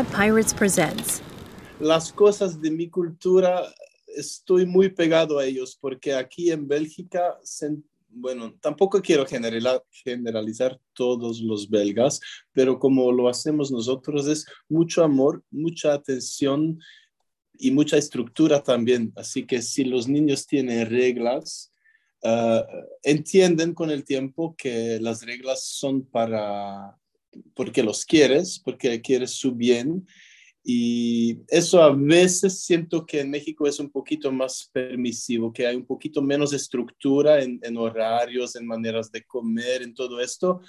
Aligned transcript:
Pirates 0.00 0.54
presents. 0.54 1.20
Las 1.78 2.12
cosas 2.12 2.60
de 2.60 2.70
mi 2.70 2.88
cultura 2.88 3.62
estoy 4.16 4.64
muy 4.64 4.88
pegado 4.88 5.38
a 5.38 5.44
ellos 5.44 5.76
porque 5.78 6.14
aquí 6.14 6.50
en 6.50 6.66
Bélgica, 6.66 7.38
bueno, 8.08 8.54
tampoco 8.60 9.02
quiero 9.02 9.26
generalizar 9.26 10.80
todos 10.94 11.40
los 11.40 11.68
belgas, 11.68 12.20
pero 12.52 12.78
como 12.78 13.12
lo 13.12 13.28
hacemos 13.28 13.70
nosotros 13.70 14.26
es 14.26 14.46
mucho 14.68 15.04
amor, 15.04 15.44
mucha 15.50 15.92
atención 15.92 16.80
y 17.58 17.70
mucha 17.70 17.98
estructura 17.98 18.62
también. 18.62 19.12
Así 19.14 19.46
que 19.46 19.60
si 19.60 19.84
los 19.84 20.08
niños 20.08 20.46
tienen 20.46 20.88
reglas, 20.88 21.70
ah, 22.24 22.64
entienden 23.02 23.74
con 23.74 23.90
el 23.90 24.04
tiempo 24.04 24.54
que 24.56 24.98
las 25.00 25.22
reglas 25.22 25.64
son 25.64 26.02
para 26.02 26.96
porque 27.54 27.82
los 27.82 28.04
quieres, 28.04 28.60
porque 28.64 29.00
quieres 29.00 29.32
su 29.32 29.54
bien 29.54 30.06
y 30.64 31.38
eso 31.48 31.82
a 31.82 31.92
veces 31.92 32.62
siento 32.62 33.04
que 33.04 33.20
en 33.20 33.30
México 33.30 33.66
es 33.66 33.80
un 33.80 33.90
poquito 33.90 34.30
más 34.30 34.70
permisivo, 34.72 35.52
que 35.52 35.66
hay 35.66 35.74
un 35.74 35.84
poquito 35.84 36.22
menos 36.22 36.52
estructura 36.52 37.42
en, 37.42 37.76
horarios, 37.76 38.54
en 38.54 38.66
maneras 38.66 39.10
de 39.10 39.24
comer, 39.24 39.82
en 39.82 39.92
todo 39.92 40.20
esto. 40.20 40.60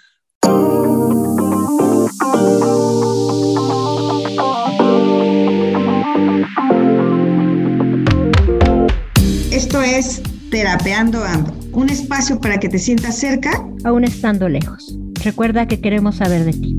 Esto 9.52 9.82
es 9.84 10.24
Terapeando 10.50 11.24
Ando, 11.24 11.54
un 11.72 11.90
espacio 11.90 12.40
para 12.40 12.60
que 12.60 12.68
te 12.68 12.80
sientas 12.80 13.20
cerca, 13.20 13.64
aún 13.84 14.04
estando 14.04 14.50
lejos. 14.50 14.98
Recuerda 15.24 15.68
que 15.68 15.80
queremos 15.80 16.18
saber 16.18 16.44
de 16.44 16.52
ti. 16.52 16.76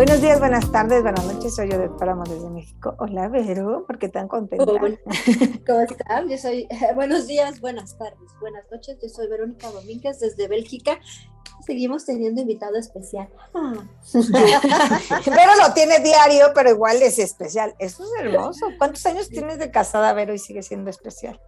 Buenos 0.00 0.22
días, 0.22 0.38
buenas 0.38 0.72
tardes, 0.72 1.02
buenas 1.02 1.26
noches. 1.26 1.54
Soy 1.54 1.70
yo 1.70 1.78
de 1.78 1.90
Páramo 1.90 2.24
desde 2.24 2.48
México. 2.48 2.94
Hola, 3.00 3.28
Vero, 3.28 3.84
¿por 3.86 3.98
qué 3.98 4.08
tan 4.08 4.28
contenta? 4.28 4.64
¿Cómo 5.66 5.80
están? 5.82 6.26
Yo 6.26 6.38
soy, 6.38 6.66
buenos 6.94 7.26
días, 7.26 7.60
buenas 7.60 7.98
tardes, 7.98 8.30
buenas 8.40 8.64
noches. 8.72 8.96
Yo 9.02 9.10
soy 9.10 9.28
Verónica 9.28 9.70
Domínguez 9.70 10.18
desde 10.18 10.48
Bélgica. 10.48 10.98
Seguimos 11.66 12.06
teniendo 12.06 12.40
invitado 12.40 12.78
especial. 12.78 13.28
Vero 13.52 15.52
lo 15.58 15.74
tiene 15.74 15.98
diario, 15.98 16.46
pero 16.54 16.70
igual 16.70 17.02
es 17.02 17.18
especial. 17.18 17.74
Eso 17.78 18.04
es 18.04 18.24
hermoso. 18.24 18.68
¿Cuántos 18.78 19.04
años 19.04 19.28
tienes 19.28 19.58
de 19.58 19.70
casada, 19.70 20.14
Vero, 20.14 20.32
y 20.32 20.38
sigue 20.38 20.62
siendo 20.62 20.88
especial? 20.88 21.38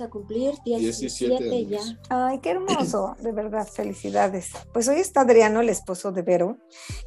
A 0.00 0.08
cumplir 0.08 0.54
17, 0.64 1.66
ya. 1.66 1.80
Ay, 2.08 2.38
qué 2.40 2.50
hermoso, 2.50 3.16
de 3.20 3.32
verdad, 3.32 3.66
felicidades. 3.66 4.50
Pues 4.72 4.88
hoy 4.88 5.00
está 5.00 5.22
Adriano, 5.22 5.60
el 5.60 5.68
esposo 5.68 6.12
de 6.12 6.22
Vero, 6.22 6.58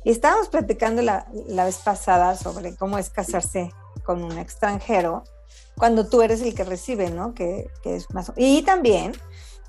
y 0.03 0.11
estábamos 0.11 0.49
platicando 0.49 1.01
la, 1.01 1.27
la 1.47 1.65
vez 1.65 1.77
pasada 1.77 2.35
sobre 2.35 2.75
cómo 2.75 2.97
es 2.97 3.09
casarse 3.09 3.71
con 4.03 4.23
un 4.23 4.37
extranjero 4.37 5.23
cuando 5.77 6.07
tú 6.07 6.21
eres 6.21 6.41
el 6.41 6.55
que 6.55 6.63
recibe, 6.63 7.09
¿no? 7.09 7.33
Que, 7.33 7.69
que 7.83 7.95
es 7.95 8.11
más... 8.13 8.31
Y 8.35 8.63
también 8.63 9.13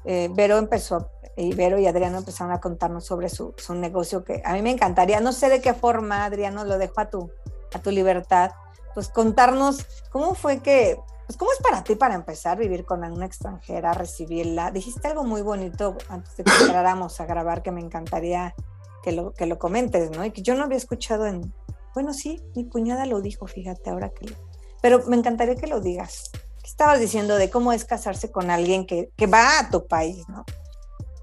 eh, 0.04 0.30
Vero 0.32 0.56
empezó, 0.56 1.10
y 1.36 1.54
Vero 1.54 1.78
y 1.78 1.86
Adriano 1.86 2.18
empezaron 2.18 2.52
a 2.52 2.60
contarnos 2.60 3.04
sobre 3.04 3.28
su, 3.28 3.54
su, 3.56 3.74
negocio 3.74 4.24
que 4.24 4.42
a 4.44 4.54
mí 4.54 4.62
me 4.62 4.70
encantaría, 4.70 5.20
no 5.20 5.32
sé 5.32 5.48
de 5.48 5.60
qué 5.60 5.74
forma, 5.74 6.24
Adriano, 6.24 6.64
lo 6.64 6.78
dejo 6.78 7.00
a 7.00 7.10
tu, 7.10 7.30
a 7.74 7.78
tu 7.80 7.90
libertad, 7.90 8.52
pues 8.94 9.08
contarnos 9.08 9.86
cómo 10.10 10.34
fue 10.34 10.60
que 10.60 10.98
pues, 11.28 11.36
¿cómo 11.36 11.52
es 11.52 11.58
para 11.58 11.84
ti 11.84 11.94
para 11.94 12.14
empezar 12.14 12.56
vivir 12.56 12.86
con 12.86 13.04
una 13.04 13.26
extranjera, 13.26 13.92
recibirla? 13.92 14.70
Dijiste 14.70 15.08
algo 15.08 15.24
muy 15.24 15.42
bonito 15.42 15.98
antes 16.08 16.34
de 16.38 16.44
que 16.44 16.50
entráramos 16.62 17.20
a 17.20 17.26
grabar 17.26 17.62
que 17.62 17.70
me 17.70 17.82
encantaría 17.82 18.54
que 19.02 19.12
lo, 19.12 19.34
que 19.34 19.44
lo 19.44 19.58
comentes, 19.58 20.10
¿no? 20.10 20.24
Y 20.24 20.30
que 20.30 20.40
yo 20.40 20.54
no 20.54 20.64
había 20.64 20.78
escuchado 20.78 21.26
en... 21.26 21.52
Bueno, 21.92 22.14
sí, 22.14 22.40
mi 22.56 22.66
cuñada 22.66 23.04
lo 23.04 23.20
dijo, 23.20 23.46
fíjate, 23.46 23.90
ahora 23.90 24.08
que... 24.08 24.34
Pero 24.80 25.04
me 25.06 25.16
encantaría 25.16 25.56
que 25.56 25.66
lo 25.66 25.82
digas. 25.82 26.30
¿Qué 26.32 26.70
estabas 26.70 26.98
diciendo 26.98 27.36
de 27.36 27.50
cómo 27.50 27.74
es 27.74 27.84
casarse 27.84 28.32
con 28.32 28.50
alguien 28.50 28.86
que, 28.86 29.10
que 29.14 29.26
va 29.26 29.58
a 29.58 29.68
tu 29.68 29.86
país, 29.86 30.26
¿no? 30.30 30.46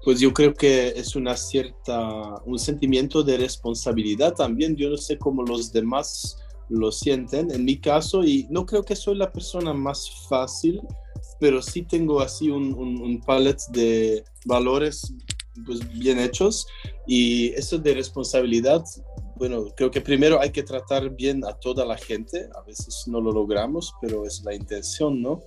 Pues 0.04 0.20
yo 0.20 0.32
creo 0.32 0.54
que 0.54 0.90
es 0.90 1.16
una 1.16 1.36
cierta, 1.36 2.40
un 2.44 2.60
sentimiento 2.60 3.24
de 3.24 3.38
responsabilidad 3.38 4.34
también. 4.34 4.76
Yo 4.76 4.88
no 4.88 4.98
sé 4.98 5.18
cómo 5.18 5.42
los 5.42 5.72
demás 5.72 6.38
lo 6.68 6.92
sienten. 6.92 7.50
En 7.50 7.64
mi 7.64 7.78
caso, 7.78 8.24
y 8.24 8.46
no 8.50 8.66
creo 8.66 8.82
que 8.82 8.96
soy 8.96 9.16
la 9.16 9.32
persona 9.32 9.72
más 9.72 10.10
fácil, 10.28 10.80
pero 11.38 11.62
sí 11.62 11.82
tengo 11.82 12.20
así 12.20 12.50
un, 12.50 12.74
un, 12.74 13.20
palette 13.20 13.62
de 13.70 14.24
valores 14.44 15.12
pues, 15.64 15.80
bien 15.98 16.18
hechos 16.18 16.66
y 17.06 17.48
eso 17.54 17.78
de 17.78 17.94
responsabilidad, 17.94 18.84
bueno, 19.36 19.66
creo 19.76 19.90
que 19.90 20.00
primero 20.00 20.40
hay 20.40 20.50
que 20.50 20.62
tratar 20.62 21.10
bien 21.10 21.44
a 21.44 21.52
toda 21.54 21.84
la 21.84 21.96
gente, 21.96 22.48
a 22.54 22.62
veces 22.62 23.04
no 23.06 23.20
lo 23.20 23.32
logramos, 23.32 23.94
pero 24.00 24.24
es 24.24 24.42
la 24.44 24.54
intención, 24.54 25.20
¿no? 25.20 25.42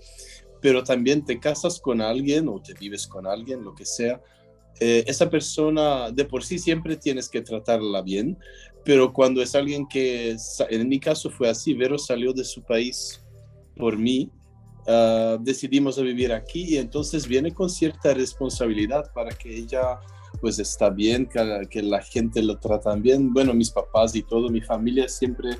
Pero 0.62 0.84
también 0.84 1.26
te 1.26 1.40
casas 1.40 1.80
con 1.80 2.02
alguien 2.02 2.48
o 2.50 2.62
te 2.62 2.74
vives 2.74 3.08
con 3.08 3.26
alguien, 3.26 3.64
lo 3.64 3.74
que 3.74 3.86
sea, 3.86 4.22
eh, 4.80 5.04
esa 5.08 5.30
persona 5.30 6.10
de 6.10 6.24
por 6.24 6.44
sí 6.44 6.58
siempre 6.58 6.96
tienes 6.96 7.28
que 7.28 7.42
tratarla 7.42 8.02
bien, 8.02 8.38
pero 8.90 9.14
cuando 9.14 9.40
es 9.44 9.54
alguien 9.54 9.88
que, 9.88 10.36
en 10.72 10.90
mi 10.90 11.00
caso 11.00 11.30
fue 11.30 11.48
así, 11.48 11.76
Vero 11.76 12.00
salió 12.00 12.34
de 12.34 12.44
su 12.44 12.64
país 12.64 13.24
por 13.78 13.96
mí, 13.96 14.32
uh, 14.88 15.38
decidimos 15.40 16.00
a 16.00 16.02
vivir 16.02 16.34
aquí 16.34 16.74
y 16.74 16.78
entonces 16.78 17.28
viene 17.28 17.54
con 17.54 17.70
cierta 17.70 18.16
responsabilidad 18.16 19.12
para 19.14 19.30
que 19.30 19.56
ella 19.56 20.00
pues 20.42 20.58
está 20.58 20.90
bien, 20.90 21.28
que, 21.28 21.68
que 21.70 21.84
la 21.84 22.02
gente 22.02 22.42
lo 22.42 22.58
trata 22.58 22.96
bien. 22.96 23.32
Bueno, 23.32 23.54
mis 23.54 23.70
papás 23.70 24.16
y 24.16 24.24
todo, 24.24 24.50
mi 24.50 24.62
familia 24.62 25.08
siempre 25.08 25.52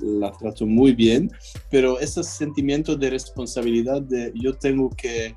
la 0.00 0.30
trato 0.30 0.64
muy 0.64 0.92
bien, 0.92 1.28
pero 1.72 1.98
ese 1.98 2.22
sentimiento 2.22 2.94
de 2.94 3.10
responsabilidad 3.10 4.00
de 4.02 4.32
yo 4.36 4.54
tengo 4.54 4.90
que 4.90 5.34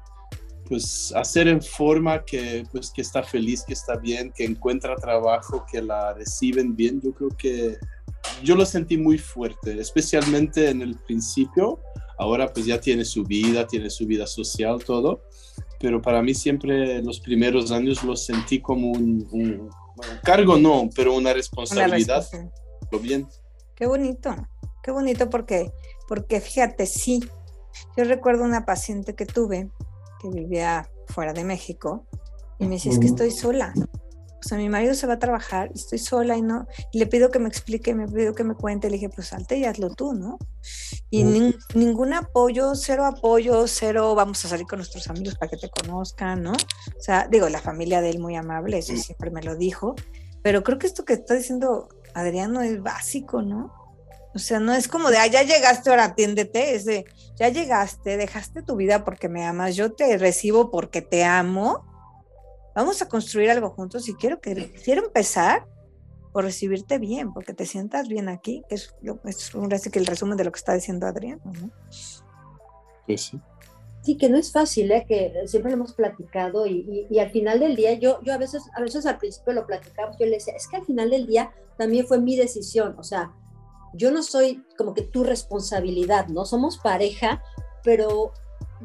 pues 0.69 1.11
hacer 1.15 1.47
en 1.47 1.61
forma 1.61 2.23
que 2.23 2.63
pues 2.71 2.91
que 2.91 3.01
está 3.01 3.23
feliz, 3.23 3.63
que 3.65 3.73
está 3.73 3.97
bien, 3.97 4.31
que 4.31 4.45
encuentra 4.45 4.95
trabajo, 4.95 5.65
que 5.69 5.81
la 5.81 6.13
reciben 6.13 6.75
bien, 6.75 7.01
yo 7.01 7.11
creo 7.11 7.29
que 7.29 7.77
yo 8.43 8.55
lo 8.55 8.65
sentí 8.65 8.95
muy 8.95 9.17
fuerte, 9.17 9.79
especialmente 9.79 10.69
en 10.69 10.83
el 10.83 10.95
principio. 10.95 11.79
Ahora 12.19 12.53
pues 12.53 12.67
ya 12.67 12.79
tiene 12.79 13.03
su 13.03 13.23
vida, 13.23 13.65
tiene 13.65 13.89
su 13.89 14.05
vida 14.05 14.27
social, 14.27 14.83
todo. 14.83 15.23
Pero 15.79 16.01
para 16.01 16.21
mí 16.21 16.35
siempre 16.35 17.01
los 17.01 17.19
primeros 17.19 17.71
años 17.71 18.03
lo 18.03 18.15
sentí 18.15 18.61
como 18.61 18.91
un, 18.91 19.69
cargo, 20.23 20.59
no, 20.59 20.89
pero 20.95 21.15
una 21.15 21.33
responsabilidad. 21.33 22.27
Lo 22.91 22.99
bien. 22.99 23.27
Qué 23.75 23.87
bonito, 23.87 24.35
qué 24.83 24.91
bonito 24.91 25.29
porque, 25.29 25.71
porque 26.07 26.41
fíjate, 26.41 26.85
sí, 26.85 27.23
yo 27.97 28.03
recuerdo 28.03 28.43
una 28.43 28.65
paciente 28.65 29.15
que 29.15 29.25
tuve 29.25 29.69
que 30.19 30.29
vivía 30.29 30.89
fuera 31.07 31.33
de 31.33 31.43
México, 31.43 32.05
y 32.59 32.65
me 32.65 32.75
decía, 32.75 32.91
es 32.91 32.99
que 32.99 33.07
estoy 33.07 33.31
sola. 33.31 33.73
O 34.41 34.47
sea, 34.47 34.57
mi 34.57 34.69
marido 34.69 34.93
se 34.93 35.05
va 35.05 35.13
a 35.13 35.19
trabajar, 35.19 35.69
estoy 35.75 35.99
sola 35.99 36.37
y 36.37 36.41
no, 36.41 36.65
y 36.93 36.99
le 36.99 37.07
pido 37.07 37.29
que 37.29 37.39
me 37.39 37.49
explique, 37.49 37.93
me 37.93 38.07
pido 38.07 38.33
que 38.33 38.45
me 38.45 38.55
cuente, 38.55 38.89
le 38.89 38.93
dije, 38.93 39.09
pues 39.09 39.27
salte 39.27 39.57
y 39.57 39.65
hazlo 39.65 39.89
tú, 39.89 40.13
¿no? 40.13 40.37
Y 41.09 41.25
ningún 41.73 42.13
apoyo, 42.13 42.73
cero 42.75 43.05
apoyo, 43.05 43.67
cero, 43.67 44.15
vamos 44.15 44.43
a 44.45 44.47
salir 44.47 44.65
con 44.65 44.79
nuestros 44.79 45.09
amigos 45.09 45.35
para 45.35 45.49
que 45.49 45.57
te 45.57 45.69
conozcan, 45.69 46.43
¿no? 46.43 46.53
O 46.53 47.01
sea, 47.01 47.27
digo, 47.29 47.49
la 47.49 47.59
familia 47.59 47.99
de 47.99 48.11
él 48.11 48.19
muy 48.19 48.35
amable, 48.35 48.77
eso 48.77 48.95
siempre 48.95 49.29
me 49.29 49.41
lo 49.41 49.55
dijo, 49.57 49.95
pero 50.41 50.63
creo 50.63 50.79
que 50.79 50.87
esto 50.87 51.03
que 51.03 51.13
está 51.13 51.33
diciendo 51.33 51.89
Adriano 52.13 52.61
es 52.61 52.81
básico, 52.81 53.41
¿no? 53.41 53.73
O 54.33 54.39
sea, 54.39 54.59
no 54.59 54.73
es 54.73 54.87
como 54.87 55.09
de, 55.09 55.17
ah, 55.17 55.27
ya 55.27 55.43
llegaste, 55.43 55.89
ahora 55.89 56.05
atiéndete, 56.05 56.75
es 56.75 56.85
de, 56.85 57.05
ya 57.39 57.49
llegaste, 57.49 58.17
dejaste 58.17 58.61
tu 58.61 58.75
vida 58.75 59.05
porque 59.05 59.29
me 59.29 59.45
amas, 59.45 59.75
yo 59.75 59.93
te 59.93 60.17
recibo 60.17 60.69
porque 60.69 61.01
te 61.01 61.23
amo, 61.23 61.85
vamos 62.75 63.01
a 63.01 63.07
construir 63.07 63.49
algo 63.49 63.69
juntos 63.69 64.09
y 64.09 64.13
quiero 64.15 64.41
que, 64.41 64.73
quiero 64.83 65.05
empezar 65.05 65.65
por 66.33 66.43
recibirte 66.43 66.99
bien, 66.99 67.33
porque 67.33 67.53
te 67.53 67.65
sientas 67.65 68.09
bien 68.09 68.27
aquí, 68.27 68.63
que 68.67 68.75
es, 68.75 68.93
es 69.23 69.55
un, 69.55 69.69
que 69.69 69.99
el 69.99 70.05
resumen 70.05 70.37
de 70.37 70.43
lo 70.43 70.51
que 70.51 70.59
está 70.59 70.73
diciendo 70.73 71.07
Adrián, 71.07 71.39
¿no? 71.45 71.71
Pues 73.05 73.21
sí. 73.21 73.41
Sí, 74.01 74.15
que 74.15 74.29
no 74.29 74.37
es 74.37 74.51
fácil, 74.51 74.91
¿eh? 74.91 75.05
que 75.07 75.33
siempre 75.45 75.71
lo 75.71 75.77
hemos 75.77 75.93
platicado 75.93 76.65
y, 76.65 77.07
y, 77.09 77.19
al 77.19 77.31
final 77.31 77.59
del 77.59 77.75
día, 77.75 77.93
yo, 77.93 78.21
yo 78.23 78.33
a 78.33 78.37
veces, 78.37 78.63
a 78.75 78.81
veces 78.81 79.05
al 79.05 79.17
principio 79.17 79.53
lo 79.53 79.65
platicaba, 79.65 80.11
yo 80.17 80.25
le 80.25 80.33
decía, 80.33 80.53
es 80.55 80.67
que 80.67 80.77
al 80.77 80.85
final 80.85 81.09
del 81.09 81.25
día 81.25 81.51
también 81.77 82.05
fue 82.05 82.19
mi 82.19 82.37
decisión, 82.37 82.95
o 82.97 83.03
sea, 83.03 83.33
yo 83.93 84.11
no 84.11 84.23
soy 84.23 84.63
como 84.77 84.93
que 84.93 85.01
tu 85.01 85.23
responsabilidad, 85.23 86.27
¿no? 86.27 86.45
Somos 86.45 86.77
pareja, 86.77 87.43
pero 87.83 88.33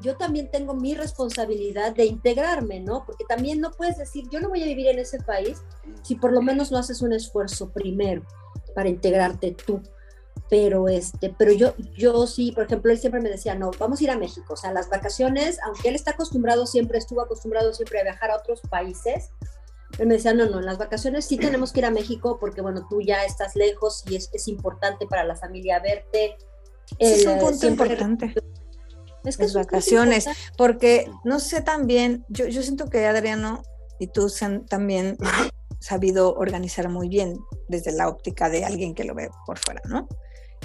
yo 0.01 0.17
también 0.17 0.51
tengo 0.51 0.75
mi 0.75 0.95
responsabilidad 0.95 1.95
de 1.95 2.07
integrarme, 2.07 2.81
¿no? 2.81 3.05
Porque 3.07 3.25
también 3.25 3.61
no 3.61 3.71
puedes 3.71 3.97
decir, 3.97 4.25
yo 4.31 4.41
no 4.41 4.49
voy 4.49 4.63
a 4.63 4.67
vivir 4.67 4.89
en 4.89 4.99
ese 4.99 5.19
país 5.21 5.63
si 6.03 6.17
por 6.17 6.33
lo 6.33 6.43
menos 6.43 6.73
no 6.73 6.79
haces 6.79 7.03
un 7.03 7.13
esfuerzo 7.13 7.71
primero. 7.71 8.23
para 8.75 8.89
integrarte 8.89 9.53
tú. 9.53 9.81
Pero, 10.51 10.89
este, 10.89 11.33
pero 11.39 11.53
yo, 11.53 11.75
yo 11.97 12.27
sí, 12.27 12.51
por 12.53 12.65
ejemplo, 12.65 12.91
él 12.91 12.99
siempre 12.99 13.21
me 13.21 13.31
decía, 13.31 13.55
no, 13.55 13.71
vamos 13.79 14.01
a 14.01 14.05
ir 14.05 14.11
a 14.11 14.19
México. 14.19 14.55
O 14.55 14.57
sea, 14.57 14.73
las 14.73 14.91
vacaciones, 14.91 15.59
aunque 15.65 15.89
él 15.89 15.95
está 15.95 16.11
acostumbrado, 16.13 16.67
siempre 16.67 16.99
estuvo 16.99 17.21
acostumbrado 17.21 17.73
siempre 17.73 18.01
a 18.01 18.03
viajar 18.03 18.33
a 18.33 18.37
otros 18.37 18.61
países, 18.69 19.31
él 19.99 20.07
me 20.07 20.15
decía, 20.15 20.35
no, 20.35 20.47
no, 20.47 20.59
en 20.59 20.67
las 20.67 20.79
vacaciones 20.79 21.25
sí 21.25 21.37
tenemos 21.37 21.73
que 21.73 21.81
ir 21.81 21.87
a 21.87 21.91
México 21.91 22.39
porque, 22.41 22.61
bueno, 22.61 22.87
tú 22.89 23.01
ya 23.01 23.25
estás 23.25 23.55
lejos 23.57 24.05
y 24.09 24.17
es, 24.17 24.31
es 24.33 24.49
importante 24.49 25.07
para 25.07 25.25
la 25.25 25.37
familia 25.37 25.81
verte. 25.81 26.37
es 26.99 27.27
un 27.27 27.39
punto 27.39 27.67
importante. 27.67 28.35
Es 29.25 29.37
que 29.37 29.45
las 29.45 29.55
vacaciones, 29.55 30.27
porque 30.59 31.11
no 31.25 31.41
sé 31.41 31.63
también, 31.63 32.25
yo, 32.29 32.47
yo 32.47 32.63
siento 32.63 32.91
que 32.91 33.07
Adriano 33.07 33.63
y 33.99 34.09
tú 34.09 34.29
se 34.29 34.45
han 34.45 34.67
también 34.67 35.17
sabido 35.79 36.35
organizar 36.35 36.89
muy 36.89 37.09
bien 37.09 37.39
desde 37.69 37.93
la 37.93 38.09
óptica 38.09 38.51
de 38.51 38.65
alguien 38.65 38.95
que 38.95 39.05
lo 39.05 39.15
ve 39.15 39.31
por 39.47 39.59
fuera, 39.59 39.81
¿no? 39.87 40.09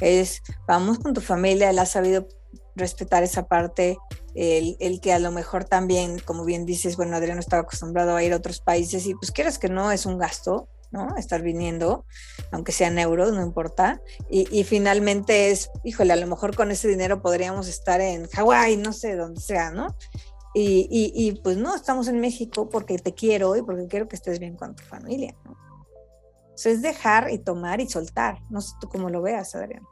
Es, 0.02 0.42
vamos 0.68 1.00
con 1.00 1.14
tu 1.14 1.22
familia, 1.22 1.70
él 1.70 1.80
ha 1.80 1.86
sabido 1.86 2.28
respetar 2.76 3.24
esa 3.24 3.48
parte, 3.48 3.98
el, 4.36 4.78
el, 4.80 5.02
que 5.02 5.14
a 5.14 5.20
lo 5.20 5.32
mejor 5.32 5.66
también, 5.66 6.20
como 6.20 6.46
bien 6.46 6.66
dices, 6.66 6.98
bueno, 6.98 7.16
Adriano 7.16 7.40
estaba 7.40 7.64
acostumbrado 7.64 8.16
a 8.16 8.24
ir 8.24 8.34
a 8.34 8.38
otros 8.38 8.60
países 8.60 9.06
y 9.06 9.16
pues 9.16 9.32
quieres 9.32 9.60
que 9.60 9.70
no, 9.70 9.92
es 9.92 10.06
un 10.06 10.18
gasto, 10.18 10.68
¿no? 10.92 11.16
Estar 11.18 11.42
viniendo, 11.42 12.06
aunque 12.52 12.72
sean 12.72 12.98
euros, 13.00 13.34
no 13.34 13.42
importa. 13.42 14.02
Y, 14.30 14.48
y, 14.58 14.64
finalmente 14.64 15.52
es, 15.52 15.70
híjole, 15.84 16.14
a 16.14 16.18
lo 16.18 16.28
mejor 16.28 16.56
con 16.56 16.72
ese 16.72 16.88
dinero 16.88 17.22
podríamos 17.22 17.68
estar 17.68 18.02
en 18.02 18.28
Hawái, 18.28 18.78
no 18.78 18.94
sé, 18.94 19.16
donde 19.16 19.42
sea, 19.42 19.72
¿no? 19.72 19.96
Y, 20.56 20.88
y, 21.14 21.40
pues 21.42 21.58
no, 21.58 21.76
estamos 21.76 22.08
en 22.08 22.20
México 22.20 22.70
porque 22.70 22.98
te 22.98 23.14
quiero 23.14 23.56
y 23.56 23.62
porque 23.62 23.88
quiero 23.88 24.08
que 24.08 24.16
estés 24.16 24.40
bien 24.40 24.56
con 24.56 24.76
tu 24.76 24.84
familia, 24.84 25.36
¿no? 25.46 25.56
Es 26.66 26.82
dejar 26.82 27.32
y 27.32 27.38
tomar 27.38 27.80
y 27.80 27.88
soltar. 27.88 28.40
No 28.50 28.60
sé 28.60 28.74
tú 28.82 28.90
cómo 28.90 29.10
lo 29.10 29.22
veas, 29.22 29.56
Adrián. 29.56 29.84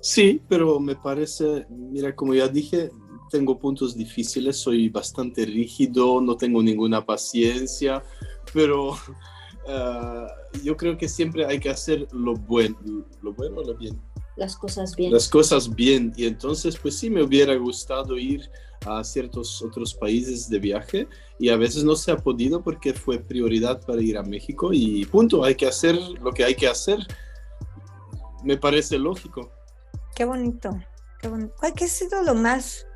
Sí, 0.00 0.42
pero 0.48 0.80
me 0.80 0.96
parece, 0.96 1.66
mira, 1.68 2.14
como 2.16 2.34
ya 2.34 2.48
dije, 2.48 2.90
tengo 3.28 3.58
puntos 3.58 3.96
difíciles, 3.96 4.56
soy 4.56 4.88
bastante 4.88 5.44
rígido, 5.44 6.20
no 6.20 6.36
tengo 6.36 6.62
ninguna 6.62 7.04
paciencia, 7.04 8.02
pero 8.52 8.90
uh, 8.90 10.58
yo 10.64 10.76
creo 10.76 10.96
que 10.96 11.08
siempre 11.08 11.44
hay 11.46 11.60
que 11.60 11.70
hacer 11.70 12.08
lo 12.12 12.34
bueno, 12.34 12.76
lo 13.22 13.32
bueno 13.32 13.60
o 13.60 13.64
lo 13.64 13.74
bien. 13.74 14.00
Las 14.36 14.56
cosas 14.56 14.94
bien. 14.94 15.12
Las 15.12 15.28
cosas 15.28 15.74
bien. 15.74 16.12
Y 16.16 16.26
entonces, 16.26 16.76
pues 16.76 16.96
sí, 16.96 17.10
me 17.10 17.24
hubiera 17.24 17.56
gustado 17.56 18.16
ir 18.16 18.48
a 18.86 19.02
ciertos 19.02 19.60
otros 19.62 19.94
países 19.94 20.48
de 20.48 20.60
viaje 20.60 21.08
y 21.40 21.48
a 21.48 21.56
veces 21.56 21.82
no 21.82 21.96
se 21.96 22.12
ha 22.12 22.16
podido 22.16 22.62
porque 22.62 22.94
fue 22.94 23.18
prioridad 23.18 23.84
para 23.84 24.00
ir 24.00 24.16
a 24.16 24.22
México 24.22 24.70
y 24.72 25.04
punto, 25.06 25.42
hay 25.42 25.56
que 25.56 25.66
hacer 25.66 25.96
lo 26.22 26.32
que 26.32 26.44
hay 26.44 26.54
que 26.54 26.68
hacer. 26.68 26.98
Me 28.44 28.56
parece 28.56 28.96
lógico. 28.98 29.50
Qué 30.14 30.24
bonito, 30.24 30.78
qué 31.20 31.28
bonito. 31.28 31.54
¿Qué 31.74 31.84
ha 31.84 31.88
sido 31.88 32.22
lo 32.22 32.34
más, 32.34 32.86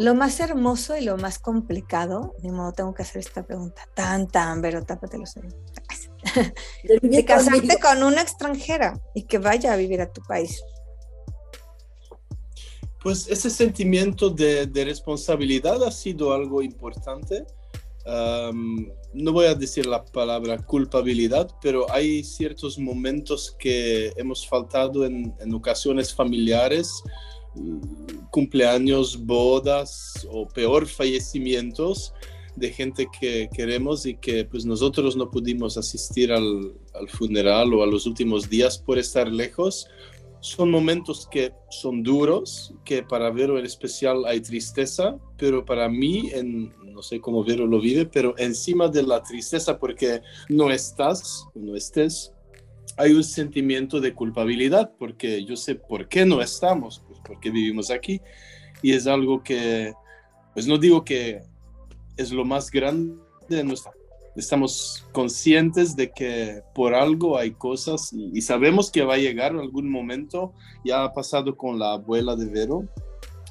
lo 0.00 0.14
más 0.14 0.40
hermoso 0.40 0.96
y 0.96 1.02
lo 1.04 1.18
más 1.18 1.38
complicado? 1.38 2.34
De 2.38 2.50
modo, 2.50 2.72
tengo 2.72 2.94
que 2.94 3.02
hacer 3.02 3.18
esta 3.18 3.46
pregunta. 3.46 3.86
Tan, 3.94 4.28
tan, 4.28 4.62
pero 4.62 4.82
tápate 4.82 5.18
los 5.18 5.36
oídos. 5.36 5.54
De 7.02 7.24
casarte 7.26 7.78
con 7.78 8.02
una 8.02 8.22
extranjera 8.22 8.98
y 9.14 9.24
que 9.24 9.36
vaya 9.36 9.74
a 9.74 9.76
vivir 9.76 10.00
a 10.00 10.10
tu 10.10 10.22
país. 10.22 10.62
Pues 13.02 13.28
ese 13.28 13.50
sentimiento 13.50 14.30
de, 14.30 14.66
de 14.66 14.84
responsabilidad 14.86 15.84
ha 15.84 15.90
sido 15.90 16.32
algo 16.32 16.62
importante. 16.62 17.44
Um, 18.06 18.88
no 19.12 19.32
voy 19.32 19.46
a 19.46 19.54
decir 19.54 19.84
la 19.84 20.02
palabra 20.02 20.56
culpabilidad, 20.64 21.50
pero 21.60 21.92
hay 21.92 22.24
ciertos 22.24 22.78
momentos 22.78 23.54
que 23.58 24.14
hemos 24.16 24.48
faltado 24.48 25.04
en, 25.04 25.34
en 25.40 25.52
ocasiones 25.52 26.14
familiares, 26.14 27.02
cumpleaños, 28.30 29.24
bodas 29.24 30.26
o 30.30 30.46
peor 30.46 30.86
fallecimientos 30.86 32.12
de 32.56 32.70
gente 32.72 33.08
que 33.18 33.48
queremos 33.54 34.06
y 34.06 34.16
que 34.16 34.44
pues 34.44 34.64
nosotros 34.64 35.16
no 35.16 35.30
pudimos 35.30 35.76
asistir 35.76 36.32
al, 36.32 36.74
al 36.94 37.08
funeral 37.08 37.72
o 37.74 37.82
a 37.82 37.86
los 37.86 38.06
últimos 38.06 38.48
días 38.48 38.78
por 38.78 38.98
estar 38.98 39.30
lejos. 39.30 39.88
Son 40.40 40.70
momentos 40.70 41.28
que 41.30 41.52
son 41.70 42.02
duros, 42.02 42.74
que 42.84 43.02
para 43.02 43.30
Vero 43.30 43.58
en 43.58 43.66
especial 43.66 44.24
hay 44.26 44.40
tristeza, 44.40 45.18
pero 45.36 45.64
para 45.64 45.88
mí 45.88 46.30
no 46.82 47.02
sé 47.02 47.20
cómo 47.20 47.44
Vero 47.44 47.66
lo 47.66 47.80
vive, 47.80 48.06
pero 48.06 48.34
encima 48.38 48.88
de 48.88 49.02
la 49.02 49.22
tristeza 49.22 49.78
porque 49.78 50.22
no 50.48 50.70
estás, 50.70 51.46
no 51.54 51.76
estés, 51.76 52.32
hay 52.96 53.12
un 53.12 53.24
sentimiento 53.24 54.00
de 54.00 54.14
culpabilidad 54.14 54.92
porque 54.98 55.44
yo 55.44 55.56
sé 55.56 55.74
por 55.74 56.08
qué 56.08 56.26
no 56.26 56.40
estamos, 56.40 57.02
porque 57.30 57.48
vivimos 57.48 57.92
aquí 57.92 58.20
y 58.82 58.92
es 58.92 59.06
algo 59.06 59.40
que, 59.40 59.94
pues 60.52 60.66
no 60.66 60.78
digo 60.78 61.04
que 61.04 61.42
es 62.16 62.32
lo 62.32 62.44
más 62.44 62.72
grande 62.72 63.14
de 63.48 63.62
nuestra 63.62 63.92
estamos 64.36 65.06
conscientes 65.12 65.94
de 65.94 66.10
que 66.10 66.62
por 66.74 66.94
algo 66.94 67.38
hay 67.38 67.52
cosas 67.52 68.12
y, 68.12 68.30
y, 68.32 68.42
sabemos 68.42 68.90
que 68.90 69.02
va 69.02 69.14
a 69.14 69.18
llegar 69.18 69.52
algún 69.52 69.90
momento. 69.90 70.52
Ya 70.84 71.04
ha 71.04 71.12
pasado 71.12 71.56
con 71.56 71.78
la 71.78 71.94
abuela 71.94 72.36
de 72.36 72.46
Vero, 72.46 72.84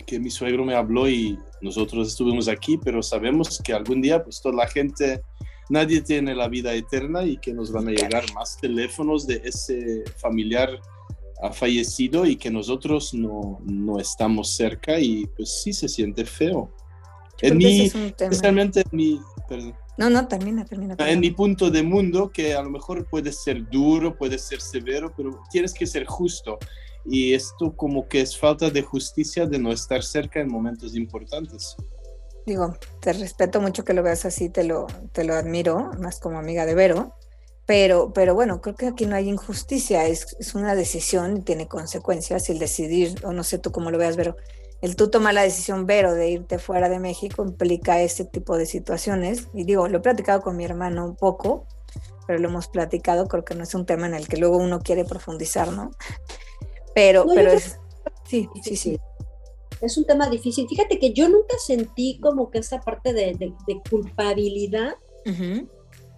que 0.07 0.19
mi 0.19 0.29
suegro 0.29 0.65
me 0.65 0.75
habló 0.75 1.09
y 1.09 1.37
nosotros 1.61 2.07
estuvimos 2.07 2.47
aquí, 2.47 2.77
pero 2.77 3.03
sabemos 3.03 3.61
que 3.63 3.73
algún 3.73 4.01
día, 4.01 4.23
pues 4.23 4.41
toda 4.41 4.55
la 4.55 4.67
gente, 4.67 5.21
nadie 5.69 6.01
tiene 6.01 6.33
la 6.33 6.47
vida 6.47 6.73
eterna 6.73 7.23
y 7.23 7.37
que 7.37 7.53
nos 7.53 7.71
van 7.71 7.89
a 7.89 7.91
llegar 7.91 8.23
más 8.33 8.57
teléfonos 8.57 9.27
de 9.27 9.41
ese 9.43 10.03
familiar 10.17 10.69
ha 11.41 11.53
fallecido 11.53 12.25
y 12.25 12.35
que 12.35 12.49
nosotros 12.49 13.13
no, 13.13 13.59
no 13.63 13.99
estamos 13.99 14.49
cerca 14.51 14.99
y 14.99 15.25
pues 15.35 15.61
sí 15.63 15.73
se 15.73 15.87
siente 15.87 16.25
feo. 16.25 16.71
En 17.41 17.57
mi, 17.57 17.83
especialmente 17.83 18.81
en 18.81 18.87
mi, 18.91 19.21
perdón. 19.47 19.73
No, 19.97 20.09
no, 20.09 20.27
termina, 20.27 20.65
termina, 20.65 20.95
termina. 20.95 21.13
En 21.13 21.19
mi 21.19 21.31
punto 21.31 21.69
de 21.69 21.83
mundo, 21.83 22.29
que 22.31 22.53
a 22.53 22.61
lo 22.61 22.69
mejor 22.69 23.05
puede 23.05 23.31
ser 23.31 23.69
duro, 23.69 24.17
puede 24.17 24.37
ser 24.37 24.61
severo, 24.61 25.13
pero 25.15 25.41
tienes 25.51 25.73
que 25.73 25.85
ser 25.85 26.05
justo 26.05 26.59
y 27.05 27.33
esto 27.33 27.75
como 27.75 28.07
que 28.07 28.21
es 28.21 28.37
falta 28.37 28.69
de 28.69 28.81
justicia 28.81 29.45
de 29.45 29.59
no 29.59 29.71
estar 29.71 30.03
cerca 30.03 30.39
en 30.39 30.49
momentos 30.49 30.95
importantes. 30.95 31.75
Digo, 32.45 32.75
te 32.99 33.13
respeto 33.13 33.61
mucho 33.61 33.83
que 33.83 33.93
lo 33.93 34.03
veas 34.03 34.25
así, 34.25 34.49
te 34.49 34.63
lo, 34.63 34.87
te 35.11 35.23
lo 35.23 35.35
admiro, 35.35 35.91
más 35.99 36.19
como 36.19 36.39
amiga 36.39 36.65
de 36.65 36.75
Vero, 36.75 37.15
pero, 37.69 38.11
pero 38.13 38.33
bueno, 38.33 38.61
creo 38.61 38.73
que 38.73 38.87
aquí 38.87 39.05
no 39.05 39.15
hay 39.15 39.29
injusticia, 39.29 40.07
es, 40.07 40.35
es 40.39 40.55
una 40.55 40.73
decisión 40.73 41.37
y 41.37 41.41
tiene 41.41 41.67
consecuencias 41.67 42.49
el 42.49 42.57
decidir, 42.57 43.23
o 43.23 43.31
no 43.31 43.43
sé 43.43 43.59
tú 43.59 43.71
cómo 43.71 43.91
lo 43.91 43.99
veas, 43.99 44.17
Vero, 44.17 44.37
el 44.81 44.95
tú 44.95 45.11
tomar 45.11 45.35
la 45.35 45.43
decisión, 45.43 45.85
Vero, 45.85 46.15
de 46.15 46.31
irte 46.31 46.57
fuera 46.57 46.89
de 46.89 46.97
México 46.97 47.43
implica 47.43 48.01
este 48.01 48.25
tipo 48.25 48.57
de 48.57 48.65
situaciones. 48.65 49.49
Y 49.53 49.65
digo, 49.65 49.87
lo 49.87 49.99
he 49.99 50.01
platicado 50.01 50.41
con 50.41 50.57
mi 50.57 50.65
hermano 50.65 51.05
un 51.05 51.15
poco, 51.15 51.67
pero 52.25 52.39
lo 52.39 52.47
hemos 52.47 52.69
platicado, 52.69 53.27
creo 53.27 53.45
que 53.45 53.53
no 53.53 53.61
es 53.61 53.75
un 53.75 53.85
tema 53.85 54.07
en 54.07 54.15
el 54.15 54.27
que 54.27 54.37
luego 54.37 54.57
uno 54.57 54.79
quiere 54.79 55.05
profundizar, 55.05 55.71
¿no? 55.71 55.91
Pero, 56.95 57.25
no, 57.25 57.35
pero 57.35 57.51
es, 57.51 57.77
sí, 58.27 58.49
sí, 58.63 58.77
sí. 58.77 58.99
Es 59.79 59.95
un 59.95 60.05
tema 60.05 60.27
difícil. 60.27 60.67
Fíjate 60.67 60.97
que 60.97 61.13
yo 61.13 61.29
nunca 61.29 61.55
sentí 61.63 62.19
como 62.19 62.49
que 62.49 62.57
esa 62.57 62.81
parte 62.81 63.13
de, 63.13 63.35
de, 63.35 63.53
de 63.67 63.81
culpabilidad, 63.87 64.95
uh 65.27 65.29
-huh. 65.29 65.69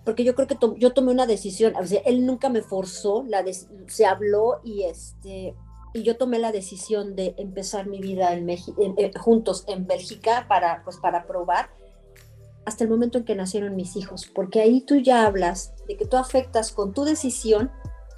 Porque 0.03 0.23
yo 0.23 0.35
creo 0.35 0.47
que 0.47 0.55
to 0.55 0.75
yo 0.75 0.93
tomé 0.93 1.11
una 1.11 1.27
decisión, 1.27 1.73
o 1.75 1.85
sea, 1.85 2.01
él 2.05 2.25
nunca 2.25 2.49
me 2.49 2.61
forzó, 2.61 3.23
la 3.27 3.43
se 3.87 4.05
habló 4.05 4.61
y 4.63 4.83
este 4.83 5.55
y 5.93 6.03
yo 6.03 6.17
tomé 6.17 6.39
la 6.39 6.51
decisión 6.51 7.15
de 7.15 7.35
empezar 7.37 7.87
mi 7.87 7.99
vida 7.99 8.33
en 8.33 8.49
en, 8.49 8.59
en, 8.77 9.13
juntos 9.13 9.65
en 9.67 9.87
Bélgica 9.87 10.45
para, 10.47 10.83
pues, 10.83 10.97
para 10.97 11.25
probar 11.27 11.69
hasta 12.65 12.83
el 12.83 12.89
momento 12.89 13.17
en 13.17 13.25
que 13.25 13.35
nacieron 13.35 13.75
mis 13.75 13.95
hijos, 13.95 14.29
porque 14.33 14.61
ahí 14.61 14.81
tú 14.81 14.95
ya 14.97 15.25
hablas 15.25 15.73
de 15.87 15.97
que 15.97 16.05
tú 16.05 16.17
afectas 16.17 16.71
con 16.71 16.93
tu 16.93 17.03
decisión 17.03 17.71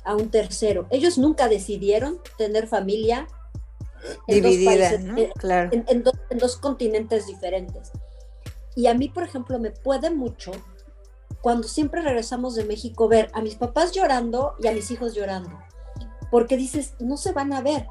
a 0.03 0.15
un 0.15 0.29
tercero. 0.29 0.85
Ellos 0.89 1.17
nunca 1.17 1.47
decidieron 1.47 2.19
tener 2.37 2.67
familia 2.67 3.27
en 4.27 4.43
dividida, 4.43 4.71
dos 4.71 4.79
países, 4.79 5.05
¿no? 5.05 5.33
claro. 5.35 5.69
en, 5.71 5.85
en, 5.87 6.03
dos, 6.03 6.13
en, 6.29 6.37
dos, 6.37 6.57
continentes 6.57 7.25
diferentes. 7.25 7.91
Y 8.75 8.87
a 8.87 8.93
mí, 8.93 9.07
por 9.07 9.23
ejemplo, 9.23 9.59
me 9.59 9.71
puede 9.71 10.09
mucho 10.09 10.51
cuando 11.41 11.67
siempre 11.67 12.01
regresamos 12.01 12.55
de 12.55 12.65
México 12.65 13.07
ver 13.07 13.29
a 13.33 13.41
mis 13.41 13.55
papás 13.55 13.91
llorando 13.91 14.55
y 14.59 14.67
a 14.67 14.71
mis 14.71 14.91
hijos 14.91 15.13
llorando, 15.13 15.57
porque 16.31 16.57
dices, 16.57 16.93
no 16.99 17.17
se 17.17 17.31
van 17.31 17.53
a 17.53 17.61
ver. 17.61 17.87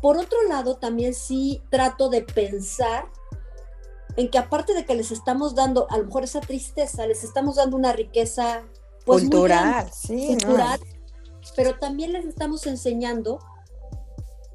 Por 0.00 0.18
otro 0.18 0.42
lado, 0.48 0.76
también 0.76 1.14
sí 1.14 1.62
trato 1.70 2.08
de 2.10 2.22
pensar 2.22 3.06
en 4.16 4.30
que 4.30 4.38
aparte 4.38 4.74
de 4.74 4.84
que 4.84 4.94
les 4.94 5.10
estamos 5.10 5.54
dando, 5.54 5.86
a 5.90 5.98
lo 5.98 6.04
mejor 6.06 6.24
esa 6.24 6.40
tristeza, 6.40 7.06
les 7.06 7.24
estamos 7.24 7.56
dando 7.56 7.76
una 7.76 7.92
riqueza 7.92 8.64
pues, 9.04 9.22
cultural, 9.22 9.90
sí, 9.92 10.26
cultural, 10.28 10.80
no 10.80 10.94
pero 11.56 11.78
también 11.78 12.12
les 12.12 12.24
estamos 12.24 12.66
enseñando 12.66 13.38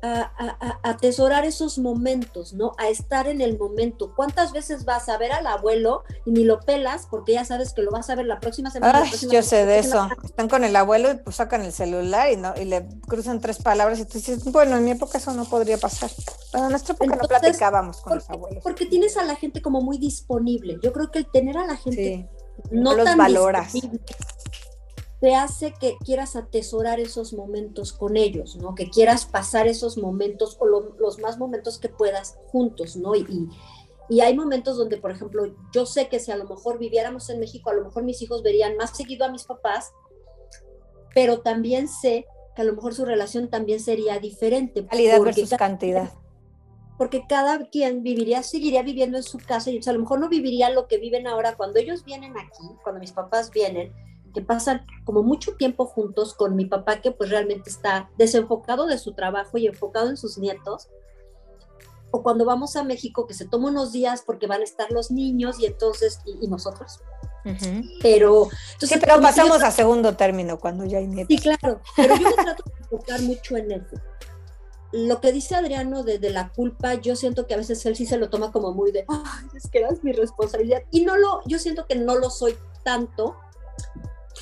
a, 0.01 0.79
atesorar 0.83 1.45
esos 1.45 1.77
momentos, 1.77 2.53
¿no? 2.53 2.73
A 2.77 2.89
estar 2.89 3.27
en 3.27 3.41
el 3.41 3.57
momento. 3.57 4.13
¿Cuántas 4.15 4.51
veces 4.51 4.85
vas 4.85 5.09
a 5.09 5.17
ver 5.17 5.31
al 5.31 5.47
abuelo 5.47 6.03
y 6.25 6.31
ni 6.31 6.43
lo 6.43 6.59
pelas 6.59 7.07
porque 7.09 7.33
ya 7.33 7.45
sabes 7.45 7.73
que 7.73 7.81
lo 7.81 7.91
vas 7.91 8.09
a 8.09 8.15
ver 8.15 8.25
la 8.25 8.39
próxima 8.39 8.71
semana? 8.71 9.03
yo 9.29 9.41
sé 9.41 9.65
de 9.65 9.79
eso. 9.79 10.07
Están 10.23 10.49
con 10.49 10.63
el 10.63 10.75
abuelo 10.75 11.11
y 11.11 11.15
pues 11.15 11.35
sacan 11.35 11.63
el 11.63 11.73
celular 11.73 12.31
y, 12.31 12.37
no, 12.37 12.53
y 12.59 12.65
le 12.65 12.87
cruzan 13.07 13.39
tres 13.39 13.59
palabras 13.59 13.99
y 13.99 14.05
tú 14.05 14.17
dices, 14.17 14.43
bueno, 14.45 14.77
en 14.77 14.85
mi 14.85 14.91
época 14.91 15.17
eso 15.17 15.33
no 15.33 15.45
podría 15.45 15.77
pasar. 15.77 16.09
Bueno, 16.51 16.67
en 16.67 16.71
nuestra 16.71 16.95
época 16.95 17.15
no 17.15 17.27
platicábamos 17.27 18.01
con 18.01 18.15
los 18.15 18.29
abuelos. 18.29 18.63
Porque 18.63 18.85
tienes 18.85 19.17
a 19.17 19.23
la 19.23 19.35
gente 19.35 19.61
como 19.61 19.81
muy 19.81 19.97
disponible. 19.97 20.79
Yo 20.81 20.93
creo 20.93 21.11
que 21.11 21.19
el 21.19 21.31
tener 21.31 21.57
a 21.57 21.65
la 21.65 21.77
gente 21.77 22.29
no, 22.71 22.93
los 22.93 23.05
tan 23.05 23.17
valoras 23.17 23.73
te 25.19 25.35
hace 25.35 25.73
que 25.73 25.97
quieras 25.97 26.35
atesorar 26.35 26.99
esos 26.99 27.33
momentos 27.33 27.91
con 27.91 28.15
ellos, 28.15 28.55
¿no? 28.55 28.73
Que 28.73 28.89
quieras 28.89 29.25
pasar 29.25 29.67
esos 29.67 29.97
momentos 29.97 30.55
o 30.59 30.65
los 30.65 31.19
más 31.19 31.37
momentos 31.37 31.77
que 31.77 31.89
puedas 31.89 32.37
juntos, 32.47 32.95
¿no? 32.95 33.15
Y, 33.15 33.49
y, 34.09 34.21
hay 34.21 34.35
momentos 34.35 34.77
donde, 34.77 34.97
por 34.97 35.11
ejemplo, 35.11 35.53
yo 35.73 35.85
sé 35.85 36.07
que 36.07 36.19
si 36.19 36.31
a 36.31 36.37
lo 36.37 36.45
mejor 36.45 36.79
viviéramos 36.79 37.29
en 37.29 37.39
México, 37.39 37.69
a 37.69 37.73
lo 37.73 37.83
mejor 37.83 38.03
mis 38.03 38.21
hijos 38.21 38.43
verían 38.43 38.77
más 38.77 38.95
seguido 38.95 39.25
a 39.25 39.31
mis 39.31 39.43
papás, 39.43 39.91
pero 41.13 41.41
también 41.41 41.89
sé 41.89 42.25
que 42.55 42.61
a 42.61 42.65
lo 42.65 42.73
mejor 42.73 42.93
su 42.93 43.03
relación 43.03 43.49
también 43.49 43.81
sería 43.81 44.19
diferente. 44.19 44.85
Calidad 44.85 45.19
versus 45.21 45.49
cantidad. 45.49 46.13
Porque 46.97 47.23
cada 47.27 47.69
quien 47.69 48.03
viviría, 48.03 48.41
seguiría 48.43 48.83
viviendo 48.83 49.17
en 49.17 49.23
su 49.23 49.37
casa 49.37 49.69
y 49.69 49.79
a 49.85 49.93
lo 49.93 49.99
mejor 49.99 50.19
no 50.19 50.29
viviría 50.29 50.69
lo 50.69 50.87
que 50.87 50.97
viven 50.97 51.27
ahora 51.27 51.55
cuando 51.55 51.79
ellos 51.79 52.03
vienen 52.03 52.37
aquí, 52.37 52.63
cuando 52.83 52.99
mis 52.99 53.11
papás 53.13 53.51
vienen, 53.51 53.93
que 54.31 54.41
pasan 54.41 54.85
como 55.03 55.23
mucho 55.23 55.55
tiempo 55.55 55.85
juntos 55.85 56.33
con 56.33 56.55
mi 56.55 56.65
papá 56.65 57.01
que 57.01 57.11
pues 57.11 57.29
realmente 57.29 57.69
está 57.69 58.09
desenfocado 58.17 58.85
de 58.85 58.97
su 58.97 59.13
trabajo 59.13 59.57
y 59.57 59.67
enfocado 59.67 60.09
en 60.09 60.17
sus 60.17 60.37
nietos. 60.37 60.89
O 62.11 62.23
cuando 62.23 62.45
vamos 62.45 62.75
a 62.75 62.83
México 62.83 63.27
que 63.27 63.33
se 63.33 63.47
toma 63.47 63.69
unos 63.69 63.91
días 63.91 64.23
porque 64.25 64.47
van 64.47 64.61
a 64.61 64.63
estar 64.63 64.91
los 64.91 65.11
niños 65.11 65.59
y 65.59 65.65
entonces, 65.65 66.19
y, 66.25 66.47
nosotros. 66.47 66.99
Pero, 68.01 68.47
entonces, 68.73 68.89
sí, 68.89 68.97
pero 68.99 69.21
pasamos 69.21 69.63
a 69.63 69.71
segundo 69.71 70.15
término 70.15 70.59
cuando 70.59 70.85
ya 70.85 70.97
hay 70.97 71.07
nietos. 71.07 71.35
Sí, 71.35 71.41
claro, 71.41 71.81
pero 71.95 72.15
yo 72.15 72.29
me 72.29 72.43
trato 72.43 72.63
de 72.65 72.77
enfocar 72.79 73.21
mucho 73.21 73.57
en 73.57 73.71
eso. 73.71 73.95
Lo 74.91 75.21
que 75.21 75.31
dice 75.31 75.55
Adriano 75.55 76.03
de, 76.03 76.17
de, 76.17 76.31
la 76.31 76.49
culpa, 76.49 76.95
yo 76.95 77.15
siento 77.15 77.45
que 77.45 77.53
a 77.53 77.57
veces 77.57 77.85
él 77.85 77.95
sí 77.95 78.07
se 78.07 78.17
lo 78.17 78.29
toma 78.29 78.51
como 78.51 78.73
muy 78.73 78.91
de, 78.91 79.05
Ay, 79.07 79.47
es 79.55 79.69
que 79.69 79.81
es 79.81 80.03
mi 80.03 80.13
responsabilidad. 80.13 80.81
Y 80.89 81.05
no 81.05 81.15
lo, 81.15 81.41
yo 81.45 81.59
siento 81.59 81.85
que 81.85 81.95
no 81.95 82.15
lo 82.15 82.31
soy 82.31 82.57
tanto, 82.83 83.35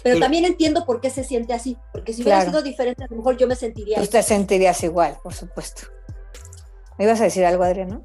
pero 0.03 0.19
también 0.19 0.45
entiendo 0.45 0.85
por 0.85 1.01
qué 1.01 1.09
se 1.09 1.23
siente 1.23 1.53
así, 1.53 1.77
porque 1.91 2.13
si 2.13 2.23
hubiera 2.23 2.45
sido 2.45 2.61
diferente, 2.61 3.03
a 3.03 3.07
lo 3.09 3.17
mejor 3.17 3.37
yo 3.37 3.47
me 3.47 3.55
sentiría. 3.55 4.01
Usted 4.01 4.21
sentirías 4.21 4.83
igual, 4.83 5.17
por 5.23 5.33
supuesto. 5.33 5.83
¿Me 6.97 7.05
ibas 7.05 7.21
a 7.21 7.25
decir 7.25 7.45
algo, 7.45 7.63
Adriano? 7.63 8.03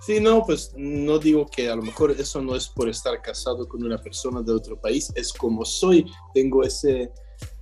Sí, 0.00 0.18
no, 0.18 0.42
pues 0.44 0.72
no 0.76 1.18
digo 1.18 1.46
que 1.46 1.68
a 1.68 1.76
lo 1.76 1.82
mejor 1.82 2.12
eso 2.12 2.40
no 2.40 2.56
es 2.56 2.68
por 2.68 2.88
estar 2.88 3.20
casado 3.20 3.68
con 3.68 3.84
una 3.84 3.98
persona 3.98 4.40
de 4.42 4.52
otro 4.52 4.80
país, 4.80 5.12
es 5.14 5.32
como 5.32 5.64
soy, 5.64 6.10
tengo 6.34 6.64
ese 6.64 7.12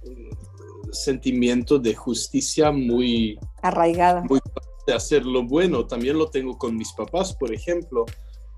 mm, 0.04 0.92
sentimiento 0.92 1.78
de 1.78 1.94
justicia 1.94 2.70
muy 2.70 3.38
arraigada. 3.60 4.22
Muy 4.22 4.40
de 4.86 4.94
hacer 4.94 5.26
lo 5.26 5.44
bueno, 5.44 5.86
también 5.86 6.16
lo 6.16 6.30
tengo 6.30 6.56
con 6.56 6.76
mis 6.76 6.92
papás, 6.94 7.34
por 7.34 7.52
ejemplo. 7.52 8.06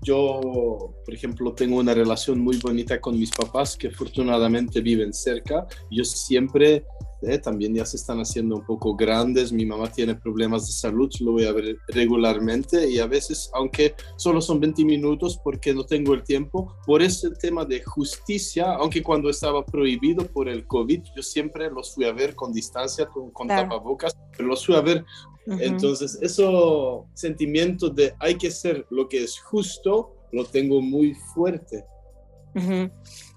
Yo, 0.03 0.95
por 1.05 1.13
ejemplo, 1.13 1.53
tengo 1.53 1.77
una 1.77 1.93
relación 1.93 2.39
muy 2.39 2.57
bonita 2.57 2.99
con 2.99 3.19
mis 3.19 3.29
papás 3.29 3.77
que 3.77 3.89
afortunadamente 3.89 4.81
viven 4.81 5.13
cerca. 5.13 5.67
Yo 5.91 6.03
siempre, 6.03 6.83
eh, 7.21 7.37
también 7.37 7.75
ya 7.75 7.85
se 7.85 7.97
están 7.97 8.19
haciendo 8.19 8.55
un 8.55 8.65
poco 8.65 8.95
grandes. 8.95 9.51
Mi 9.51 9.63
mamá 9.63 9.91
tiene 9.91 10.15
problemas 10.15 10.65
de 10.65 10.73
salud, 10.73 11.11
lo 11.19 11.33
voy 11.33 11.45
a 11.45 11.51
ver 11.51 11.77
regularmente 11.89 12.89
y 12.89 12.97
a 12.97 13.05
veces, 13.05 13.51
aunque 13.53 13.93
solo 14.17 14.41
son 14.41 14.59
20 14.59 14.83
minutos 14.85 15.39
porque 15.43 15.71
no 15.71 15.85
tengo 15.85 16.15
el 16.15 16.23
tiempo, 16.23 16.75
por 16.87 17.03
ese 17.03 17.29
tema 17.39 17.63
de 17.63 17.83
justicia, 17.83 18.73
aunque 18.73 19.03
cuando 19.03 19.29
estaba 19.29 19.63
prohibido 19.63 20.25
por 20.25 20.49
el 20.49 20.65
COVID, 20.65 21.03
yo 21.15 21.21
siempre 21.21 21.69
los 21.69 21.93
fui 21.93 22.05
a 22.05 22.11
ver 22.11 22.33
con 22.33 22.51
distancia, 22.51 23.05
con, 23.05 23.47
tapabocas, 23.47 24.17
pero 24.35 24.49
los 24.49 24.65
fui 24.65 24.75
a 24.75 24.81
ver 24.81 25.05
entonces, 25.59 26.17
eso 26.21 27.07
sentimiento 27.13 27.89
de 27.89 28.13
hay 28.19 28.35
que 28.35 28.51
ser 28.51 28.85
lo 28.89 29.07
que 29.07 29.23
es 29.23 29.39
justo, 29.39 30.15
lo 30.31 30.45
tengo 30.45 30.81
muy 30.81 31.13
fuerte. 31.33 31.85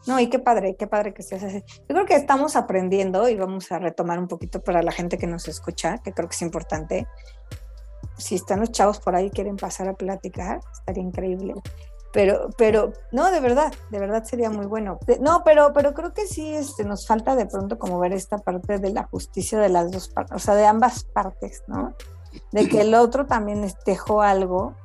No, 0.07 0.21
y 0.21 0.29
qué 0.29 0.39
padre, 0.39 0.77
qué 0.77 0.87
padre 0.87 1.15
que 1.15 1.23
seas 1.23 1.45
así. 1.45 1.63
Yo 1.89 1.95
creo 1.95 2.07
que 2.07 2.15
estamos 2.15 2.57
aprendiendo 2.57 3.29
y 3.29 3.37
vamos 3.37 3.71
a 3.73 3.79
retomar 3.79 4.19
un 4.19 4.29
poquito 4.29 4.63
para 4.63 4.83
la 4.83 4.93
gente 4.93 5.19
que 5.19 5.27
nos 5.27 5.49
escucha, 5.49 5.99
que 5.99 6.13
creo 6.13 6.29
que 6.29 6.35
es 6.35 6.43
importante. 6.43 7.07
Si 8.19 8.35
están 8.35 8.61
los 8.61 8.71
chavos 8.71 9.01
por 9.01 9.15
ahí 9.15 9.31
quieren 9.31 9.57
pasar 9.57 9.89
a 9.89 9.95
platicar, 9.95 10.61
estaría 10.73 11.03
increíble. 11.03 11.55
Pero, 12.15 12.51
pero, 12.57 12.93
no, 13.11 13.33
de 13.33 13.41
verdad, 13.41 13.75
de 13.91 13.99
verdad 13.99 14.23
sería 14.23 14.49
muy 14.49 14.67
bueno. 14.67 15.01
No, 15.21 15.43
pero, 15.45 15.73
pero 15.75 15.95
creo 15.95 16.15
que 16.15 16.29
sí 16.29 16.55
este, 16.55 16.85
nos 16.85 17.09
falta 17.09 17.35
de 17.35 17.47
pronto 17.47 17.77
como 17.77 17.99
ver 17.99 18.13
esta 18.13 18.39
parte 18.39 18.79
de 18.79 18.91
la 18.91 19.03
justicia 19.03 19.59
de 19.59 19.69
las 19.69 19.91
dos 19.91 20.09
partes, 20.11 20.37
o 20.37 20.39
sea, 20.39 20.55
de 20.55 20.65
ambas 20.65 21.03
partes, 21.03 21.65
¿no? 21.67 21.93
De 22.53 22.69
que 22.69 22.83
el 22.83 22.95
otro 22.95 23.27
también 23.27 23.69
dejó 23.85 24.23
algo 24.23 24.77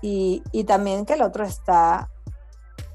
y, 0.00 0.42
y 0.50 0.64
también 0.64 1.04
que 1.04 1.12
el 1.12 1.20
otro 1.20 1.44
está 1.44 2.08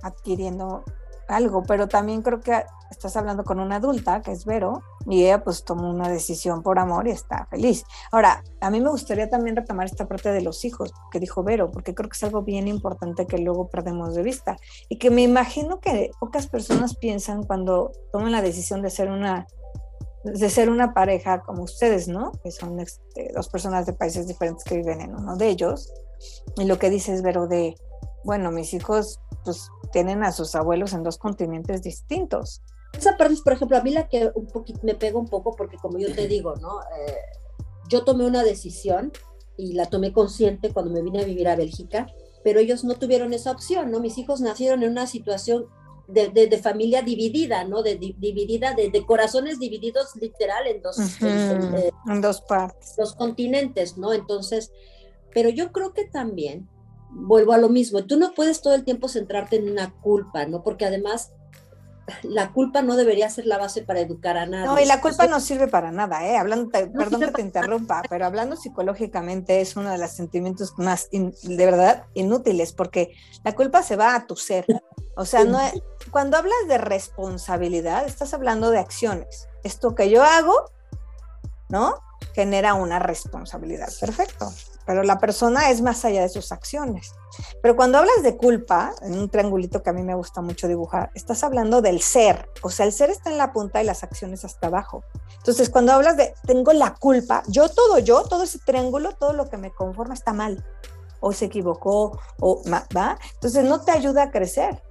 adquiriendo 0.01 0.83
algo, 1.27 1.63
pero 1.63 1.87
también 1.87 2.21
creo 2.21 2.39
que 2.39 2.63
estás 2.89 3.17
hablando 3.17 3.43
con 3.43 3.59
una 3.59 3.77
adulta, 3.77 4.21
que 4.21 4.31
es 4.31 4.45
Vero, 4.45 4.81
y 5.05 5.23
ella 5.23 5.43
pues 5.43 5.63
tomó 5.63 5.89
una 5.89 6.09
decisión 6.09 6.63
por 6.63 6.79
amor 6.79 7.07
y 7.07 7.11
está 7.11 7.45
feliz. 7.49 7.83
Ahora, 8.11 8.43
a 8.61 8.69
mí 8.69 8.81
me 8.81 8.89
gustaría 8.89 9.29
también 9.29 9.55
retomar 9.55 9.85
esta 9.85 10.07
parte 10.07 10.31
de 10.31 10.41
los 10.41 10.63
hijos 10.65 10.93
que 11.11 11.19
dijo 11.19 11.43
Vero, 11.43 11.71
porque 11.71 11.93
creo 11.93 12.09
que 12.09 12.15
es 12.15 12.23
algo 12.23 12.43
bien 12.43 12.67
importante 12.67 13.27
que 13.27 13.37
luego 13.37 13.67
perdemos 13.67 14.15
de 14.15 14.23
vista 14.23 14.57
y 14.89 14.97
que 14.97 15.09
me 15.09 15.21
imagino 15.21 15.79
que 15.79 16.11
pocas 16.19 16.47
personas 16.47 16.95
piensan 16.95 17.43
cuando 17.43 17.91
toman 18.11 18.31
la 18.31 18.41
decisión 18.41 18.81
de 18.81 18.89
ser 18.89 19.09
una 19.09 19.47
de 20.23 20.49
ser 20.49 20.69
una 20.69 20.93
pareja 20.93 21.41
como 21.41 21.63
ustedes, 21.63 22.09
¿no? 22.09 22.33
Que 22.43 22.51
son 22.51 22.79
este, 22.79 23.31
dos 23.33 23.47
personas 23.47 23.85
de 23.85 23.93
países 23.93 24.27
diferentes 24.27 24.63
que 24.65 24.75
viven 24.75 24.99
en 24.99 25.15
uno 25.15 25.37
de 25.37 25.47
ellos. 25.47 25.93
Y 26.57 26.65
lo 26.65 26.77
que 26.79 26.89
dices, 26.89 27.21
Vero, 27.21 27.47
de, 27.47 27.75
bueno, 28.25 28.51
mis 28.51 28.73
hijos 28.73 29.21
pues 29.47 29.71
tienen 29.93 30.23
a 30.23 30.33
sus 30.33 30.55
abuelos 30.55 30.93
en 30.93 31.03
dos 31.03 31.17
continentes 31.17 31.81
distintos. 31.81 32.61
Esa 32.97 33.15
parte 33.15 33.33
es, 33.33 33.41
por 33.41 33.53
ejemplo, 33.53 33.77
a 33.77 33.81
mí 33.81 33.91
la 33.91 34.09
que 34.09 34.29
un 34.35 34.47
poquito 34.47 34.79
me 34.83 34.93
pega 34.93 35.17
un 35.17 35.27
poco 35.27 35.55
porque 35.55 35.77
como 35.77 35.97
yo 35.97 36.13
te 36.13 36.27
digo, 36.27 36.55
¿no? 36.57 36.81
Eh, 36.81 37.15
yo 37.89 38.03
tomé 38.03 38.25
una 38.25 38.43
decisión 38.43 39.13
y 39.55 39.73
la 39.73 39.85
tomé 39.85 40.11
consciente 40.11 40.71
cuando 40.71 40.91
me 40.91 41.01
vine 41.01 41.21
a 41.21 41.25
vivir 41.25 41.47
a 41.47 41.55
Bélgica, 41.55 42.07
pero 42.43 42.59
ellos 42.59 42.83
no 42.83 42.95
tuvieron 42.95 43.33
esa 43.33 43.51
opción, 43.51 43.89
¿no? 43.89 44.01
Mis 44.01 44.17
hijos 44.17 44.41
nacieron 44.41 44.83
en 44.83 44.91
una 44.91 45.07
situación 45.07 45.67
de, 46.07 46.29
de, 46.29 46.57
familia 46.57 47.01
dividida, 47.01 47.63
¿no? 47.63 47.83
De, 47.83 47.95
dividida, 47.95 48.73
de, 48.73 49.05
corazones 49.05 49.59
divididos 49.59 50.15
literal 50.15 50.67
en 50.67 50.81
dos, 50.81 50.97
en, 51.21 52.21
dos 52.21 52.41
partes. 52.41 52.95
Dos 52.97 53.15
continentes, 53.15 53.97
¿no? 53.97 54.13
Entonces, 54.13 54.71
pero 55.33 55.49
yo 55.49 55.71
creo 55.71 55.93
que 55.93 56.05
también, 56.05 56.69
vuelvo 57.17 57.53
a 57.53 57.57
lo 57.57 57.69
mismo, 57.69 58.05
tú 58.05 58.17
no 58.17 58.33
puedes 58.33 58.61
todo 58.61 58.75
el 58.75 58.83
tiempo 58.83 59.07
centrarte 59.07 59.57
en 59.57 59.71
una 59.71 59.91
culpa, 60.01 60.45
¿no? 60.45 60.63
Porque 60.63 60.85
además 60.85 61.31
la 62.23 62.53
culpa 62.53 62.81
no 62.81 62.95
debería 62.95 63.29
ser 63.29 63.45
la 63.45 63.57
base 63.57 63.81
para 63.81 63.99
educar 63.99 64.37
a 64.37 64.45
nadie. 64.45 64.65
No, 64.65 64.79
y 64.79 64.85
la 64.85 65.01
culpa 65.01 65.27
no 65.27 65.39
sirve 65.39 65.67
para 65.67 65.91
nada, 65.91 66.25
¿eh? 66.25 66.37
Hablando, 66.37 66.69
perdón 66.69 67.21
que 67.21 67.31
te 67.31 67.41
interrumpa, 67.41 68.01
pero 68.09 68.25
hablando 68.25 68.55
psicológicamente 68.55 69.59
es 69.59 69.75
uno 69.75 69.91
de 69.91 69.97
los 69.97 70.11
sentimientos 70.11 70.73
más, 70.77 71.09
de 71.11 71.65
verdad, 71.65 72.05
inútiles, 72.13 72.71
porque 72.71 73.11
la 73.43 73.55
culpa 73.55 73.83
se 73.83 73.97
va 73.97 74.15
a 74.15 74.25
tu 74.25 74.35
ser. 74.35 74.65
O 75.17 75.25
sea, 75.25 75.43
no 75.43 75.59
cuando 76.11 76.37
hablas 76.37 76.67
de 76.67 76.77
responsabilidad, 76.77 78.05
estás 78.05 78.33
hablando 78.33 78.69
de 78.69 78.79
acciones. 78.79 79.49
Esto 79.63 79.95
que 79.95 80.09
yo 80.09 80.23
hago, 80.23 80.53
¿no? 81.69 81.95
Genera 82.33 82.73
una 82.73 82.99
responsabilidad. 82.99 83.89
Perfecto 83.99 84.51
pero 84.87 85.03
la 85.03 85.19
persona 85.19 85.69
es 85.69 85.81
más 85.81 86.05
allá 86.05 86.21
de 86.21 86.29
sus 86.29 86.53
acciones. 86.53 87.13
Pero 87.61 87.75
cuando 87.75 87.97
hablas 87.97 88.23
de 88.23 88.37
culpa, 88.37 88.93
en 89.01 89.19
un 89.19 89.29
triangulito 89.29 89.83
que 89.83 89.89
a 89.89 89.93
mí 89.93 90.01
me 90.01 90.15
gusta 90.15 90.41
mucho 90.41 90.69
dibujar, 90.69 91.11
estás 91.13 91.43
hablando 91.43 91.81
del 91.81 92.01
ser, 92.01 92.49
o 92.63 92.69
sea, 92.69 92.85
el 92.85 92.93
ser 92.93 93.09
está 93.09 93.29
en 93.29 93.37
la 93.37 93.51
punta 93.51 93.83
y 93.83 93.85
las 93.85 94.03
acciones 94.03 94.45
hasta 94.45 94.67
abajo. 94.67 95.03
Entonces, 95.39 95.69
cuando 95.69 95.91
hablas 95.91 96.15
de 96.15 96.33
tengo 96.45 96.71
la 96.71 96.95
culpa, 96.95 97.43
yo 97.47 97.67
todo 97.67 97.99
yo, 97.99 98.23
todo 98.23 98.43
ese 98.43 98.59
triángulo, 98.59 99.11
todo 99.11 99.33
lo 99.33 99.49
que 99.49 99.57
me 99.57 99.71
conforma 99.71 100.13
está 100.13 100.31
mal, 100.31 100.65
o 101.19 101.33
se 101.33 101.45
equivocó, 101.45 102.17
o 102.39 102.63
va. 102.71 103.19
Entonces, 103.33 103.65
no 103.65 103.81
te 103.81 103.91
ayuda 103.91 104.23
a 104.23 104.31
crecer, 104.31 104.81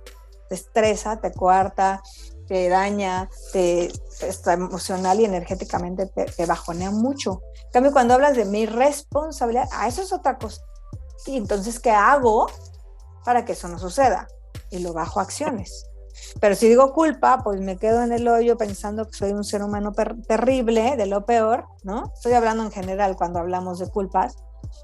te 0.51 0.57
estresa, 0.57 1.17
te 1.23 1.33
cuarta, 1.33 2.03
te 2.47 2.69
daña, 2.69 3.31
te 3.55 3.91
está 4.21 4.55
emocional 4.55 5.21
y 5.21 5.25
energéticamente 5.25 6.07
te, 6.07 6.47
bajonea 6.47 6.91
mucho. 6.91 7.43
En 7.67 7.73
cambio, 7.73 7.93
cuando 7.93 8.15
hablas 8.15 8.37
de 8.37 8.45
mi 8.45 8.67
responsabilidad, 8.67 9.69
ah, 9.73 9.89
eso 9.89 10.03
es 10.03 10.13
otra 10.13 10.39
cosa. 10.39 10.63
Y 11.27 11.37
entonces, 11.37 11.81
¿qué 11.81 11.91
hago 11.91 12.47
para 13.25 13.45
que 13.45 13.53
eso 13.53 13.69
no 13.69 13.79
suceda? 13.79 14.29
Y 14.71 14.79
lo 14.79 14.93
bajo 14.93 15.21
acciones. 15.21 15.87
Pero 16.41 16.55
si 16.55 16.69
digo 16.69 16.93
culpa, 16.93 17.43
pues 17.43 17.61
me 17.61 17.77
quedo 17.77 18.03
en 18.03 18.13
el 18.13 18.27
hoyo 18.29 18.57
pensando 18.57 19.07
que 19.07 19.17
soy 19.17 19.33
un 19.33 19.45
ser 19.45 19.63
humano 19.63 19.93
terrible, 20.27 20.97
de 20.97 21.07
lo 21.07 21.27
peor, 21.27 21.67
¿no? 21.83 22.11
Estoy 22.15 22.33
hablando 22.33 22.63
en 22.65 22.71
general 22.71 23.17
cuando 23.17 23.39
hablamos 23.39 23.79
de 23.79 23.89
culpas. 23.89 24.37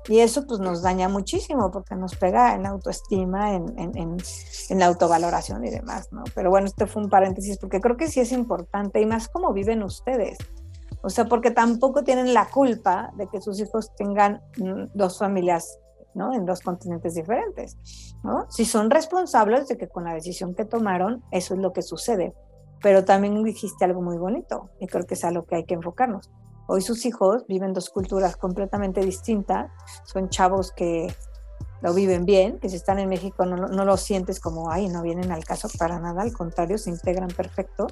Y 0.08 0.20
eso 0.20 0.46
pues 0.46 0.60
nos 0.60 0.82
daña 0.82 1.08
muchísimo 1.08 1.70
porque 1.70 1.94
nos 1.94 2.16
pega 2.16 2.54
en 2.54 2.66
autoestima, 2.66 3.54
en, 3.54 3.78
en, 3.78 3.96
en, 3.96 4.16
en, 4.68 4.78
la 4.78 4.86
autovaloración 4.86 5.64
y 5.64 5.70
demás, 5.70 6.12
¿no? 6.12 6.24
Pero 6.34 6.50
bueno, 6.50 6.66
este 6.66 6.86
fue 6.86 7.02
un 7.02 7.10
paréntesis 7.10 7.58
porque 7.58 7.80
creo 7.80 7.96
que 7.96 8.08
sí 8.08 8.20
es 8.20 8.32
importante 8.32 9.00
y 9.00 9.06
más 9.06 9.28
cómo 9.28 9.52
viven 9.52 9.82
ustedes. 9.82 10.38
O 11.02 11.10
sea, 11.10 11.26
porque 11.26 11.50
tampoco 11.50 12.04
tienen 12.04 12.32
la 12.32 12.48
culpa 12.48 13.12
de 13.16 13.26
que 13.26 13.40
sus 13.40 13.60
hijos 13.60 13.92
tengan 13.96 14.40
mm, 14.56 14.84
dos 14.94 15.18
familias, 15.18 15.78
¿no? 16.14 16.32
En 16.32 16.46
dos 16.46 16.60
continentes 16.60 17.14
diferentes, 17.14 17.76
¿no? 18.22 18.46
Si 18.50 18.64
son 18.64 18.88
responsables 18.88 19.66
de 19.68 19.76
que 19.76 19.88
con 19.88 20.04
la 20.04 20.14
decisión 20.14 20.54
que 20.54 20.64
tomaron, 20.64 21.22
eso 21.32 21.54
es 21.54 21.60
lo 21.60 21.72
que 21.72 21.82
sucede. 21.82 22.34
Pero 22.82 23.04
también 23.04 23.42
dijiste 23.42 23.84
algo 23.84 24.00
muy 24.00 24.16
bonito 24.16 24.70
y 24.80 24.86
creo 24.86 25.06
que 25.06 25.14
es 25.14 25.24
a 25.24 25.30
lo 25.30 25.44
que 25.44 25.56
hay 25.56 25.64
que 25.64 25.74
enfocarnos. 25.74 26.30
Hoy 26.72 26.80
sus 26.80 27.04
hijos 27.04 27.46
viven 27.48 27.74
dos 27.74 27.90
culturas 27.90 28.34
completamente 28.38 29.02
distintas, 29.02 29.70
son 30.04 30.30
chavos 30.30 30.72
que 30.72 31.14
lo 31.82 31.92
viven 31.92 32.24
bien, 32.24 32.58
que 32.60 32.70
si 32.70 32.76
están 32.76 32.98
en 32.98 33.10
México 33.10 33.44
no, 33.44 33.68
no 33.68 33.84
lo 33.84 33.98
sientes 33.98 34.40
como, 34.40 34.70
ay, 34.70 34.88
no 34.88 35.02
vienen 35.02 35.32
al 35.32 35.44
caso 35.44 35.68
para 35.78 36.00
nada, 36.00 36.22
al 36.22 36.32
contrario, 36.32 36.78
se 36.78 36.88
integran 36.88 37.28
perfecto 37.28 37.88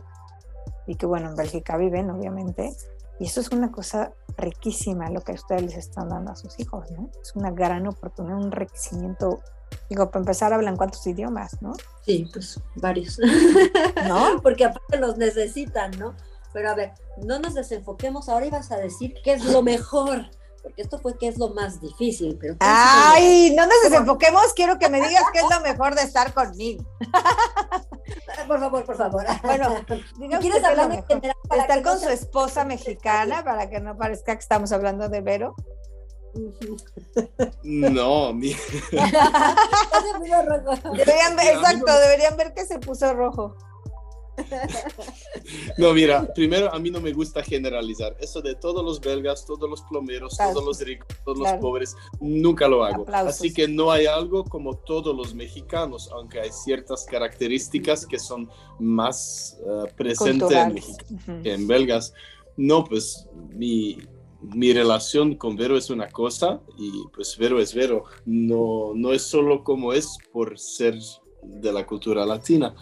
y 0.87 0.95
que 0.95 1.05
bueno, 1.05 1.29
en 1.29 1.37
Bélgica 1.37 1.77
viven, 1.77 2.09
obviamente, 2.09 2.75
y 3.19 3.27
eso 3.27 3.43
es 3.43 3.51
una 3.51 3.71
cosa 3.71 4.15
riquísima 4.39 5.11
lo 5.11 5.21
que 5.21 5.33
ustedes 5.33 5.63
les 5.63 5.77
están 5.77 6.09
dando 6.09 6.33
a 6.33 6.37
sus 6.37 6.59
hijos, 6.59 6.91
¿no? 6.93 7.11
Es 7.21 7.37
una 7.37 7.51
gran 7.51 7.87
oportunidad, 7.87 8.39
un 8.39 8.45
enriquecimiento. 8.45 9.43
Digo, 9.91 10.11
para 10.11 10.21
empezar, 10.21 10.55
hablan 10.55 10.79
cuántos 10.79 11.07
idiomas, 11.07 11.61
¿no? 11.61 11.75
Sí, 12.07 12.27
pues 12.33 12.59
varios. 12.77 13.19
¿No? 14.09 14.41
Porque 14.43 14.65
aparte 14.65 14.97
los 14.97 15.19
necesitan, 15.19 15.91
¿no? 15.99 16.15
Pero 16.53 16.71
a 16.71 16.75
ver, 16.75 16.93
no 17.23 17.39
nos 17.39 17.55
desenfoquemos. 17.55 18.29
Ahora 18.29 18.47
ibas 18.47 18.73
a 18.73 18.77
decir 18.77 19.15
qué 19.23 19.35
es 19.35 19.45
lo 19.45 19.63
mejor 19.63 20.31
porque 20.63 20.83
esto 20.83 20.99
fue 20.99 21.17
qué 21.17 21.29
es 21.29 21.39
lo 21.39 21.51
más 21.51 21.81
difícil. 21.81 22.37
Pero 22.41 22.57
Ay, 22.61 23.55
no 23.57 23.67
nos 23.67 23.83
desenfoquemos, 23.85 24.53
quiero 24.55 24.79
que 24.79 24.89
me 24.89 25.01
digas 25.01 25.25
qué 25.33 25.41
es 25.41 25.51
lo 25.51 25.61
mejor 25.61 25.95
de 25.95 26.03
estar 26.03 26.33
conmigo. 26.35 26.85
por 28.47 28.61
favor, 28.61 28.85
por 28.85 28.97
favor. 28.97 29.25
Bueno, 29.43 29.75
¿quieres 30.41 30.65
hablar 30.65 30.91
de 30.91 31.03
general 31.03 31.37
estar 31.51 31.83
con 31.83 31.99
su 31.99 32.09
esposa 32.09 32.65
mexicana 32.65 33.45
para 33.45 33.71
que 33.71 33.81
no 33.81 33.97
parezca 33.97 34.35
que 34.35 34.41
estamos 34.41 34.73
hablando 34.73 35.09
de 35.09 35.21
Vero? 35.21 35.55
No, 37.65 38.33
mi... 38.33 38.55
deberían 38.93 40.47
ver, 41.37 41.57
exacto, 41.57 41.99
deberían 41.99 42.37
ver 42.37 42.55
que 42.55 42.65
se 42.65 42.79
puso 42.79 43.13
rojo. 43.15 43.57
No, 45.79 45.93
mira, 45.93 46.33
primero 46.35 46.73
a 46.73 46.79
mí 46.79 46.91
no 46.91 47.01
me 47.01 47.13
gusta 47.13 47.43
generalizar. 47.43 48.17
Eso 48.21 48.41
de 48.41 48.55
todos 48.55 48.85
los 48.85 49.01
belgas, 49.01 49.45
todos 49.47 49.69
los 49.69 49.83
plomeros, 49.83 50.37
todos 50.37 50.65
los 50.65 50.81
ricos, 50.81 51.09
todos 51.25 51.39
los 51.39 51.53
pobres, 51.55 51.97
nunca 52.21 52.69
lo 52.69 52.85
hago. 52.85 53.05
Así 53.13 53.53
que 53.53 53.67
no 53.67 53.91
hay 53.91 54.07
algo 54.07 54.45
como 54.45 54.77
todos 54.77 55.17
los 55.17 55.35
mexicanos, 55.35 56.11
aunque 56.13 56.41
hay 56.41 56.51
ciertas 56.51 57.05
características 57.07 58.07
que 58.07 58.19
son 58.19 58.49
más 58.79 59.59
eh, 59.67 59.93
presentes 59.97 60.53
en 60.53 61.47
en 61.47 61.67
belgas. 61.67 62.13
No, 62.57 62.85
pues 62.85 63.27
mi, 63.51 63.99
mi 64.41 64.73
relación 64.73 65.35
con 65.37 65.57
Vero 65.57 65.77
es 65.77 65.91
una 65.91 66.09
cosa 66.09 66.61
y 66.79 67.05
pues 67.15 67.37
Vero 67.39 67.61
es 67.61 67.75
Vero. 67.75 68.05
No, 68.25 68.93
no 68.95 69.13
es 69.13 69.23
solo 69.23 69.65
como 69.65 69.93
es 69.93 70.19
por 70.33 70.59
ser 70.59 70.99
de 71.43 71.73
la 71.73 71.87
cultura 71.87 72.27
latina, 72.27 72.75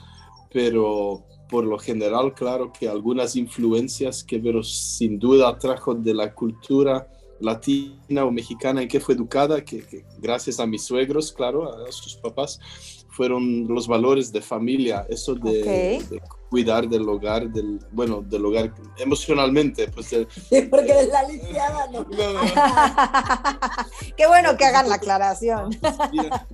pero 0.53 1.25
por 1.49 1.65
lo 1.65 1.79
general, 1.79 2.35
claro 2.35 2.73
que 2.73 2.89
algunas 2.89 3.37
influencias 3.37 4.23
que 4.23 4.39
Vero 4.39 4.63
sin 4.63 5.19
duda 5.19 5.59
trajo 5.59 5.95
de 5.95 6.15
la 6.15 6.35
cultura 6.35 7.09
latina 7.41 8.25
o 8.25 8.31
mexicana 8.31 8.83
en 8.83 8.89
que 8.89 9.01
fue 9.01 9.15
educada, 9.15 9.65
que, 9.65 10.05
gracias 10.19 10.61
a 10.61 10.67
mis 10.67 10.85
suegros, 10.85 11.33
claro, 11.33 11.73
a 11.87 11.91
sus 11.93 12.17
papás, 12.17 12.61
fueron 13.19 13.67
los 13.67 13.89
valores 13.89 14.31
de 14.31 14.41
familia, 14.41 15.05
eso 15.09 15.35
de, 15.35 16.01
cuidar 16.49 16.89
del 16.89 17.09
hogar, 17.09 17.49
del, 17.49 17.81
bueno, 17.91 18.23
del 18.23 18.47
hogar 18.47 18.73
emocionalmente. 18.97 19.89
Pues 19.89 20.11
porque 20.71 21.09
la 21.11 21.25
limpiaba, 21.25 21.89
¿no? 21.89 22.07
Qué 24.17 24.29
bueno 24.29 24.57
que 24.57 24.65
hagan 24.65 24.89
la 24.89 24.95
aclaración. 24.95 25.77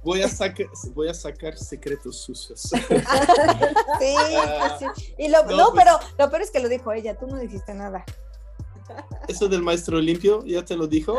voy, 0.03 0.23
a 0.23 0.29
sacar, 0.31 0.69
voy 0.95 1.09
a 1.09 1.13
sacar 1.13 1.59
secretos 1.59 2.23
sucios. 2.23 2.63
sí, 2.63 2.81
pues 2.81 3.05
sí. 4.79 4.87
Y 5.19 5.29
lo, 5.29 5.45
no, 5.45 5.71
pues 5.71 5.85
pero 5.85 5.99
lo 6.19 6.31
peor 6.31 6.41
es 6.41 6.51
que 6.51 6.61
lo 6.61 6.71
dijo 6.71 6.95
ella, 6.95 7.19
tú 7.19 7.27
no 7.27 7.37
dijiste 7.37 7.75
nada. 7.75 8.07
Eso 9.29 9.49
del 9.49 9.61
maestro 9.61 10.01
limpio, 10.01 10.43
¿ya 10.47 10.65
te 10.65 10.77
lo 10.77 10.87
dijo? 10.87 11.19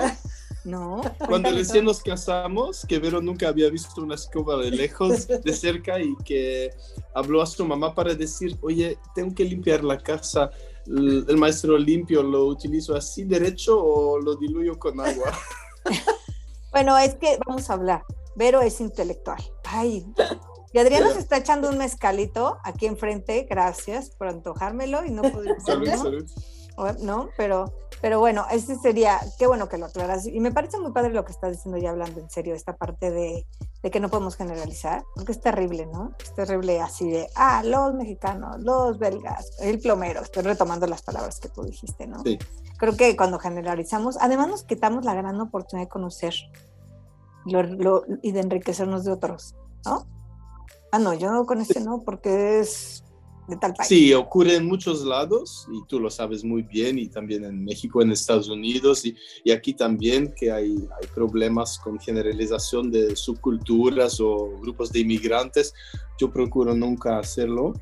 No. 0.66 1.02
Cuando 1.28 1.52
recién 1.52 1.86
nos 1.86 2.02
casamos, 2.02 2.86
que 2.88 2.98
Vero 2.98 3.22
nunca 3.22 3.48
había 3.48 3.70
visto 3.70 4.02
una 4.02 4.16
escoba 4.16 4.58
de 4.58 4.72
lejos, 4.72 5.28
de 5.28 5.54
cerca, 5.54 6.00
y 6.00 6.16
que 6.26 6.72
habló 7.14 7.42
a 7.42 7.46
su 7.46 7.64
mamá 7.66 7.94
para 7.94 8.16
decir, 8.16 8.58
oye, 8.62 8.98
tengo 9.14 9.34
que 9.36 9.46
limpiar 9.46 9.84
la 9.84 10.00
casa. 10.00 10.50
El, 10.88 11.38
maestro 11.38 11.78
limpio 11.78 12.24
lo 12.24 12.46
utilizo 12.46 12.96
así 12.96 13.24
derecho 13.24 13.82
o 13.82 14.20
lo 14.20 14.36
diluyo 14.36 14.78
con 14.80 15.00
agua. 15.00 15.32
bueno, 16.72 16.98
es 16.98 17.14
que 17.16 17.38
vamos 17.46 17.70
a 17.70 17.74
hablar. 17.74 18.04
Vero 18.36 18.62
es 18.62 18.82
intelectual. 18.82 19.42
Ay, 19.66 20.06
y 20.76 20.78
Adriana 20.78 21.14
se 21.14 21.20
está 21.20 21.38
echando 21.38 21.70
un 21.70 21.78
mezcalito 21.78 22.58
aquí 22.66 22.86
enfrente, 22.86 23.48
gracias 23.50 24.10
por 24.10 24.28
antojármelo 24.28 25.06
y 25.06 25.12
no 25.12 25.22
poder 25.22 25.56
salud, 25.66 25.88
salud. 25.88 26.32
¿No? 27.00 27.30
Pero, 27.38 27.74
pero 28.02 28.20
bueno, 28.20 28.46
ese 28.52 28.76
sería, 28.76 29.20
qué 29.38 29.48
bueno 29.48 29.70
que 29.70 29.78
lo 29.78 29.86
aclaras. 29.86 30.26
Y 30.26 30.40
me 30.40 30.52
parece 30.52 30.80
muy 30.80 30.92
padre 30.92 31.14
lo 31.14 31.26
que 31.26 31.32
estás 31.32 31.52
diciendo 31.52 31.78
ya 31.78 31.92
hablando 31.92 32.20
en 32.20 32.30
serio, 32.30 32.56
esta 32.56 32.76
parte 32.76 33.12
de, 33.12 33.46
de, 33.82 33.92
que 33.92 34.00
no 34.00 34.10
podemos 34.10 34.36
generalizar, 34.36 35.04
porque 35.16 35.32
es 35.32 35.42
terrible, 35.42 35.86
¿no? 35.86 36.14
Es 36.22 36.34
terrible 36.34 36.82
así 36.82 37.10
de, 37.10 37.28
ah, 37.36 37.64
los 37.64 37.94
mexicanos, 37.94 38.60
los 38.60 39.00
belgas, 39.00 39.52
el 39.60 39.80
plomero, 39.80 40.22
estoy 40.22 40.44
retomando 40.44 40.88
las 40.88 41.02
palabras 41.02 41.40
que 41.40 41.50
tú 41.50 41.64
dijiste, 41.64 42.08
¿no? 42.08 42.22
Sí. 42.24 42.38
Creo 42.78 42.98
que 42.98 43.16
cuando 43.16 43.40
generalizamos, 43.40 44.18
además 44.20 44.50
nos 44.50 44.64
quitamos 44.64 45.06
la 45.06 45.14
gran 45.14 45.40
oportunidad 45.40 45.88
de 45.88 45.90
conocer 45.90 46.34
lo, 47.46 48.04
y 48.22 48.32
de 48.32 48.40
enriquecernos 48.40 49.06
de 49.06 49.12
otros, 49.12 49.56
¿no? 49.86 50.06
Ah, 50.92 51.00
no, 51.00 51.14
yo 51.14 51.46
con 51.46 51.62
este 51.62 51.80
no, 51.82 52.02
porque 52.02 52.60
es 52.60 53.05
Sí, 53.88 54.14
ocurre 54.14 54.56
en 54.56 54.66
muchos 54.66 55.04
lados 55.06 55.68
y 55.72 55.86
tú 55.88 56.00
lo 56.00 56.10
sabes 56.10 56.44
muy 56.44 56.64
bien 56.64 56.98
y 56.98 57.08
también 57.08 57.44
en 57.46 57.64
México, 57.64 58.02
en 58.02 58.12
Estados 58.12 58.50
Unidos 58.50 59.06
y, 59.06 59.16
y 59.44 59.52
aquí 59.52 59.74
también 59.74 60.34
que 60.36 60.52
hay, 60.52 60.76
hay, 61.00 61.08
problemas 61.14 61.78
con 61.78 62.00
generalización 62.00 62.92
de 62.92 63.16
subculturas 63.16 64.20
o 64.20 64.58
grupos 64.62 64.92
de 64.92 65.02
inmigrantes. 65.02 65.74
Yo 66.20 66.32
procuro 66.32 66.74
nunca 66.74 67.20
hacerlo. 67.20 67.74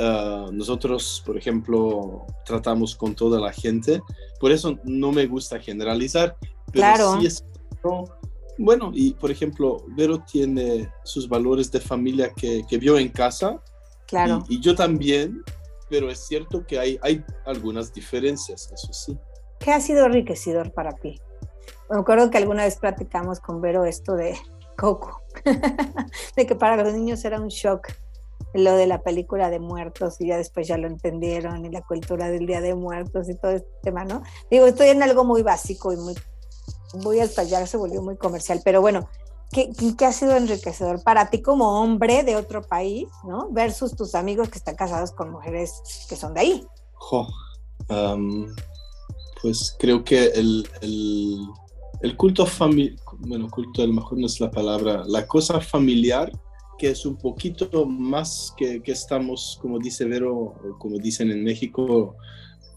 Ah, 0.00 0.48
nosotros, 0.52 1.22
por 1.24 1.36
ejemplo, 1.36 2.26
tratamos 2.44 2.96
con 2.96 3.14
toda 3.14 3.40
la 3.40 3.52
gente, 3.52 4.02
por 4.40 4.50
eso 4.50 4.78
no 4.84 5.12
me 5.12 5.26
gusta 5.26 5.60
generalizar, 5.60 6.36
pero 6.72 6.72
claro. 6.72 7.20
sí 7.20 7.26
es 7.26 7.44
bueno, 8.58 8.92
y 8.94 9.12
por 9.14 9.30
ejemplo, 9.30 9.84
Vero 9.96 10.20
tiene 10.30 10.88
sus 11.04 11.28
valores 11.28 11.70
de 11.72 11.80
familia 11.80 12.32
que, 12.34 12.64
que 12.68 12.78
vio 12.78 12.98
en 12.98 13.08
casa, 13.08 13.60
Claro. 14.06 14.44
Y, 14.48 14.60
yo 14.60 14.74
también, 14.74 15.42
pero 15.88 16.10
es 16.10 16.26
cierto 16.26 16.66
que 16.66 16.78
hay, 16.78 16.98
hay 17.02 17.24
algunas 17.46 17.92
diferencias, 17.92 18.70
eso 18.72 18.92
sí. 18.92 19.18
¿Qué 19.60 19.72
ha 19.72 19.80
sido 19.80 20.06
enriquecedor 20.06 20.72
para 20.72 20.92
ti? 20.92 21.20
Me 21.90 21.98
acuerdo 21.98 22.30
que 22.30 22.38
alguna 22.38 22.64
vez 22.64 22.76
platicamos 22.76 23.40
con 23.40 23.60
Vero 23.60 23.84
esto 23.84 24.14
de 24.14 24.36
Coco, 24.76 25.22
de 26.36 26.46
que 26.46 26.54
para 26.54 26.82
los 26.82 26.92
niños 26.92 27.24
era 27.24 27.40
un 27.40 27.48
shock 27.48 27.88
lo 28.54 28.76
de 28.76 28.86
la 28.86 29.02
película 29.02 29.50
de 29.50 29.58
muertos 29.58 30.20
y 30.20 30.28
ya 30.28 30.36
después 30.36 30.68
ya 30.68 30.78
lo 30.78 30.86
entendieron 30.86 31.64
y 31.64 31.70
la 31.70 31.82
cultura 31.82 32.30
del 32.30 32.46
Día 32.46 32.60
de 32.60 32.74
Muertos 32.74 33.28
y 33.28 33.34
todo 33.34 33.50
este 33.50 33.68
tema, 33.82 34.04
¿no? 34.04 34.22
Digo, 34.50 34.66
estoy 34.66 34.88
en 34.88 35.02
algo 35.02 35.24
muy 35.24 35.42
básico 35.42 35.92
y 35.92 35.96
muy, 35.96 36.14
muy 37.02 37.18
hasta 37.20 37.42
ya 37.42 37.66
se 37.66 37.76
volvió 37.76 38.00
muy 38.00 38.16
comercial, 38.16 38.60
pero 38.64 38.80
bueno, 38.80 39.08
¿Qué, 39.54 40.04
ha 40.04 40.12
sido 40.12 40.36
enriquecedor 40.36 41.04
para 41.04 41.30
ti 41.30 41.40
como 41.40 41.80
hombre 41.80 42.24
de 42.24 42.34
otro 42.34 42.62
país, 42.62 43.06
¿no? 43.24 43.48
Versus 43.52 43.94
tus 43.94 44.16
amigos 44.16 44.48
que 44.48 44.58
están 44.58 44.74
casados 44.74 45.12
con 45.12 45.30
mujeres 45.30 45.80
que 46.08 46.16
son 46.16 46.34
de 46.34 46.40
ahí. 46.40 46.66
pues 49.40 49.76
creo 49.78 50.02
que 50.02 50.26
el, 50.26 50.68
el, 52.02 52.16
culto 52.16 52.46
familiar, 52.46 52.98
bueno, 53.20 53.48
culto 53.48 53.82
a 53.82 53.86
lo 53.86 53.92
mejor 53.92 54.18
no 54.18 54.26
es 54.26 54.40
la 54.40 54.50
palabra, 54.50 55.04
la 55.06 55.24
cosa 55.28 55.60
familiar, 55.60 56.32
que 56.76 56.90
es 56.90 57.06
un 57.06 57.16
poquito 57.16 57.86
más 57.86 58.52
que, 58.56 58.82
que 58.82 58.90
estamos, 58.90 59.56
como 59.62 59.78
dice 59.78 60.04
Vero, 60.04 60.36
o 60.36 60.78
como 60.80 60.98
dicen 60.98 61.30
en 61.30 61.44
México, 61.44 62.16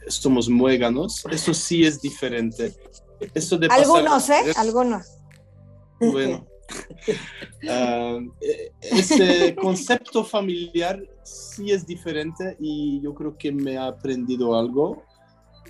somos 0.07 0.47
muéganos, 0.47 1.25
eso 1.31 1.55
sí 1.55 1.83
es 1.83 1.99
diferente. 2.01 2.75
Eso 3.33 3.57
de 3.57 3.65
Algunos, 3.67 4.29
¿eh? 4.29 4.53
Algunos. 4.55 5.07
Bueno, 5.99 6.45
E, 7.61 8.71
ese 8.81 9.55
concepto 9.55 10.23
familiar 10.23 11.01
sí 11.23 11.71
es 11.71 11.85
diferente 11.85 12.55
y 12.59 13.01
yo 13.01 13.13
creo 13.13 13.37
que 13.37 13.51
me 13.51 13.77
ha 13.77 13.87
aprendido 13.87 14.57
algo 14.57 15.03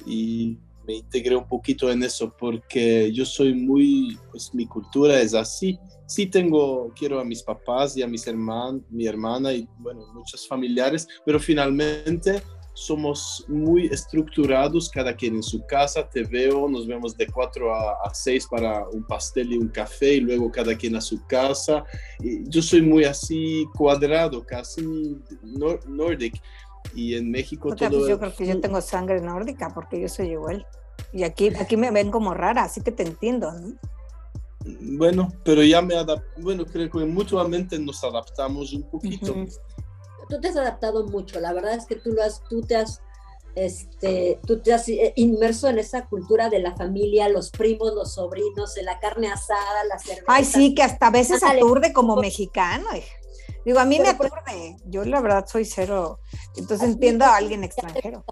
y 0.06 0.58
me 0.86 0.96
integré 0.96 1.36
un 1.36 1.48
poquito 1.48 1.92
en 1.92 2.04
eso 2.04 2.34
porque 2.38 3.12
yo 3.12 3.26
soy 3.26 3.54
muy, 3.54 4.18
pues 4.32 4.54
mi 4.54 4.66
cultura 4.66 5.20
es 5.20 5.34
así. 5.34 5.78
Sí 6.06 6.28
tengo, 6.28 6.94
quiero 6.98 7.20
a 7.20 7.26
mis 7.26 7.44
papás 7.44 7.98
y 7.98 8.04
a 8.04 8.08
mis 8.08 8.26
hermanos, 8.28 8.82
mi 8.90 9.06
hermana 9.06 9.52
y 9.52 9.68
bueno, 9.80 10.06
muchos 10.14 10.48
familiares, 10.48 11.08
pero 11.26 11.40
finalmente 11.40 12.42
somos 12.78 13.44
muy 13.48 13.88
estructurados, 13.88 14.88
cada 14.88 15.16
quien 15.16 15.34
en 15.34 15.42
su 15.42 15.66
casa, 15.66 16.08
te 16.08 16.22
veo, 16.22 16.70
nos 16.70 16.86
vemos 16.86 17.18
de 17.18 17.26
4 17.26 17.74
a, 17.74 18.14
6 18.14 18.48
para 18.52 18.88
un 18.90 19.04
pastel 19.04 19.52
y 19.54 19.58
un 19.58 19.70
café 19.70 20.14
y 20.14 20.20
luego 20.20 20.52
cada 20.52 20.78
quien 20.78 20.96
a 20.96 21.02
su 21.02 21.26
casa. 21.26 21.84
Y 22.20 22.48
yo 22.48 22.62
soy 22.62 22.84
muy 22.84 23.04
así 23.04 23.66
cuadrado, 23.76 24.46
casi 24.46 24.84
nórdico 25.88 26.38
y 26.94 27.16
en 27.16 27.32
México 27.32 27.76
todo... 27.76 27.90
Pues 27.90 28.10
yo 28.10 28.20
creo 28.20 28.36
que 28.36 28.46
yo 28.46 28.62
tengo 28.62 28.80
sangre 28.80 29.22
nórdica 29.22 29.72
porque 29.74 30.00
yo 30.00 30.08
soy 30.08 30.28
igual. 30.28 30.68
Y 31.12 31.24
aquí, 31.24 31.48
aquí 31.60 31.78
me 31.78 31.90
ven 31.90 32.12
como 32.12 32.36
rara, 32.36 32.66
así 32.66 32.82
que 32.82 32.92
te 32.92 33.02
entiendo, 33.02 33.52
Bueno, 34.82 35.34
pero 35.44 35.64
ya 35.64 35.82
me 35.82 35.96
adapto, 35.96 36.42
bueno, 36.42 36.64
creo 36.64 36.92
que 36.92 37.06
mutuamente 37.06 37.80
nos 37.80 38.04
adaptamos 38.04 38.72
un 38.72 38.84
poquito. 38.84 39.34
Tú 40.30 40.40
te 40.40 40.50
has 40.50 40.58
adaptado 40.58 41.06
mucho, 41.06 41.40
la 41.40 41.54
verdad 41.54 41.74
es 41.74 41.86
que 41.86 41.96
tú, 41.96 42.12
lo 42.12 42.24
has, 42.24 42.42
tú 42.50 42.62
te 42.62 42.76
has 42.76 43.02
este, 43.58 44.40
tú 44.46 44.60
te 44.62 44.72
has 44.72 44.88
eh, 44.88 45.14
inmerso 45.16 45.68
en 45.68 45.80
esa 45.80 46.06
cultura 46.06 46.48
de 46.48 46.60
la 46.60 46.76
familia, 46.76 47.28
los 47.28 47.50
primos, 47.50 47.92
los 47.96 48.14
sobrinos, 48.14 48.76
la 48.84 49.00
carne 49.00 49.30
asada, 49.30 49.84
la 49.90 49.98
cerveza. 49.98 50.26
Ay, 50.28 50.46
sí, 50.46 50.76
que 50.76 50.84
hasta 50.84 51.08
a 51.08 51.12
veces 51.12 51.42
aturde 51.44 51.92
como 51.92 52.16
mexicano. 52.18 52.86
Digo, 53.66 53.80
a 53.80 53.86
mí 53.86 54.00
me 54.00 54.10
aturde. 54.10 54.78
Yo 54.86 55.04
la 55.06 55.22
verdad 55.22 55.46
soy 55.48 55.66
cero. 55.66 56.20
Entonces 56.56 56.88
entiendo 56.88 57.26
a 57.26 57.36
alguien 57.36 57.64
extranjero. 57.64 58.24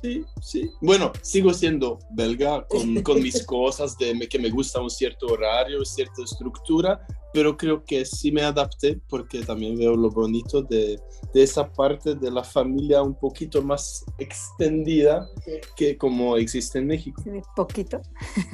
Sí, 0.00 0.24
sí. 0.42 0.70
Bueno, 0.80 1.12
sigo 1.22 1.52
siendo 1.52 1.98
belga 2.10 2.66
con, 2.66 2.94
con 3.02 3.22
mis 3.22 3.44
cosas 3.44 3.96
de 3.98 4.18
que 4.28 4.38
me 4.38 4.50
gusta 4.50 4.80
un 4.80 4.90
cierto 4.90 5.26
horario, 5.26 5.84
cierta 5.84 6.22
estructura, 6.22 7.00
pero 7.32 7.56
creo 7.56 7.84
que 7.84 8.04
sí 8.04 8.32
me 8.32 8.42
adapté 8.42 8.98
porque 9.08 9.42
también 9.42 9.76
veo 9.76 9.94
lo 9.94 10.10
bonito 10.10 10.62
de, 10.62 10.98
de 11.34 11.42
esa 11.42 11.70
parte 11.70 12.14
de 12.14 12.30
la 12.30 12.42
familia 12.42 13.02
un 13.02 13.14
poquito 13.14 13.60
más 13.60 14.04
extendida 14.16 15.28
que 15.76 15.98
como 15.98 16.36
existe 16.38 16.78
en 16.78 16.86
México. 16.86 17.20
Sí, 17.22 17.30
poquito. 17.54 18.00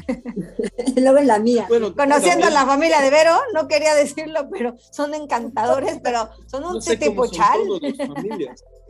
Luego 0.96 1.18
en 1.18 1.26
la 1.28 1.38
mía. 1.38 1.66
Bueno, 1.68 1.94
Conociendo 1.94 2.46
a 2.46 2.50
la 2.50 2.66
familia 2.66 3.00
de 3.00 3.10
Vero, 3.10 3.36
no 3.54 3.68
quería 3.68 3.94
decirlo, 3.94 4.48
pero 4.50 4.74
son 4.90 5.14
encantadores, 5.14 6.00
pero 6.02 6.28
son 6.46 6.64
un 6.64 6.74
no 6.74 6.80
tipo 6.80 7.26
chal. 7.28 7.60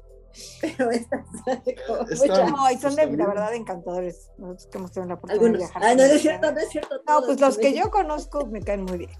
Pero 0.60 0.90
estas 0.90 1.26
no, 2.50 2.70
y 2.70 2.78
son 2.78 2.94
de 2.94 3.06
la 3.16 3.26
verdad 3.26 3.54
encantadores. 3.54 4.30
Nosotros 4.38 4.66
que 4.70 4.78
hemos 4.78 4.92
tenido 4.92 5.08
la 5.08 5.14
oportunidad 5.14 5.52
de 5.52 5.58
viajar. 5.58 5.82
Ah, 5.84 5.94
no, 5.94 6.02
es 6.02 6.22
cierto, 6.22 6.52
no 6.52 6.58
es 6.58 6.68
cierto. 6.70 7.00
No, 7.06 7.22
pues 7.24 7.40
los 7.40 7.58
que 7.58 7.74
yo 7.74 7.90
conozco 7.90 8.46
me 8.46 8.60
caen 8.60 8.84
muy 8.84 8.98
bien. 8.98 9.10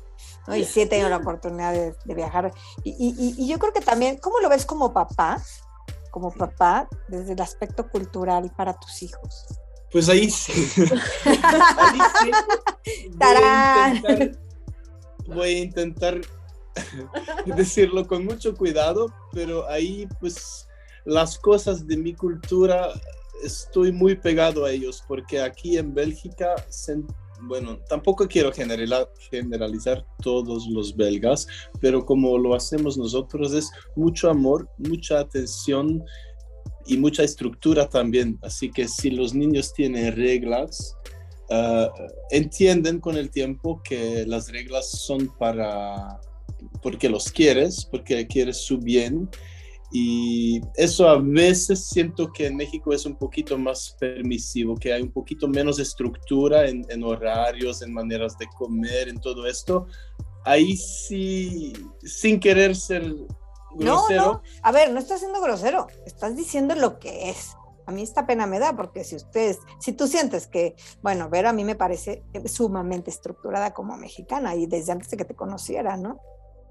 ¿no? 0.46 0.56
Y 0.56 0.64
sí 0.64 0.82
he 0.82 0.86
tenido 0.86 1.08
la 1.08 1.18
oportunidad 1.18 1.72
de, 1.72 2.14
viajar. 2.14 2.52
Y, 2.84 2.90
y, 2.90 3.34
y, 3.42 3.48
yo 3.48 3.58
creo 3.58 3.72
que 3.72 3.80
también, 3.80 4.18
¿cómo 4.18 4.40
lo 4.40 4.48
ves 4.48 4.64
como 4.64 4.92
papá? 4.92 5.42
Como 6.10 6.30
papá, 6.30 6.88
desde 7.08 7.32
el 7.32 7.40
aspecto 7.40 7.88
cultural 7.88 8.52
para 8.56 8.74
tus 8.74 9.02
hijos. 9.02 9.46
Pues 9.90 10.08
ahí 10.08 10.30
sí. 10.30 10.52
ahí 11.24 11.98
sí. 12.20 12.30
Voy 13.16 14.32
voy 15.26 15.48
a 15.48 15.58
intentar 15.58 16.20
decirlo 17.46 18.06
con 18.06 18.24
mucho 18.24 18.56
cuidado, 18.56 19.12
pero 19.32 19.68
ahí 19.68 20.08
pues 20.20 20.66
las 21.04 21.38
cosas 21.38 21.86
de 21.86 21.96
mi 21.96 22.14
cultura 22.14 22.88
estoy 23.42 23.92
muy 23.92 24.14
pegado 24.14 24.64
a 24.64 24.72
ellos 24.72 25.02
porque 25.06 25.40
aquí 25.40 25.76
en 25.76 25.94
Bélgica, 25.94 26.54
bueno, 27.42 27.78
tampoco 27.88 28.28
quiero 28.28 28.52
generalizar 28.52 30.06
todos 30.22 30.66
los 30.68 30.96
belgas, 30.96 31.46
pero 31.80 32.04
como 32.04 32.38
lo 32.38 32.54
hacemos 32.54 32.96
nosotros 32.96 33.52
es 33.52 33.70
mucho 33.96 34.30
amor, 34.30 34.68
mucha 34.78 35.20
atención 35.20 36.04
y 36.86 36.96
mucha 36.96 37.22
estructura 37.22 37.88
también. 37.88 38.38
Así 38.42 38.70
que 38.70 38.86
si 38.88 39.10
los 39.10 39.34
niños 39.34 39.72
tienen 39.72 40.14
reglas, 40.14 40.96
ah, 41.50 41.90
entienden 42.30 43.00
con 43.00 43.16
el 43.16 43.30
tiempo 43.30 43.82
que 43.82 44.24
las 44.26 44.50
reglas 44.50 44.90
son 44.90 45.28
para 45.38 46.20
porque 46.80 47.08
los 47.08 47.30
quieres, 47.30 47.84
porque 47.84 48.26
quieres 48.28 48.64
su 48.64 48.78
bien 48.78 49.28
y 49.92 50.62
eso 50.74 51.06
a 51.06 51.18
veces 51.18 51.84
siento 51.84 52.32
que 52.32 52.46
en 52.46 52.56
México 52.56 52.94
es 52.94 53.04
un 53.04 53.14
poquito 53.14 53.58
más 53.58 53.94
permisivo, 54.00 54.74
que 54.74 54.90
hay 54.90 55.02
un 55.02 55.12
poquito 55.12 55.46
menos 55.46 55.78
estructura 55.78 56.66
en, 56.66 57.04
horarios, 57.04 57.82
en 57.82 57.92
maneras 57.92 58.38
de 58.38 58.46
comer, 58.56 59.08
en 59.08 59.20
todo 59.20 59.46
esto. 59.46 59.86
Ahí 60.46 60.78
sí, 60.78 61.74
sin 62.02 62.40
querer 62.40 62.74
ser 62.74 63.02
grosero. 63.74 64.22
No, 64.22 64.32
no, 64.32 64.42
a 64.62 64.72
ver, 64.72 64.90
no 64.92 64.98
estás 64.98 65.20
siendo 65.20 65.42
grosero, 65.42 65.88
estás 66.06 66.36
diciendo 66.36 66.74
lo 66.74 66.98
que 66.98 67.28
es. 67.28 67.54
A 67.84 67.92
mí 67.92 68.02
esta 68.02 68.26
pena 68.26 68.46
me 68.46 68.58
da 68.58 68.74
porque 68.74 69.04
si 69.04 69.16
ustedes, 69.16 69.58
si 69.78 69.92
tú 69.92 70.06
sientes 70.06 70.46
que, 70.46 70.74
bueno, 71.02 71.28
ver 71.28 71.44
a 71.46 71.52
mí 71.52 71.64
me 71.64 71.74
parece 71.74 72.22
sumamente 72.46 73.10
estructurada 73.10 73.74
como 73.74 73.98
mexicana 73.98 74.54
y 74.54 74.66
desde 74.66 74.92
antes 74.92 75.10
de 75.10 75.18
que 75.18 75.24
te 75.26 75.34
conociera, 75.34 75.98
¿no? 75.98 76.18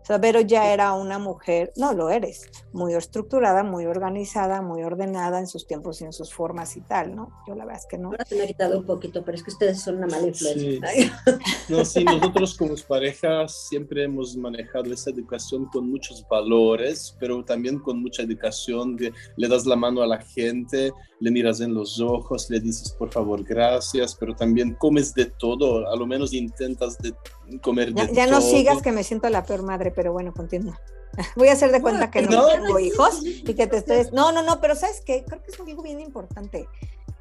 O 0.02 0.06
sea, 0.06 0.18
Vero 0.18 0.42
ya 0.42 0.74
era 0.74 0.94
una 0.94 1.20
mujer, 1.20 1.72
no 1.76 1.94
lo 1.94 2.10
eres, 2.10 2.50
muy 2.74 2.94
estructurada, 2.96 3.64
muy 3.64 3.86
organizada, 3.86 4.62
muy 4.62 4.84
ordenada 4.84 5.40
en 5.40 5.48
sus 5.48 5.68
tiempos 5.68 6.02
y 6.02 6.06
en 6.06 6.14
sus 6.14 6.34
formas 6.34 6.76
y 6.76 6.82
tal, 6.82 7.16
¿no? 7.16 7.30
Yo 7.48 7.56
la 7.56 7.66
verdad 7.66 7.82
es 7.84 7.88
que 7.88 7.98
no. 7.98 8.10
Ahora 8.10 8.26
se 8.26 8.36
me 8.36 8.44
ha 8.44 8.48
quitado 8.48 8.80
un 8.80 8.86
poquito, 8.86 9.24
pero 9.24 9.38
es 9.38 9.44
que 9.44 9.52
ustedes 9.52 9.80
son 9.82 9.98
una 9.98 10.08
mala 10.08 10.28
influencia. 10.28 10.82
No, 11.70 11.86
sí, 11.86 12.04
nosotros 12.04 12.58
como 12.58 12.76
parejas 12.88 13.68
siempre 13.70 14.04
hemos 14.04 14.36
manejado 14.36 14.92
esa 14.92 15.10
educación 15.10 15.66
con 15.66 15.90
muchos 15.90 16.26
valores, 16.30 17.16
pero 17.20 17.44
también 17.46 17.80
con 17.80 18.02
mucha 18.02 18.24
educación, 18.24 18.98
le 19.38 19.48
das 19.48 19.66
la 19.66 19.76
mano 19.76 20.02
a 20.02 20.08
la 20.08 20.20
gente, 20.22 20.92
le 21.20 21.32
miras 21.32 21.62
en 21.62 21.74
los 21.74 22.00
ojos, 22.00 22.50
le 22.50 22.60
dices 22.60 22.92
por 22.92 23.12
favor 23.12 23.44
gracias, 23.44 24.16
pero 24.16 24.36
también 24.36 24.76
comes 24.76 25.14
de 25.14 25.26
todo, 25.26 25.88
a 25.88 25.96
lo 25.96 26.06
menos 26.06 26.34
intentas 26.34 26.98
de 26.98 27.14
comer 27.60 27.94
de 27.94 28.06
todo. 28.06 28.14
Ya 28.14 28.28
no 28.28 28.42
sigas 28.42 28.82
que 28.82 28.92
me 28.92 29.04
siento 29.04 29.30
la 29.30 29.44
peor 29.44 29.64
madre, 29.64 29.92
pero 29.92 30.14
bueno, 30.14 30.34
continúa. 30.34 30.80
Voy 31.36 31.50
a 31.50 31.54
hacer 31.54 31.72
de 31.72 31.82
cuenta 31.82 32.10
que 32.10 32.22
no, 32.22 32.48
tengo 32.48 32.80
hijos 32.80 33.22
y 33.24 33.54
que 33.54 33.68
te 33.68 33.78
estés... 33.78 34.14
No, 34.14 34.32
no, 34.32 34.44
no, 34.44 34.62
pero 34.62 34.76
¿sabes 34.76 35.02
qué? 35.06 35.24
Creo 35.26 35.42
que 35.42 35.52
es 35.52 35.60
algo 35.60 35.82
bien 35.82 36.00
importante, 36.00 36.68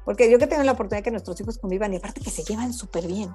porque 0.05 0.31
yo 0.31 0.39
que 0.39 0.47
tengo 0.47 0.63
la 0.63 0.73
oportunidad 0.73 1.03
que 1.03 1.11
nuestros 1.11 1.39
hijos 1.41 1.57
convivan 1.57 1.93
y 1.93 1.97
aparte 1.97 2.21
que 2.21 2.29
se 2.29 2.43
llevan 2.43 2.73
súper 2.73 3.07
bien 3.07 3.33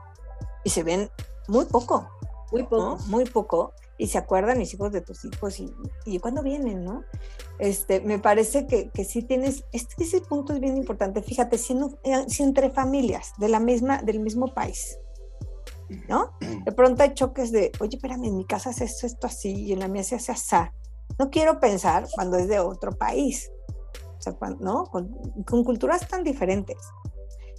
y 0.64 0.70
se 0.70 0.82
ven 0.82 1.11
muy 1.48 1.66
poco. 1.66 2.09
Muy 2.52 2.62
poco. 2.62 2.98
Muy 3.06 3.24
poco 3.24 3.72
y 3.98 4.09
se 4.09 4.18
acuerdan 4.18 4.59
mis 4.59 4.72
hijos 4.74 4.92
de 4.92 5.00
tus 5.00 5.24
hijos 5.24 5.59
y, 5.61 5.72
y 6.04 6.18
cuándo 6.18 6.42
vienen, 6.42 6.85
¿no? 6.85 7.04
Este, 7.59 8.00
me 8.00 8.18
parece 8.18 8.66
que, 8.66 8.90
que 8.90 9.04
sí 9.04 9.22
tienes, 9.22 9.64
este, 9.72 10.04
ese 10.04 10.20
punto 10.20 10.52
es 10.52 10.61
bien 10.61 10.76
importante, 10.76 11.22
fíjate, 11.22 11.56
si, 11.59 11.74
eh, 12.04 12.24
si 12.28 12.42
entre 12.42 12.70
familias 12.70 13.32
de 13.38 13.48
la 13.48 13.61
misma, 13.61 14.02
del 14.02 14.20
mismo 14.20 14.52
país, 14.52 14.98
¿no? 16.09 16.33
De 16.40 16.72
pronto 16.72 17.03
hay 17.03 17.14
choques 17.14 17.53
de, 17.53 17.72
oye, 17.81 17.96
espérame, 17.96 18.25
en 18.25 18.37
mi 18.37 18.44
casa 18.44 18.72
se 18.72 18.85
hace 18.85 19.07
esto 19.07 19.27
así 19.27 19.53
y 19.53 19.72
en 19.72 19.81
la 19.81 19.88
mía 19.88 20.03
se 20.03 20.16
hace 20.16 20.33
así. 20.33 20.57
No 21.18 21.31
quiero 21.31 21.61
pensar 21.61 22.07
cuando 22.14 22.37
es 22.37 22.49
de 22.49 22.59
otro 22.59 22.92
país, 22.92 23.51
o 24.18 24.20
sea, 24.20 24.37
¿no? 24.61 24.85
Con, 24.87 25.09
culturas 25.44 26.07
tan 26.09 26.25
diferentes. 26.25 26.77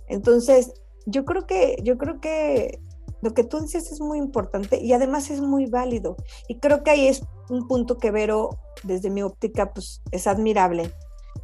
Entonces, 0.08 0.74
yo 1.06 1.26
creo 1.26 1.48
que, 1.48 1.78
yo 1.84 1.98
creo 1.98 2.20
que 2.20 2.80
lo 3.22 3.34
que 3.34 3.44
tú 3.44 3.60
dices 3.60 3.92
es 3.92 4.00
muy 4.00 4.20
importante 4.20 4.80
y 4.80 4.94
además 4.94 5.30
es 5.32 5.42
muy 5.42 5.66
válido. 5.66 6.18
Y 6.48 6.60
creo 6.60 6.84
que 6.84 6.92
ahí 6.92 7.08
es 7.08 7.24
un 7.50 7.68
punto 7.68 7.98
que 7.98 8.12
Vero, 8.12 8.52
desde 8.84 9.10
mi 9.10 9.24
óptica, 9.24 9.74
pues 9.74 10.02
es 10.12 10.28
admirable. 10.28 10.92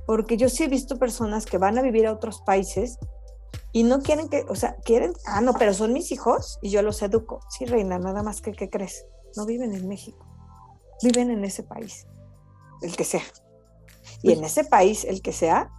Porque 0.06 0.38
yo 0.38 0.50
sí 0.50 0.64
he 0.64 0.68
visto 0.68 1.00
personas 1.00 1.46
que 1.46 1.58
van 1.58 1.78
a 1.78 1.82
vivir 1.82 2.06
a 2.06 2.14
otros 2.14 2.42
países 2.42 3.00
y 3.72 3.84
no 3.84 4.02
quieren 4.02 4.30
que, 4.30 4.46
o 4.50 4.56
sea, 4.56 4.76
quieren, 4.84 5.14
ah, 5.26 5.42
no, 5.42 5.54
pero 5.54 5.74
son 5.74 5.94
mis 5.94 6.12
hijos 6.12 6.60
y 6.62 6.70
yo 6.70 6.82
los 6.82 7.02
educo. 7.02 7.42
Sí, 7.50 7.66
reina, 7.66 7.98
nada 8.00 8.24
más 8.24 8.42
que, 8.42 8.52
¿qué 8.52 8.70
crees? 8.70 9.06
No 9.36 9.46
viven 9.46 9.74
en 9.74 9.88
México, 9.88 10.26
viven 11.02 11.32
en 11.32 11.44
ese 11.44 11.64
país, 11.64 12.06
el 12.82 12.96
que 12.96 13.04
sea. 13.04 13.24
Y 14.22 14.34
en 14.34 14.44
ese 14.44 14.64
país, 14.64 15.06
el 15.06 15.22
que 15.22 15.32
sea, 15.32 15.72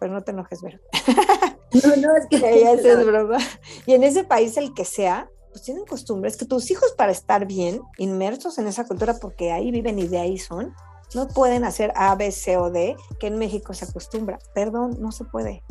pero 0.00 0.12
no 0.12 0.22
te 0.22 0.32
enojes, 0.32 0.62
Vero. 0.62 0.78
No, 1.74 1.96
no, 1.96 2.16
es 2.16 2.26
que 2.30 2.36
ella 2.52 2.72
es 2.74 3.04
broma. 3.04 3.38
Y 3.84 3.94
en 3.94 4.04
ese 4.04 4.22
país, 4.22 4.56
el 4.56 4.74
que 4.74 4.84
sea, 4.84 5.28
pues 5.50 5.62
tienen 5.62 5.84
costumbres 5.84 6.36
que 6.36 6.44
tus 6.44 6.70
hijos 6.70 6.92
para 6.92 7.10
estar 7.10 7.46
bien, 7.46 7.80
inmersos 7.98 8.58
en 8.58 8.68
esa 8.68 8.86
cultura, 8.86 9.14
porque 9.20 9.50
ahí 9.50 9.72
viven 9.72 9.98
y 9.98 10.06
de 10.06 10.18
ahí 10.18 10.38
son, 10.38 10.72
no 11.14 11.26
pueden 11.26 11.64
hacer 11.64 11.92
A, 11.96 12.14
B, 12.14 12.30
C 12.30 12.56
o 12.56 12.70
D, 12.70 12.96
que 13.18 13.26
en 13.26 13.38
México 13.38 13.74
se 13.74 13.86
acostumbra. 13.86 14.38
Perdón, 14.54 14.96
no 15.00 15.10
se 15.10 15.24
puede. 15.24 15.64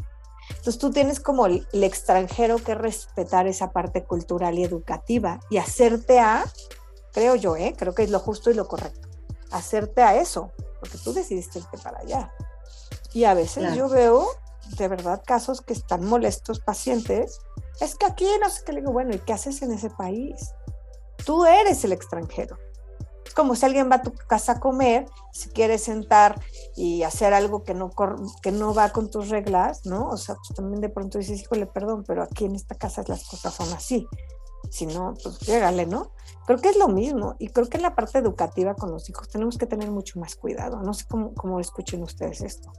Entonces 0.49 0.77
tú 0.77 0.91
tienes 0.91 1.19
como 1.19 1.45
el, 1.45 1.67
extranjero 1.71 2.57
que 2.57 2.75
respetar 2.75 3.47
esa 3.47 3.71
parte 3.71 4.03
cultural 4.03 4.57
y 4.57 4.63
educativa 4.63 5.39
y 5.49 5.57
hacerte 5.57 6.19
a, 6.19 6.45
creo 7.11 7.35
yo, 7.35 7.55
¿eh? 7.55 7.75
creo 7.77 7.93
que 7.93 8.03
es 8.03 8.09
lo 8.09 8.19
justo 8.19 8.51
y 8.51 8.53
lo 8.53 8.67
correcto, 8.67 9.07
hacerte 9.51 10.01
a 10.01 10.15
eso, 10.15 10.51
porque 10.79 10.97
tú 10.97 11.13
decidiste 11.13 11.59
irte 11.59 11.77
para 11.77 11.99
allá. 11.99 12.33
Y 13.13 13.25
a 13.25 13.33
veces 13.33 13.75
yo 13.75 13.89
veo 13.89 14.27
de 14.77 14.87
verdad 14.87 15.21
casos 15.25 15.61
que 15.61 15.73
están 15.73 16.05
molestos 16.05 16.59
pacientes. 16.59 17.39
Es 17.79 17.95
que 17.95 18.05
aquí 18.05 18.25
no 18.41 18.49
sé 18.49 18.63
qué 18.65 18.73
le 18.73 18.81
digo, 18.81 18.91
bueno, 18.91 19.13
¿y 19.13 19.19
qué 19.19 19.33
haces 19.33 19.61
en 19.61 19.71
ese 19.71 19.89
país? 19.89 20.51
Tú 21.25 21.45
eres 21.45 21.83
el 21.83 21.91
extranjero. 21.91 22.57
Es 23.33 23.35
como 23.35 23.55
si 23.55 23.65
alguien 23.65 23.89
va 23.89 23.95
a 23.95 24.01
tu 24.03 24.13
casa 24.27 24.51
a 24.51 24.59
comer, 24.59 25.07
si 25.31 25.49
quieres 25.49 25.81
sentar 25.81 26.39
y 26.75 27.01
hacer 27.01 27.33
algo 27.33 27.63
que 27.63 27.73
no, 27.73 27.89
que 28.43 28.51
no 28.51 28.75
va 28.75 28.89
con 28.89 29.09
tus 29.09 29.29
reglas, 29.29 29.87
¿no? 29.87 30.09
O 30.09 30.17
sea, 30.17 30.35
pues 30.35 30.55
también 30.55 30.81
de 30.81 30.89
pronto 30.89 31.17
dices, 31.17 31.41
híjole, 31.41 31.65
perdón, 31.65 32.03
pero 32.05 32.21
aquí 32.21 32.45
en 32.45 32.53
esta 32.53 32.75
casa 32.75 33.03
las 33.07 33.27
cosas 33.27 33.55
son 33.55 33.73
así. 33.73 34.05
Si 34.69 34.85
no, 34.85 35.15
pues 35.23 35.39
llégale, 35.39 35.87
¿no? 35.87 36.11
Creo 36.45 36.59
que 36.59 36.69
es 36.69 36.77
lo 36.77 36.89
mismo 36.89 37.35
y 37.39 37.47
creo 37.47 37.67
que 37.67 37.77
en 37.77 37.83
la 37.83 37.95
parte 37.95 38.19
educativa 38.19 38.75
con 38.75 38.91
los 38.91 39.09
hijos 39.09 39.27
tenemos 39.29 39.57
que 39.57 39.65
tener 39.65 39.89
mucho 39.89 40.19
más 40.19 40.35
cuidado. 40.35 40.83
No 40.83 40.93
sé 40.93 41.05
cómo, 41.09 41.33
cómo 41.33 41.59
escuchen 41.59 42.03
ustedes 42.03 42.41
esto. 42.41 42.71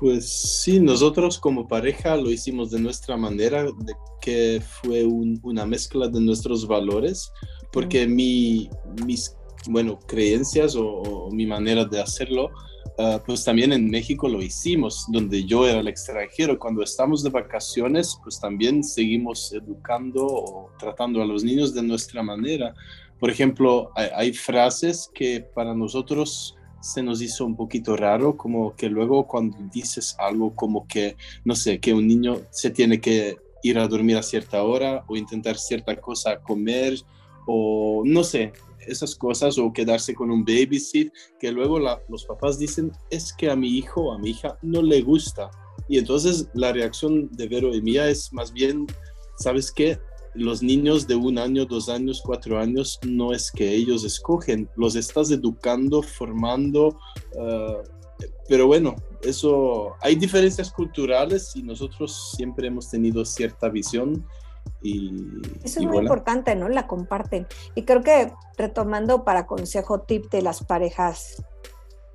Pues 0.00 0.30
sí, 0.62 0.80
nosotros 0.80 1.38
como 1.38 1.68
pareja 1.68 2.16
lo 2.16 2.30
hicimos 2.30 2.70
de 2.70 2.80
nuestra 2.80 3.18
manera, 3.18 3.64
de 3.64 3.94
que 4.22 4.62
fue 4.62 5.04
una 5.04 5.66
mezcla 5.66 6.08
de 6.08 6.20
nuestros 6.20 6.66
valores, 6.66 7.30
porque 7.72 8.06
mi, 8.06 8.70
mis, 9.04 9.36
bueno, 9.66 9.98
creencias 10.06 10.76
o, 10.76 11.28
mi 11.32 11.46
manera 11.46 11.84
de 11.84 12.00
hacerlo, 12.00 12.50
ah, 12.98 13.20
pues 13.24 13.44
también 13.44 13.72
en 13.72 13.90
México 13.90 14.28
lo 14.28 14.42
hicimos, 14.42 15.06
donde 15.08 15.44
yo 15.44 15.66
era 15.66 15.80
el 15.80 15.88
extranjero. 15.88 16.58
Cuando 16.58 16.82
estamos 16.82 17.22
de 17.22 17.30
vacaciones, 17.30 18.18
pues 18.22 18.40
también 18.40 18.82
seguimos 18.84 19.52
educando 19.52 20.26
o 20.26 20.70
tratando 20.78 21.22
a 21.22 21.26
los 21.26 21.44
niños 21.44 21.74
de 21.74 21.82
nuestra 21.82 22.22
manera. 22.22 22.74
Por 23.18 23.30
ejemplo, 23.30 23.90
hay 23.96 24.32
frases 24.32 25.10
que 25.12 25.40
para 25.40 25.74
nosotros 25.74 26.54
se 26.80 27.02
nos 27.02 27.20
hizo 27.20 27.44
un 27.44 27.56
poquito 27.56 27.96
raro, 27.96 28.36
como 28.36 28.74
que 28.76 28.88
luego 28.88 29.26
cuando 29.26 29.56
dices 29.72 30.14
algo 30.18 30.54
como 30.54 30.86
que, 30.86 31.16
no 31.44 31.56
sé, 31.56 31.80
que 31.80 31.92
un 31.92 32.06
niño 32.06 32.42
se 32.50 32.70
tiene 32.70 33.00
que 33.00 33.36
ir 33.62 33.78
a 33.78 33.88
dormir 33.88 34.16
a 34.16 34.22
cierta 34.22 34.62
hora 34.62 35.04
o 35.08 35.16
intentar 35.16 35.56
cierta 35.56 35.96
cosa 35.96 36.40
comer 36.40 36.94
o 37.46 38.02
no 38.04 38.22
sé, 38.22 38.52
esas 38.88 39.14
cosas 39.14 39.58
o 39.58 39.72
quedarse 39.72 40.14
con 40.14 40.30
un 40.30 40.44
babysit, 40.44 41.12
que 41.38 41.52
luego 41.52 41.78
los 41.78 42.24
papás 42.24 42.58
dicen, 42.58 42.92
es 43.10 43.32
que 43.32 43.50
a 43.50 43.56
mi 43.56 43.68
hijo 43.78 44.02
o 44.02 44.12
a 44.12 44.18
mi 44.18 44.30
hija 44.30 44.58
no 44.62 44.82
le 44.82 45.02
gusta. 45.02 45.50
Y 45.88 45.98
entonces 45.98 46.48
la 46.54 46.72
reacción 46.72 47.28
de 47.32 47.48
Vero 47.48 47.74
y 47.74 47.80
mía 47.80 48.08
es 48.08 48.32
más 48.32 48.52
bien, 48.52 48.86
¿sabes 49.38 49.72
qué? 49.72 49.98
los 50.34 50.62
niños 50.62 51.06
de 51.08 51.16
un 51.16 51.36
año, 51.38 51.64
dos 51.64 51.88
años, 51.88 52.22
cuatro 52.24 52.58
años, 52.58 53.00
no 53.04 53.32
es 53.32 53.50
que 53.50 53.74
ellos 53.74 54.04
escogen, 54.04 54.68
los 54.76 54.94
estás 54.94 55.30
educando, 55.32 56.00
formando, 56.00 56.96
ah, 57.40 57.82
pero 58.48 58.66
bueno, 58.66 58.96
eso, 59.22 59.94
hay 60.00 60.14
diferencias 60.14 60.70
culturales 60.72 61.54
y 61.54 61.62
nosotros 61.62 62.32
siempre 62.36 62.68
hemos 62.68 62.90
tenido 62.90 63.24
cierta 63.24 63.68
visión. 63.68 64.26
Y, 64.82 65.40
Eso 65.64 65.80
es 65.80 65.86
muy 65.86 65.98
importante, 65.98 66.54
¿no? 66.54 66.68
La 66.68 66.86
comparten. 66.86 67.46
Y 67.74 67.82
creo 67.82 68.02
que 68.02 68.32
retomando 68.56 69.24
para 69.24 69.46
consejo 69.46 70.02
tip 70.02 70.30
de 70.30 70.42
las 70.42 70.64
parejas 70.64 71.42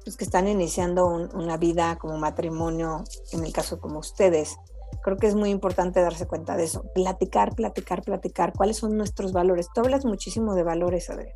pues, 0.03 0.17
que 0.17 0.23
están 0.23 0.47
iniciando 0.47 1.07
una 1.07 1.57
vida 1.57 1.97
como 1.97 2.17
matrimonio, 2.17 3.03
en 3.31 3.43
el 3.43 3.51
caso 3.51 3.79
como 3.79 3.99
ustedes, 3.99 4.57
Creo 5.01 5.17
que 5.17 5.27
es 5.27 5.35
muy 5.35 5.49
importante 5.49 6.01
darse 6.01 6.27
cuenta 6.27 6.55
de 6.55 6.63
eso. 6.63 6.85
Platicar, 6.93 7.55
platicar, 7.55 8.03
platicar. 8.03 8.53
¿Cuáles 8.53 8.77
son 8.77 8.97
nuestros 8.97 9.33
valores? 9.33 9.67
Tú 9.73 9.81
hablas 9.81 10.05
muchísimo 10.05 10.55
de 10.55 10.63
valores, 10.63 11.09
Adrián. 11.09 11.35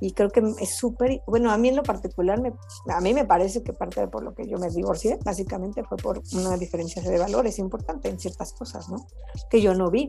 Y 0.00 0.12
creo 0.12 0.30
que 0.30 0.42
es 0.60 0.76
súper, 0.76 1.22
bueno, 1.26 1.50
a 1.50 1.58
mí 1.58 1.68
en 1.68 1.76
lo 1.76 1.82
particular, 1.82 2.40
me, 2.40 2.54
a 2.88 3.00
mí 3.00 3.12
me 3.12 3.24
parece 3.26 3.62
que 3.62 3.72
parte 3.72 4.00
de 4.00 4.08
por 4.08 4.22
lo 4.22 4.34
que 4.34 4.48
yo 4.48 4.58
me 4.58 4.70
divorcié, 4.70 5.18
básicamente 5.24 5.84
fue 5.84 5.98
por 5.98 6.22
una 6.32 6.56
diferencia 6.56 7.02
de 7.02 7.18
valores 7.18 7.58
importante 7.58 8.08
en 8.08 8.18
ciertas 8.18 8.52
cosas, 8.52 8.88
¿no? 8.88 9.06
Que 9.50 9.60
yo 9.60 9.74
no 9.74 9.90
vi. 9.90 10.08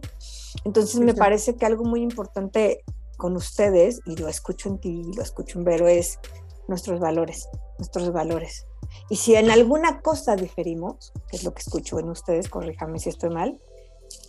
Entonces 0.63 0.99
me 1.01 1.13
parece 1.13 1.55
que 1.55 1.65
algo 1.65 1.83
muy 1.83 2.01
importante 2.01 2.83
con 3.17 3.35
ustedes, 3.35 3.99
y 4.05 4.15
lo 4.15 4.27
escucho 4.27 4.69
en 4.69 4.79
ti, 4.79 5.03
lo 5.15 5.21
escucho 5.21 5.59
en 5.59 5.65
Vero, 5.65 5.87
es 5.87 6.19
nuestros 6.67 6.99
valores, 6.99 7.49
nuestros 7.77 8.11
valores. 8.11 8.65
Y 9.09 9.17
si 9.17 9.35
en 9.35 9.51
alguna 9.51 10.01
cosa 10.01 10.35
diferimos, 10.35 11.11
que 11.29 11.37
es 11.37 11.43
lo 11.43 11.53
que 11.53 11.61
escucho 11.61 11.99
en 11.99 12.09
ustedes, 12.09 12.49
corríjame 12.49 12.97
si 12.97 13.09
estoy 13.09 13.29
mal, 13.29 13.59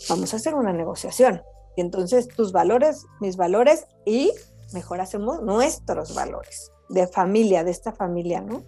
vamos 0.08 0.32
a 0.32 0.36
hacer 0.36 0.54
una 0.54 0.72
negociación. 0.72 1.42
Y 1.76 1.80
entonces 1.80 2.28
tus 2.28 2.52
valores, 2.52 3.06
mis 3.20 3.36
valores 3.36 3.86
y 4.04 4.32
mejor 4.74 5.00
hacemos 5.00 5.42
nuestros 5.42 6.14
valores 6.14 6.72
de 6.88 7.06
familia, 7.06 7.64
de 7.64 7.70
esta 7.70 7.92
familia, 7.92 8.40
¿no? 8.40 8.64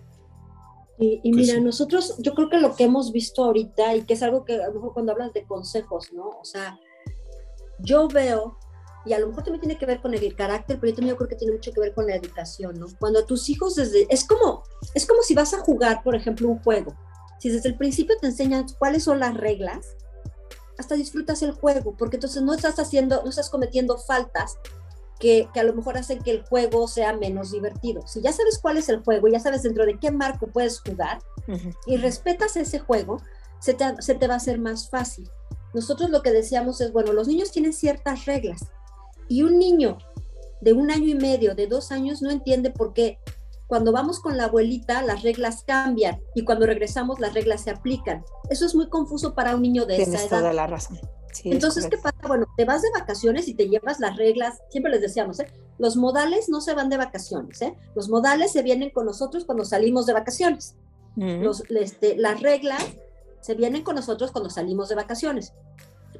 Y, 0.98 1.20
y 1.22 1.32
pues 1.32 1.48
mira, 1.48 1.60
nosotros, 1.60 2.16
yo 2.18 2.34
creo 2.34 2.48
que 2.48 2.58
lo 2.58 2.76
que 2.76 2.84
hemos 2.84 3.12
visto 3.12 3.44
ahorita 3.44 3.96
y 3.96 4.02
que 4.02 4.14
es 4.14 4.22
algo 4.22 4.44
que 4.44 4.62
a 4.62 4.68
lo 4.68 4.74
mejor 4.74 4.92
cuando 4.92 5.12
hablas 5.12 5.32
de 5.32 5.44
consejos, 5.44 6.12
¿no? 6.12 6.28
O 6.28 6.44
sea, 6.44 6.78
yo 7.80 8.08
veo 8.08 8.58
y 9.04 9.12
a 9.12 9.18
lo 9.18 9.28
mejor 9.28 9.44
también 9.44 9.60
tiene 9.60 9.78
que 9.78 9.86
ver 9.86 10.00
con 10.00 10.14
el 10.14 10.34
carácter, 10.34 10.78
pero 10.80 10.90
yo 10.90 10.96
también 10.96 11.16
creo 11.16 11.28
que 11.28 11.36
tiene 11.36 11.52
mucho 11.52 11.72
que 11.72 11.80
ver 11.80 11.94
con 11.94 12.06
la 12.06 12.14
educación, 12.14 12.78
¿no? 12.78 12.86
Cuando 12.98 13.24
tus 13.26 13.48
hijos 13.50 13.74
desde, 13.74 14.06
es 14.08 14.24
como, 14.24 14.62
es 14.94 15.06
como 15.06 15.22
si 15.22 15.34
vas 15.34 15.52
a 15.52 15.60
jugar, 15.60 16.02
por 16.02 16.14
ejemplo, 16.14 16.48
un 16.48 16.62
juego. 16.62 16.94
Si 17.38 17.50
desde 17.50 17.68
el 17.68 17.76
principio 17.76 18.16
te 18.18 18.28
enseñan 18.28 18.66
cuáles 18.78 19.04
son 19.04 19.20
las 19.20 19.34
reglas, 19.34 19.96
hasta 20.78 20.94
disfrutas 20.94 21.42
el 21.42 21.52
juego, 21.52 21.94
porque 21.96 22.16
entonces 22.16 22.42
no 22.42 22.54
estás 22.54 22.78
haciendo, 22.78 23.22
no 23.22 23.28
estás 23.28 23.50
cometiendo 23.50 23.98
faltas 23.98 24.56
que, 25.18 25.48
que, 25.52 25.60
a 25.60 25.64
lo 25.64 25.74
mejor 25.74 25.96
hacen 25.96 26.22
que 26.22 26.30
el 26.30 26.44
juego 26.44 26.88
sea 26.88 27.12
menos 27.16 27.52
divertido. 27.52 28.06
Si 28.06 28.20
ya 28.20 28.32
sabes 28.32 28.58
cuál 28.60 28.76
es 28.76 28.88
el 28.88 29.02
juego, 29.02 29.28
ya 29.28 29.40
sabes 29.40 29.62
dentro 29.62 29.86
de 29.86 29.98
qué 29.98 30.10
marco 30.10 30.46
puedes 30.48 30.80
jugar 30.80 31.18
y 31.86 31.96
respetas 31.98 32.56
ese 32.56 32.78
juego, 32.78 33.20
se 33.60 33.74
te, 33.74 33.84
se 34.00 34.14
te 34.14 34.26
va 34.26 34.34
a 34.34 34.38
hacer 34.38 34.58
más 34.58 34.90
fácil. 34.90 35.28
Nosotros 35.72 36.10
lo 36.10 36.22
que 36.22 36.32
decíamos 36.32 36.80
es, 36.80 36.92
bueno, 36.92 37.12
los 37.12 37.28
niños 37.28 37.50
tienen 37.50 37.72
ciertas 37.72 38.26
reglas, 38.26 38.70
y 39.28 39.42
un 39.42 39.58
niño 39.58 39.98
de 40.60 40.72
un 40.72 40.90
año 40.90 41.08
y 41.08 41.14
medio, 41.14 41.54
de 41.54 41.66
dos 41.66 41.92
años, 41.92 42.22
no 42.22 42.30
entiende 42.30 42.70
por 42.70 42.92
qué 42.92 43.18
cuando 43.66 43.92
vamos 43.92 44.20
con 44.20 44.36
la 44.36 44.44
abuelita 44.44 45.02
las 45.02 45.22
reglas 45.22 45.64
cambian 45.66 46.20
y 46.34 46.44
cuando 46.44 46.66
regresamos 46.66 47.18
las 47.18 47.34
reglas 47.34 47.62
se 47.62 47.70
aplican. 47.70 48.24
Eso 48.50 48.66
es 48.66 48.74
muy 48.74 48.88
confuso 48.88 49.34
para 49.34 49.54
un 49.56 49.62
niño 49.62 49.86
de 49.86 50.02
esa 50.02 50.18
edad. 50.18 50.38
toda 50.40 50.52
la 50.52 50.66
razón. 50.66 51.00
Entonces, 51.44 51.86
¿qué 51.88 51.98
pasa? 51.98 52.16
Bueno, 52.26 52.46
te 52.56 52.64
vas 52.64 52.82
de 52.82 52.90
vacaciones 52.92 53.48
y 53.48 53.54
te 53.54 53.68
llevas 53.68 54.00
las 54.00 54.16
reglas, 54.16 54.58
siempre 54.70 54.92
les 54.92 55.00
decíamos, 55.00 55.40
¿eh? 55.40 55.46
los 55.78 55.96
modales 55.96 56.48
no 56.48 56.60
se 56.60 56.74
van 56.74 56.88
de 56.88 56.96
vacaciones, 56.96 57.60
¿eh? 57.62 57.74
los 57.94 58.08
modales 58.08 58.52
se 58.52 58.62
vienen 58.62 58.90
con 58.90 59.06
nosotros 59.06 59.44
cuando 59.44 59.64
salimos 59.64 60.06
de 60.06 60.12
vacaciones. 60.12 60.76
los, 61.16 61.62
este, 61.70 62.16
las 62.16 62.40
reglas 62.40 62.84
se 63.40 63.54
vienen 63.54 63.82
con 63.82 63.96
nosotros 63.96 64.30
cuando 64.32 64.50
salimos 64.50 64.88
de 64.88 64.94
vacaciones, 64.94 65.52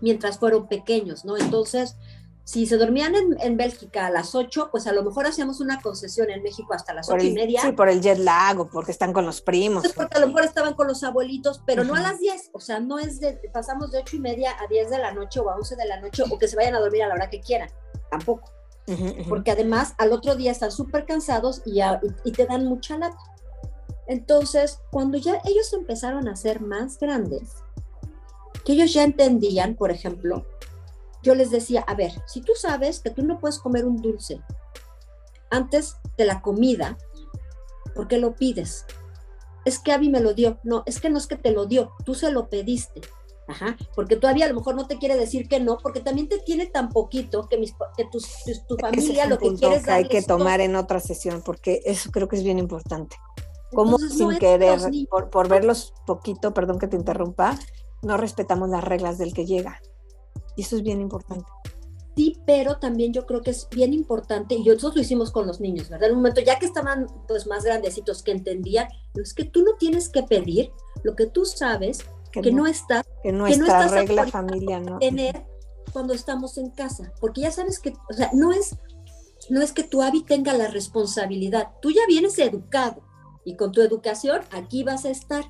mientras 0.00 0.38
fueron 0.38 0.68
pequeños, 0.68 1.24
¿no? 1.24 1.36
Entonces, 1.36 1.96
si 2.44 2.66
se 2.66 2.76
dormían 2.76 3.14
en, 3.40 3.56
Bélgica 3.56 4.06
a 4.06 4.10
las 4.10 4.34
8, 4.34 4.68
pues 4.70 4.86
a 4.86 4.92
lo 4.92 5.02
mejor 5.02 5.26
hacíamos 5.26 5.60
una 5.60 5.80
concesión 5.80 6.28
en 6.28 6.42
México 6.42 6.74
hasta 6.74 6.92
las 6.92 7.08
ocho 7.08 7.24
y 7.24 7.32
media. 7.32 7.62
Sí, 7.62 7.72
por 7.72 7.88
el 7.88 8.02
jet 8.02 8.18
lag 8.18 8.60
o 8.60 8.68
porque 8.68 8.92
están 8.92 9.14
con 9.14 9.24
los 9.24 9.40
primos. 9.40 9.90
porque 9.96 10.18
a 10.18 10.20
lo 10.20 10.26
mejor 10.26 10.44
estaban 10.44 10.74
con 10.74 10.86
los 10.86 11.02
abuelitos, 11.04 11.62
pero 11.64 11.84
no 11.84 11.94
a 11.94 12.00
las 12.00 12.20
10. 12.20 12.50
O 12.52 12.60
sea, 12.60 12.80
no 12.80 12.98
es 12.98 13.18
de, 13.18 13.40
pasamos 13.52 13.90
de 13.92 13.98
ocho 13.98 14.16
y 14.16 14.20
media 14.20 14.54
a 14.62 14.66
10 14.66 14.90
de 14.90 14.98
la 14.98 15.12
noche 15.12 15.40
o 15.40 15.48
a 15.48 15.56
11 15.56 15.76
de 15.76 15.86
la 15.86 16.00
noche 16.00 16.22
o 16.30 16.38
que 16.38 16.46
se 16.46 16.56
vayan 16.56 16.74
a 16.74 16.80
dormir 16.80 17.04
a 17.04 17.08
la 17.08 17.14
hora 17.14 17.30
que 17.30 17.40
quieran. 17.40 17.70
Tampoco. 18.10 18.52
Porque 19.30 19.50
además 19.50 19.94
al 19.96 20.12
otro 20.12 20.36
día 20.36 20.52
están 20.52 20.70
súper 20.70 21.06
cansados 21.06 21.62
y, 21.64 21.80
y 22.24 22.32
te 22.32 22.44
dan 22.44 22.66
mucha 22.66 22.98
lata. 22.98 23.16
Entonces, 24.06 24.80
cuando 24.90 25.16
ya 25.16 25.40
ellos 25.46 25.72
empezaron 25.72 26.28
a 26.28 26.36
ser 26.36 26.60
más 26.60 26.98
grandes, 26.98 27.54
que 28.66 28.74
ellos 28.74 28.92
ya 28.92 29.02
entendían, 29.04 29.76
por 29.76 29.90
ejemplo, 29.90 30.44
yo 31.24 31.34
les 31.34 31.50
decía, 31.50 31.80
a 31.80 31.94
ver, 31.94 32.12
si 32.26 32.42
tú 32.42 32.52
sabes 32.54 33.00
que 33.00 33.10
tú 33.10 33.24
no 33.24 33.40
puedes 33.40 33.58
comer 33.58 33.86
un 33.86 34.00
dulce 34.00 34.40
antes 35.50 35.96
de 36.16 36.26
la 36.26 36.42
comida, 36.42 36.98
¿por 37.94 38.06
qué 38.08 38.18
lo 38.18 38.34
pides? 38.34 38.84
Es 39.64 39.78
que 39.78 39.92
Abby 39.92 40.10
me 40.10 40.20
lo 40.20 40.34
dio. 40.34 40.58
No, 40.62 40.82
es 40.84 41.00
que 41.00 41.08
no 41.08 41.16
es 41.16 41.26
que 41.26 41.36
te 41.36 41.50
lo 41.50 41.64
dio, 41.64 41.92
tú 42.04 42.14
se 42.14 42.30
lo 42.30 42.48
pediste. 42.48 43.00
Ajá, 43.46 43.76
porque 43.94 44.16
todavía 44.16 44.46
a 44.46 44.48
lo 44.48 44.54
mejor 44.54 44.74
no 44.74 44.86
te 44.86 44.96
quiere 44.96 45.16
decir 45.16 45.48
que 45.48 45.60
no, 45.60 45.76
porque 45.76 46.00
también 46.00 46.28
te 46.28 46.38
tiene 46.38 46.64
tan 46.64 46.88
poquito 46.88 47.46
que, 47.46 47.58
mis, 47.58 47.74
que 47.94 48.06
tu, 48.06 48.18
familia 48.78 49.26
lo 49.26 49.38
que 49.38 49.52
quiere 49.54 49.76
es 49.76 49.88
hay 49.88 50.08
que 50.08 50.22
tomar 50.22 50.62
en 50.62 50.76
otra 50.76 50.98
sesión, 50.98 51.42
porque 51.44 51.82
eso 51.84 52.10
creo 52.10 52.26
que 52.26 52.36
es 52.36 52.42
bien 52.42 52.58
importante. 52.58 53.16
Como 53.74 53.98
sin 53.98 54.38
querer, 54.38 54.80
por, 55.10 55.28
por 55.28 55.48
verlos 55.48 55.92
poquito, 56.06 56.54
perdón 56.54 56.78
que 56.78 56.86
te 56.86 56.96
interrumpa, 56.96 57.58
no 58.00 58.16
respetamos 58.16 58.70
las 58.70 58.82
reglas 58.82 59.18
del 59.18 59.34
que 59.34 59.44
llega. 59.44 59.78
Y 60.56 60.62
eso 60.62 60.76
es 60.76 60.82
bien 60.82 61.00
importante. 61.00 61.46
Sí, 62.16 62.38
pero 62.46 62.76
también 62.76 63.12
yo 63.12 63.26
creo 63.26 63.40
que 63.40 63.50
es 63.50 63.68
bien 63.70 63.92
importante, 63.92 64.54
y 64.54 64.62
nosotros 64.64 64.94
lo 64.94 65.02
hicimos 65.02 65.32
con 65.32 65.48
los 65.48 65.60
niños, 65.60 65.88
¿verdad? 65.88 66.10
En 66.10 66.14
un 66.14 66.18
momento, 66.20 66.40
ya 66.40 66.60
que 66.60 66.66
estaban 66.66 67.08
pues 67.26 67.46
más 67.48 67.64
grandecitos, 67.64 68.22
que 68.22 68.30
entendían, 68.30 68.86
es 69.14 69.34
que 69.34 69.44
tú 69.44 69.64
no 69.64 69.74
tienes 69.78 70.08
que 70.08 70.22
pedir 70.22 70.70
lo 71.02 71.16
que 71.16 71.26
tú 71.26 71.44
sabes 71.44 72.04
que, 72.30 72.52
no, 72.52 72.66
está, 72.66 73.04
que 73.22 73.32
nuestra 73.32 73.88
regla 73.88 74.26
familia 74.28 74.80
no 74.80 74.98
tener 74.98 75.44
cuando 75.92 76.14
estamos 76.14 76.56
en 76.56 76.70
casa, 76.70 77.12
porque 77.20 77.42
ya 77.42 77.50
sabes 77.50 77.80
que, 77.80 77.94
o 78.08 78.12
sea, 78.12 78.30
no 78.32 78.52
es, 78.52 78.76
no 79.50 79.60
es 79.60 79.72
que 79.72 79.82
tu 79.82 80.02
Abby 80.02 80.22
tenga 80.22 80.52
la 80.52 80.68
responsabilidad, 80.68 81.70
tú 81.82 81.90
ya 81.90 82.02
vienes 82.06 82.38
educado, 82.38 83.02
y 83.44 83.56
con 83.56 83.72
tu 83.72 83.82
educación 83.82 84.42
aquí 84.50 84.84
vas 84.84 85.04
a 85.04 85.10
estar. 85.10 85.44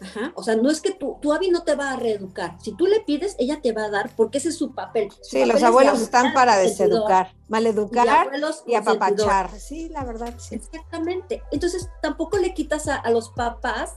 Ajá. 0.00 0.32
O 0.36 0.42
sea, 0.42 0.54
no 0.56 0.70
es 0.70 0.80
que 0.80 0.92
tu, 0.92 1.16
tu 1.20 1.32
Abby 1.32 1.50
no 1.50 1.62
te 1.64 1.74
va 1.74 1.92
a 1.92 1.96
reeducar. 1.96 2.56
Si 2.62 2.72
tú 2.76 2.86
le 2.86 3.00
pides, 3.00 3.34
ella 3.38 3.60
te 3.60 3.72
va 3.72 3.84
a 3.84 3.90
dar 3.90 4.14
porque 4.16 4.38
ese 4.38 4.50
es 4.50 4.56
su 4.56 4.72
papel. 4.74 5.10
Su 5.10 5.18
Sí, 5.22 5.36
papel 5.40 5.48
los 5.54 5.62
abuelos 5.62 6.00
están 6.00 6.32
para 6.34 6.56
deseducar, 6.56 7.32
Y 7.34 7.50
maleducar 7.52 8.06
y 8.06 8.40
consentidor. 8.40 8.76
apapachar. 8.82 9.50
Sí, 9.58 9.88
la 9.88 10.04
verdad, 10.04 10.34
sí. 10.38 10.54
Exactamente. 10.54 11.42
Entonces, 11.50 11.88
tampoco 12.02 12.38
le 12.38 12.54
quitas 12.54 12.86
a, 12.88 12.96
a 12.96 13.10
los 13.10 13.30
papás 13.30 13.94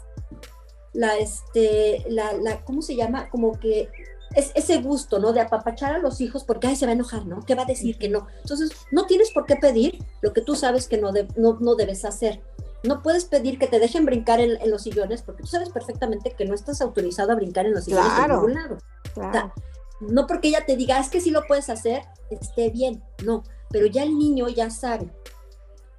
la, 0.93 1.17
este, 1.17 2.03
la, 2.09 2.33
la, 2.33 2.63
¿cómo 2.65 2.81
se 2.81 2.95
llama? 2.95 3.29
Como 3.29 3.57
que 3.59 3.89
es 4.35 4.51
ese 4.55 4.77
gusto, 4.81 5.19
¿no? 5.19 5.33
De 5.33 5.41
apapachar 5.41 5.93
a 5.93 5.97
los 5.99 6.21
hijos 6.21 6.43
porque, 6.45 6.67
ay, 6.67 6.75
se 6.77 6.85
va 6.85 6.91
a 6.91 6.95
enojar, 6.95 7.25
¿no? 7.25 7.41
¿Qué 7.45 7.53
va 7.55 7.63
a 7.63 7.65
decir 7.65 7.97
que 7.97 8.07
no? 8.09 8.27
Entonces, 8.41 8.71
no 8.91 9.05
tienes 9.05 9.31
por 9.31 9.45
qué 9.45 9.55
pedir 9.57 9.99
lo 10.21 10.31
que 10.33 10.41
tú 10.41 10.55
sabes 10.55 10.87
que 10.87 10.97
no, 10.97 11.11
de- 11.11 11.27
no, 11.35 11.57
no 11.59 11.75
debes 11.75 12.05
hacer. 12.05 12.41
No 12.83 13.01
puedes 13.03 13.25
pedir 13.25 13.59
que 13.59 13.67
te 13.67 13.79
dejen 13.79 14.05
brincar 14.05 14.39
en, 14.39 14.59
en 14.61 14.71
los 14.71 14.83
sillones 14.83 15.21
porque 15.21 15.43
tú 15.43 15.49
sabes 15.49 15.69
perfectamente 15.69 16.33
que 16.37 16.45
no 16.45 16.55
estás 16.55 16.81
autorizado 16.81 17.31
a 17.31 17.35
brincar 17.35 17.65
en 17.65 17.73
los 17.73 17.85
sillones 17.85 18.11
Claro. 18.13 18.33
de 18.41 18.47
ningún 18.47 18.53
lado. 18.55 18.77
Claro. 19.13 19.53
No 19.99 20.25
porque 20.25 20.47
ella 20.47 20.65
te 20.65 20.75
diga, 20.75 20.99
es 20.99 21.09
que 21.09 21.21
sí 21.21 21.29
lo 21.29 21.45
puedes 21.45 21.69
hacer, 21.69 22.01
esté 22.31 22.71
bien, 22.71 23.03
no, 23.23 23.43
pero 23.69 23.85
ya 23.85 24.01
el 24.03 24.17
niño 24.17 24.47
ya 24.49 24.71
sabe. 24.71 25.11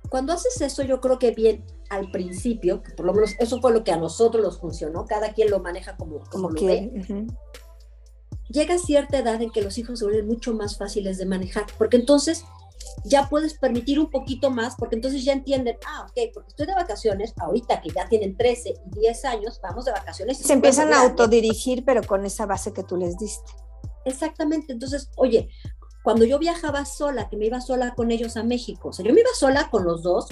Cuando 0.08 0.32
haces 0.32 0.60
eso, 0.60 0.82
yo 0.82 1.00
creo 1.00 1.18
que 1.20 1.30
bien 1.30 1.64
al 1.88 2.10
principio, 2.10 2.82
que 2.82 2.90
por 2.92 3.06
lo 3.06 3.14
menos 3.14 3.34
eso 3.38 3.60
fue 3.60 3.72
lo 3.72 3.84
que 3.84 3.92
a 3.92 3.96
nosotros 3.98 4.42
nos 4.42 4.58
funcionó, 4.58 5.06
cada 5.06 5.32
quien 5.34 5.50
lo 5.50 5.60
maneja 5.60 5.96
como, 5.96 6.18
como 6.30 6.48
Como 6.48 6.50
lo 6.50 6.66
ve, 6.66 6.90
ujú. 6.96 7.26
llega 8.48 8.76
cierta 8.78 9.18
edad 9.18 9.40
en 9.40 9.50
que 9.50 9.62
los 9.62 9.78
hijos 9.78 10.00
se 10.00 10.04
vuelven 10.04 10.26
mucho 10.26 10.52
más 10.52 10.76
fáciles 10.76 11.16
de 11.18 11.26
manejar, 11.26 11.66
porque 11.78 11.96
entonces 11.96 12.44
ya 13.04 13.28
puedes 13.28 13.54
permitir 13.54 13.98
un 13.98 14.10
poquito 14.10 14.50
más, 14.50 14.74
porque 14.76 14.96
entonces 14.96 15.24
ya 15.24 15.32
entienden, 15.32 15.76
ah, 15.86 16.06
ok, 16.08 16.32
porque 16.34 16.48
estoy 16.48 16.66
de 16.66 16.74
vacaciones, 16.74 17.32
ahorita 17.36 17.80
que 17.80 17.90
ya 17.90 18.08
tienen 18.08 18.36
13 18.36 18.70
y 18.70 19.00
10 19.00 19.24
años, 19.24 19.60
vamos 19.62 19.84
de 19.84 19.92
vacaciones. 19.92 20.40
y 20.40 20.44
Se 20.44 20.52
empiezan 20.52 20.92
a 20.92 21.02
autodirigir, 21.02 21.84
pero 21.84 22.02
con 22.02 22.24
esa 22.24 22.46
base 22.46 22.72
que 22.72 22.82
tú 22.82 22.96
les 22.96 23.16
diste. 23.18 23.52
Exactamente, 24.04 24.72
entonces, 24.72 25.10
oye, 25.16 25.48
cuando 26.02 26.24
yo 26.24 26.38
viajaba 26.38 26.84
sola, 26.84 27.28
que 27.28 27.36
me 27.36 27.46
iba 27.46 27.60
sola 27.60 27.94
con 27.94 28.10
ellos 28.10 28.36
a 28.36 28.42
México, 28.42 28.88
o 28.88 28.92
sea, 28.92 29.04
yo 29.04 29.12
me 29.14 29.20
iba 29.20 29.30
sola 29.34 29.70
con 29.70 29.84
los 29.84 30.02
dos, 30.02 30.26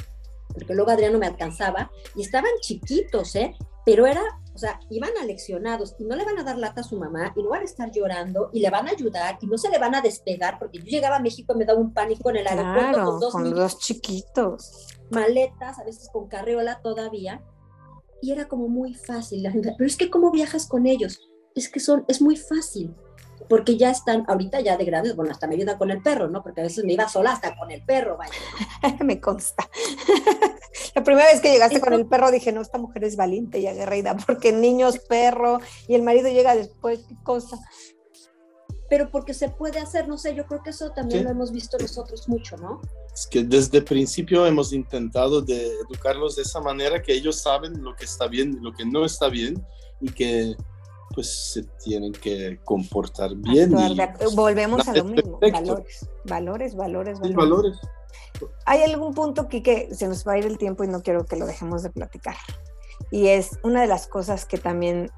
porque 0.52 0.74
luego 0.74 0.90
Adriano 0.90 1.18
me 1.18 1.26
alcanzaba, 1.26 1.90
y 2.16 2.22
estaban 2.22 2.50
chiquitos, 2.60 3.36
¿eh? 3.36 3.54
Pero 3.86 4.06
era, 4.06 4.22
sea, 4.60 4.78
iban 4.90 5.10
aleccionados 5.20 5.94
y 5.98 6.04
no 6.04 6.16
le 6.16 6.24
van 6.24 6.38
a 6.38 6.44
dar 6.44 6.58
lata 6.58 6.82
a 6.82 6.84
su 6.84 6.96
mamá 6.96 7.32
y 7.34 7.42
no 7.42 7.50
van 7.50 7.62
a 7.62 7.64
estar 7.64 7.90
llorando 7.90 8.50
y 8.52 8.60
le 8.60 8.70
van 8.70 8.88
a 8.88 8.92
ayudar 8.92 9.38
y 9.40 9.46
no 9.46 9.58
se 9.58 9.70
le 9.70 9.78
van 9.78 9.94
a 9.94 10.00
despegar, 10.00 10.58
porque 10.58 10.78
yo 10.78 10.84
llegaba 10.84 11.16
a 11.16 11.20
México 11.20 11.54
y 11.54 11.58
me 11.58 11.64
daba 11.64 11.80
un 11.80 11.92
pánico 11.92 12.30
en 12.30 12.36
el 12.36 12.46
aeropuerto 12.46 12.92
Claro, 12.92 13.04
con 13.10 13.20
dos 13.20 13.32
con 13.32 13.42
niños, 13.42 13.58
los 13.58 13.78
chiquitos. 13.78 14.86
maletas, 15.10 15.78
a 15.78 15.84
veces 15.84 16.08
con 16.12 16.28
carriola 16.28 16.80
todavía, 16.82 17.42
y 18.22 18.32
era 18.32 18.48
como 18.48 18.68
muy 18.68 18.94
fácil. 18.94 19.42
La 19.42 19.50
gente, 19.50 19.74
Pero 19.76 19.88
es 19.88 19.96
que, 19.96 20.10
¿cómo 20.10 20.30
viajas 20.30 20.66
con 20.66 20.86
ellos? 20.86 21.20
Es 21.54 21.68
que 21.68 21.80
son, 21.80 22.04
es 22.06 22.20
muy 22.20 22.36
fácil 22.36 22.94
porque 23.48 23.76
ya 23.76 23.90
están, 23.90 24.24
ahorita 24.28 24.60
ya 24.60 24.76
de 24.76 24.84
grandes, 24.84 25.16
bueno, 25.16 25.32
hasta 25.32 25.48
me 25.48 25.56
ayudan 25.56 25.76
con 25.76 25.90
el 25.90 26.00
perro, 26.02 26.28
¿no? 26.28 26.42
Porque 26.42 26.60
a 26.60 26.64
veces 26.64 26.84
me 26.84 26.92
iba 26.92 27.08
sola 27.08 27.32
hasta 27.32 27.56
con 27.56 27.70
el 27.70 27.84
perro, 27.84 28.16
vaya. 28.16 28.32
me 29.04 29.20
consta. 29.20 29.68
La 30.94 31.05
primera 31.05 31.26
vez 31.31 31.40
que 31.40 31.50
llegaste 31.53 31.81
con 31.81 31.92
el 31.92 32.07
perro 32.07 32.31
dije, 32.31 32.53
no, 32.53 32.61
esta 32.61 32.79
mujer 32.79 33.05
es 33.05 33.16
valiente 33.16 33.59
y 33.59 33.66
aguerrida, 33.66 34.16
porque 34.26 34.53
niños, 34.53 34.98
perro, 34.98 35.61
y 35.88 35.94
el 35.94 36.03
marido 36.03 36.29
llega 36.29 36.55
después, 36.57 37.00
qué 37.09 37.14
cosa. 37.22 37.59
Pero 38.88 39.09
porque 39.11 39.35
se 39.35 39.48
puede 39.48 39.79
hacer, 39.79 40.09
no 40.09 40.18
sé, 40.18 40.35
yo 40.35 40.46
creo 40.46 40.62
que 40.64 40.70
eso 40.70 40.90
también 40.90 41.20
Sí. 41.20 41.24
lo 41.24 41.31
hemos 41.31 41.53
visto 41.53 41.79
nosotros 41.79 42.29
mucho, 42.29 42.57
¿no? 42.57 42.81
Es 43.14 43.26
que 43.26 43.44
desde 43.44 43.79
el 43.79 43.85
principio 43.85 44.44
hemos 44.46 44.72
intentado 44.72 45.40
de 45.40 45.68
educarlos 45.88 46.35
de 46.35 46.42
esa 46.42 46.61
manera 46.61 47.00
que 47.00 47.12
ellos 47.12 47.40
saben 47.40 47.83
lo 47.85 47.94
que 47.94 48.05
está 48.05 48.26
bien 48.26 48.55
y 48.55 48.64
lo 48.64 48.72
que 48.72 48.85
no 48.85 49.05
está 49.05 49.29
bien 49.29 49.64
y 50.00 50.11
que 50.11 50.57
pues 51.14 51.52
se 51.52 51.64
tienen 51.84 52.12
que 52.12 52.60
comportar 52.64 53.34
bien. 53.34 53.72
Y, 53.78 54.00
pues, 54.18 54.34
volvemos 54.34 54.86
a 54.88 54.94
lo 54.94 55.04
mismo, 55.04 55.38
perfecto. 55.38 55.74
valores, 55.74 56.06
valores, 56.24 56.76
valores, 56.76 57.18
sí, 57.22 57.32
valores. 57.34 57.74
valores. 57.74 57.80
Hay 58.64 58.82
algún 58.82 59.14
punto 59.14 59.42
aquí 59.42 59.62
que 59.62 59.94
se 59.94 60.06
nos 60.08 60.26
va 60.26 60.32
a 60.32 60.38
ir 60.38 60.46
el 60.46 60.56
tiempo 60.58 60.84
y 60.84 60.88
no 60.88 61.02
quiero 61.02 61.24
que 61.26 61.36
lo 61.36 61.46
dejemos 61.46 61.82
de 61.82 61.90
platicar. 61.90 62.36
Y 63.10 63.28
es 63.28 63.58
una 63.62 63.80
de 63.82 63.86
las 63.86 64.06
cosas 64.06 64.44
que 64.46 64.58
también 64.58 65.10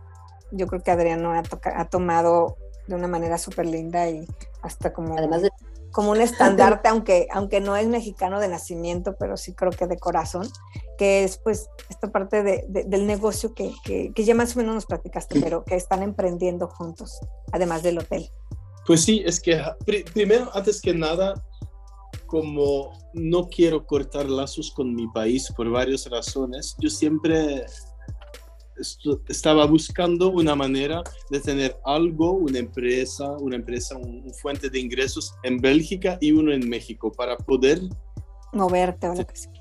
yo 0.50 0.66
creo 0.66 0.82
que 0.82 0.90
Adriano 0.90 1.32
ha, 1.32 1.42
toca- 1.42 1.78
ha 1.80 1.88
tomado 1.88 2.56
de 2.86 2.94
una 2.94 3.08
manera 3.08 3.38
súper 3.38 3.66
linda 3.66 4.08
y 4.08 4.26
hasta 4.62 4.92
como, 4.92 5.16
Además 5.16 5.42
de 5.42 5.50
como 5.92 6.10
un 6.10 6.20
estandarte, 6.20 6.88
aunque, 6.88 7.28
aunque 7.32 7.60
no 7.60 7.76
es 7.76 7.86
mexicano 7.86 8.40
de 8.40 8.48
nacimiento, 8.48 9.14
pero 9.18 9.36
sí 9.36 9.52
creo 9.52 9.70
que 9.72 9.86
de 9.86 9.98
corazón, 9.98 10.48
que 11.02 11.24
es 11.24 11.36
pues 11.38 11.68
esta 11.90 12.12
parte 12.12 12.44
de- 12.44 12.64
de- 12.68 12.84
del 12.84 13.08
negocio 13.08 13.54
que, 13.54 13.72
que, 13.82 14.12
que 14.14 14.24
ya 14.24 14.36
más 14.36 14.54
o 14.54 14.60
menos 14.60 14.76
nos 14.76 14.86
platicaste, 14.86 15.40
pero 15.40 15.64
que 15.64 15.74
están 15.74 16.00
emprendiendo 16.04 16.68
juntos, 16.68 17.18
además 17.50 17.82
del 17.82 17.98
hotel. 17.98 18.30
Pues 18.86 19.02
sí, 19.02 19.20
es 19.26 19.40
que 19.40 19.60
pri- 19.84 20.04
primero, 20.04 20.48
antes 20.54 20.80
que 20.80 20.94
nada, 20.94 21.34
como 22.26 22.92
no 23.14 23.48
quiero 23.48 23.84
cortar 23.84 24.26
lazos 24.26 24.70
con 24.70 24.94
mi 24.94 25.08
país 25.08 25.52
por 25.56 25.68
varias 25.70 26.08
razones, 26.08 26.76
yo 26.78 26.88
siempre 26.88 27.66
estaba 29.28 29.66
buscando 29.66 30.30
una 30.30 30.54
manera 30.54 31.02
de 31.30 31.40
tener 31.40 31.76
algo, 31.84 32.30
una 32.32 32.58
empresa, 32.60 33.28
una 33.38 33.56
empresa, 33.56 33.96
un, 33.96 34.22
un 34.24 34.34
fuente 34.34 34.70
de 34.70 34.78
ingresos 34.78 35.34
en 35.42 35.58
Bélgica 35.58 36.16
y 36.20 36.30
uno 36.30 36.52
en 36.52 36.68
México 36.68 37.10
para 37.10 37.36
poder 37.36 37.80
Moverte 38.52 39.08
o 39.08 39.14
lo 39.14 39.26
que 39.26 39.34
sea. 39.36 39.52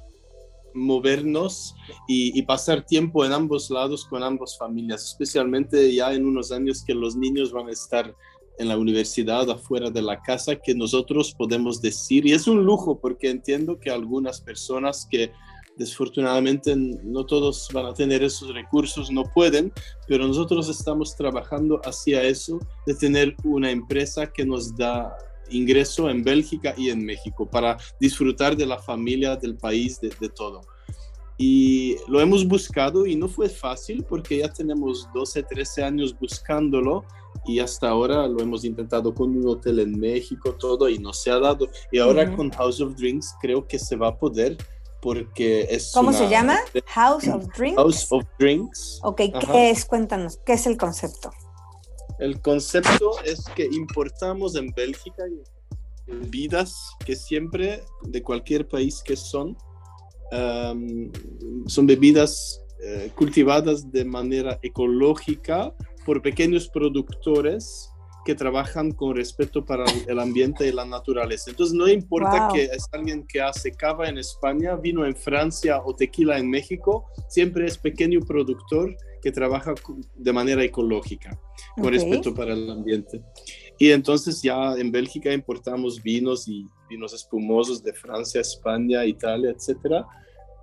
Movernos 0.73 1.75
y, 2.07 2.41
pasar 2.43 2.85
tiempo 2.85 3.25
en 3.25 3.33
ambos 3.33 3.69
lados 3.69 4.05
con 4.05 4.23
ambas 4.23 4.57
familias, 4.57 5.05
especialmente 5.05 5.93
ya 5.93 6.13
en 6.13 6.25
unos 6.25 6.51
años 6.51 6.83
que 6.83 6.93
los 6.93 7.15
niños 7.15 7.51
van 7.51 7.67
a 7.67 7.71
estar 7.71 8.15
en 8.57 8.67
la 8.67 8.77
universidad, 8.77 9.49
afuera 9.49 9.89
de 9.89 10.01
la 10.01 10.21
casa, 10.21 10.55
que 10.55 10.75
nosotros 10.75 11.33
podemos 11.37 11.81
decir, 11.81 12.25
y 12.25 12.33
es 12.33 12.47
un 12.47 12.63
lujo 12.63 12.99
porque 12.99 13.29
entiendo 13.29 13.79
que 13.79 13.89
algunas 13.89 14.41
personas 14.41 15.07
que 15.09 15.31
desfortunadamente 15.77 16.75
no 16.75 17.25
todos 17.25 17.69
van 17.73 17.87
a 17.87 17.93
tener 17.93 18.23
esos 18.23 18.53
recursos, 18.53 19.09
no 19.09 19.23
pueden, 19.23 19.71
pero 20.07 20.27
nosotros 20.27 20.69
estamos 20.69 21.15
trabajando 21.15 21.81
hacia 21.85 22.21
eso, 22.23 22.59
de 22.85 22.93
tener 22.93 23.35
una 23.43 23.71
empresa 23.71 24.31
que 24.31 24.45
nos 24.45 24.75
da 24.75 25.15
ingreso 25.51 26.09
en 26.09 26.23
Bélgica 26.23 26.73
y 26.77 26.89
en 26.89 27.05
México 27.05 27.49
para 27.49 27.77
disfrutar 27.99 28.55
de 28.55 28.65
la 28.65 28.77
familia, 28.79 29.35
del 29.35 29.55
país, 29.57 29.99
de, 30.01 30.09
de 30.19 30.29
todo. 30.29 30.61
Y 31.37 31.95
lo 32.07 32.21
hemos 32.21 32.47
buscado 32.47 33.07
y 33.07 33.15
no 33.15 33.27
fue 33.27 33.49
fácil 33.49 34.05
porque 34.07 34.37
ya 34.39 34.49
tenemos 34.53 35.07
12, 35.13 35.41
13 35.43 35.83
años 35.83 36.15
buscándolo 36.19 37.03
y 37.47 37.57
hasta 37.59 37.89
ahora 37.89 38.27
lo 38.27 38.41
hemos 38.41 38.63
intentado 38.63 39.13
con 39.15 39.35
un 39.35 39.47
hotel 39.47 39.79
en 39.79 39.99
México, 39.99 40.53
todo 40.59 40.87
y 40.87 40.99
no 40.99 41.13
se 41.13 41.31
ha 41.31 41.39
dado. 41.39 41.67
Y 41.91 41.97
ahora 41.97 42.25
Ujú. 42.27 42.35
con 42.37 42.51
House 42.51 42.79
of 42.81 42.95
Drinks 42.95 43.33
creo 43.41 43.65
que 43.67 43.79
se 43.79 43.95
va 43.95 44.09
a 44.09 44.17
poder 44.19 44.55
porque 45.01 45.65
es... 45.71 45.91
¿Cómo 45.95 46.09
una- 46.09 46.17
se 46.19 46.29
llama? 46.29 46.59
House 46.87 47.27
of 47.27 47.47
Drinks. 47.57 47.77
House 47.77 48.07
of 48.11 48.23
Drinks. 48.37 48.99
Ok, 49.01 49.21
Ajá. 49.33 49.51
¿qué 49.51 49.71
es? 49.71 49.85
Cuéntanos, 49.85 50.37
¿qué 50.45 50.53
es 50.53 50.67
el 50.67 50.77
concepto? 50.77 51.31
El 52.21 52.39
concepto 52.39 53.13
es 53.25 53.43
que 53.55 53.65
importamos 53.65 54.55
en 54.55 54.71
Bélgica 54.71 55.23
bebidas 56.05 56.91
que 57.03 57.15
siempre, 57.15 57.81
de 58.03 58.21
cualquier 58.21 58.67
país 58.67 59.01
que 59.03 59.15
son, 59.15 59.57
um, 60.31 61.11
son 61.65 61.87
bebidas 61.87 62.63
eh, 62.83 63.11
cultivadas 63.15 63.91
de 63.91 64.05
manera 64.05 64.59
ecológica 64.61 65.73
por 66.05 66.21
pequeños 66.21 66.69
productores 66.69 67.91
que 68.23 68.35
trabajan 68.35 68.91
con 68.91 69.15
respeto 69.15 69.65
para 69.65 69.85
el 70.07 70.19
ambiente 70.19 70.67
y 70.67 70.71
la 70.71 70.85
naturaleza. 70.85 71.49
Entonces 71.49 71.73
no 71.73 71.87
importa 71.87 72.45
Wow. 72.45 72.53
que 72.53 72.63
es 72.65 72.87
alguien 72.91 73.25
que 73.25 73.41
hace 73.41 73.71
cava 73.71 74.07
en 74.07 74.19
España, 74.19 74.75
vino 74.75 75.07
en 75.07 75.15
Francia 75.15 75.81
o 75.83 75.95
tequila 75.95 76.37
en 76.37 76.51
México, 76.51 77.07
siempre 77.27 77.65
es 77.65 77.79
pequeño 77.79 78.19
productor 78.19 78.95
que 79.21 79.31
trabaja 79.31 79.73
de 80.15 80.33
manera 80.33 80.63
ecológica, 80.63 81.39
con 81.75 81.87
Ok. 81.87 81.91
respeto 81.93 82.33
para 82.33 82.53
el 82.53 82.69
ambiente. 82.69 83.21
Y 83.77 83.91
entonces 83.91 84.41
ya 84.41 84.75
en 84.75 84.91
Bélgica 84.91 85.33
importamos 85.33 86.01
vinos 86.01 86.47
y 86.47 86.67
vinos 86.89 87.13
espumosos 87.13 87.83
de 87.83 87.93
Francia, 87.93 88.41
España, 88.41 89.05
Italia, 89.05 89.51
etcétera. 89.51 90.05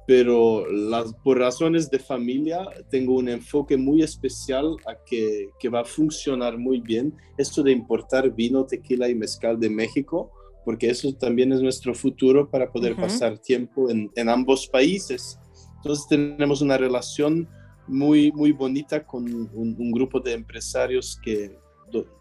Pero 0.06 0.66
las, 0.70 1.12
por 1.22 1.38
razones 1.38 1.90
de 1.90 1.98
familia 1.98 2.66
tengo 2.90 3.14
un 3.16 3.28
enfoque 3.28 3.76
muy 3.76 4.02
especial 4.02 4.76
a 4.86 4.96
que, 5.04 5.50
que 5.58 5.68
va 5.68 5.80
a 5.80 5.84
funcionar 5.84 6.56
muy 6.56 6.80
bien 6.80 7.14
esto 7.36 7.62
de 7.62 7.72
importar 7.72 8.34
vino, 8.34 8.64
tequila 8.64 9.08
y 9.10 9.14
mezcal 9.14 9.60
de 9.60 9.68
México, 9.68 10.32
porque 10.64 10.88
eso 10.88 11.12
también 11.14 11.52
es 11.52 11.60
nuestro 11.60 11.94
futuro 11.94 12.50
para 12.50 12.70
poder 12.72 12.92
Ujú. 12.92 13.02
pasar 13.02 13.38
tiempo 13.38 13.90
en, 13.90 14.10
en 14.14 14.28
ambos 14.30 14.66
países. 14.68 15.38
Entonces 15.76 16.06
tenemos 16.08 16.62
una 16.62 16.78
relación 16.78 17.46
muy, 17.88 18.30
muy 18.32 18.52
bonita 18.52 19.04
con 19.04 19.24
un, 19.24 19.76
un 19.78 19.90
grupo 19.90 20.20
de 20.20 20.34
empresarios 20.34 21.18
que, 21.22 21.58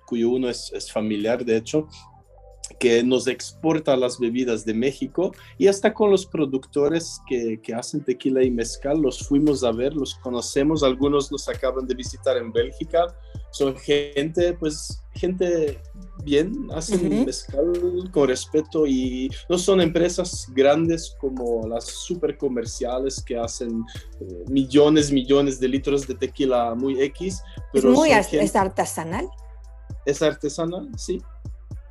cuyo 0.05 0.29
uno 0.29 0.49
es, 0.49 0.71
es 0.73 0.91
familiar, 0.91 1.43
de 1.43 1.57
hecho, 1.57 1.87
que 2.79 3.03
nos 3.03 3.27
exporta 3.27 3.95
las 3.95 4.19
bebidas 4.19 4.65
de 4.65 4.73
México 4.73 5.33
y 5.57 5.67
hasta 5.67 5.93
con 5.93 6.11
los 6.11 6.25
productores 6.25 7.19
que, 7.27 7.59
que, 7.61 7.73
hacen 7.73 8.03
tequila 8.03 8.43
y 8.43 8.51
mezcal, 8.51 9.01
los 9.01 9.27
fuimos 9.27 9.63
a 9.63 9.71
ver, 9.71 9.93
los 9.93 10.15
conocemos, 10.15 10.83
algunos 10.83 11.31
nos 11.31 11.47
acaban 11.47 11.87
de 11.87 11.95
visitar 11.95 12.37
en 12.37 12.51
Bélgica, 12.51 13.07
son 13.51 13.75
gente, 13.75 14.53
pues, 14.53 15.03
gente 15.13 15.81
bien, 16.23 16.67
hacen 16.73 17.25
mezcal 17.25 17.73
con 18.11 18.27
respeto 18.27 18.85
y 18.85 19.29
no 19.49 19.57
son 19.57 19.81
empresas 19.81 20.47
grandes 20.53 21.15
como 21.19 21.67
las 21.67 21.85
super 21.85 22.37
comerciales 22.37 23.23
que 23.23 23.37
hacen 23.37 23.83
eh, 24.19 24.43
millones, 24.49 25.11
millones 25.11 25.59
de 25.59 25.69
litros 25.69 26.07
de 26.07 26.15
tequila 26.15 26.75
muy 26.75 27.01
X. 27.01 27.41
Pero 27.73 27.91
es 27.91 27.95
muy 27.95 28.11
es 28.11 28.55
artesanal. 28.55 29.27
Es 30.05 30.21
artesanal, 30.21 30.89
sí. 30.97 31.21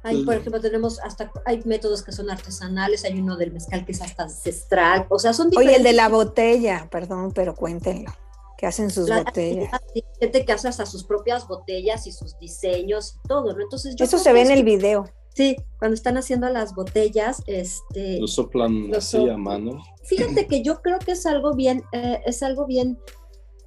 Hay, 0.06 0.24
por 0.24 0.34
ejemplo, 0.34 0.60
tenemos 0.60 1.00
hasta, 1.00 1.32
hay 1.44 1.60
métodos 1.64 2.02
que 2.02 2.12
son 2.12 2.30
artesanales, 2.30 3.04
hay 3.04 3.18
uno 3.18 3.36
del 3.36 3.52
mezcal 3.52 3.84
que 3.84 3.90
es 3.90 4.00
hasta 4.00 4.22
ancestral, 4.22 5.06
o 5.08 5.18
sea, 5.18 5.32
son 5.32 5.50
diferentes. 5.50 5.78
Oye, 5.78 5.78
el 5.78 5.82
de 5.82 5.96
la 5.96 6.08
botella, 6.08 6.88
perdón, 6.90 7.32
pero 7.32 7.56
cuéntenlo, 7.56 8.12
que 8.56 8.66
hacen 8.66 8.90
sus 8.90 9.08
botellas. 9.08 9.72
Hay 9.94 10.04
gente 10.20 10.44
que 10.44 10.52
hace 10.52 10.68
hasta 10.68 10.86
sus 10.86 11.02
propias 11.02 11.48
botellas 11.48 12.06
y 12.06 12.12
sus 12.12 12.38
diseños 12.38 13.16
y 13.16 13.28
todo, 13.28 13.52
¿no? 13.52 13.60
Entonces 13.60 13.96
yo 13.96 14.04
Eso 14.04 14.18
se 14.18 14.32
ve 14.32 14.42
en 14.42 14.52
el 14.52 14.62
video. 14.62 15.10
Sí, 15.34 15.56
cuando 15.78 15.94
están 15.94 16.16
haciendo 16.16 16.48
las 16.48 16.74
botellas, 16.74 17.42
este... 17.46 18.20
Lo 18.20 18.28
soplan 18.28 18.94
así 18.94 19.28
a 19.28 19.36
mano. 19.36 19.82
Fíjate 20.04 20.46
que 20.46 20.62
yo 20.62 20.80
creo 20.80 20.98
que 21.00 21.12
es 21.12 21.26
algo 21.26 21.52
bien, 21.54 21.82
eh, 21.92 22.20
es 22.24 22.42
algo 22.44 22.64
bien 22.64 22.96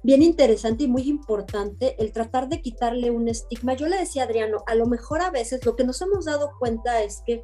bien 0.02 0.22
interesante 0.22 0.84
y 0.84 0.88
muy 0.88 1.02
importante 1.02 1.96
el 1.98 2.12
tratar 2.12 2.48
de 2.48 2.62
quitarle 2.62 3.10
un 3.10 3.28
estigma. 3.28 3.74
Yo 3.74 3.86
le 3.86 3.98
decía 3.98 4.22
a 4.22 4.26
Adriano, 4.26 4.62
a 4.66 4.74
lo 4.74 4.86
mejor 4.86 5.20
a 5.20 5.30
veces 5.30 5.64
lo 5.64 5.76
que 5.76 5.84
nos 5.84 6.00
hemos 6.00 6.24
dado 6.24 6.52
cuenta 6.58 7.02
es 7.02 7.22
que 7.26 7.40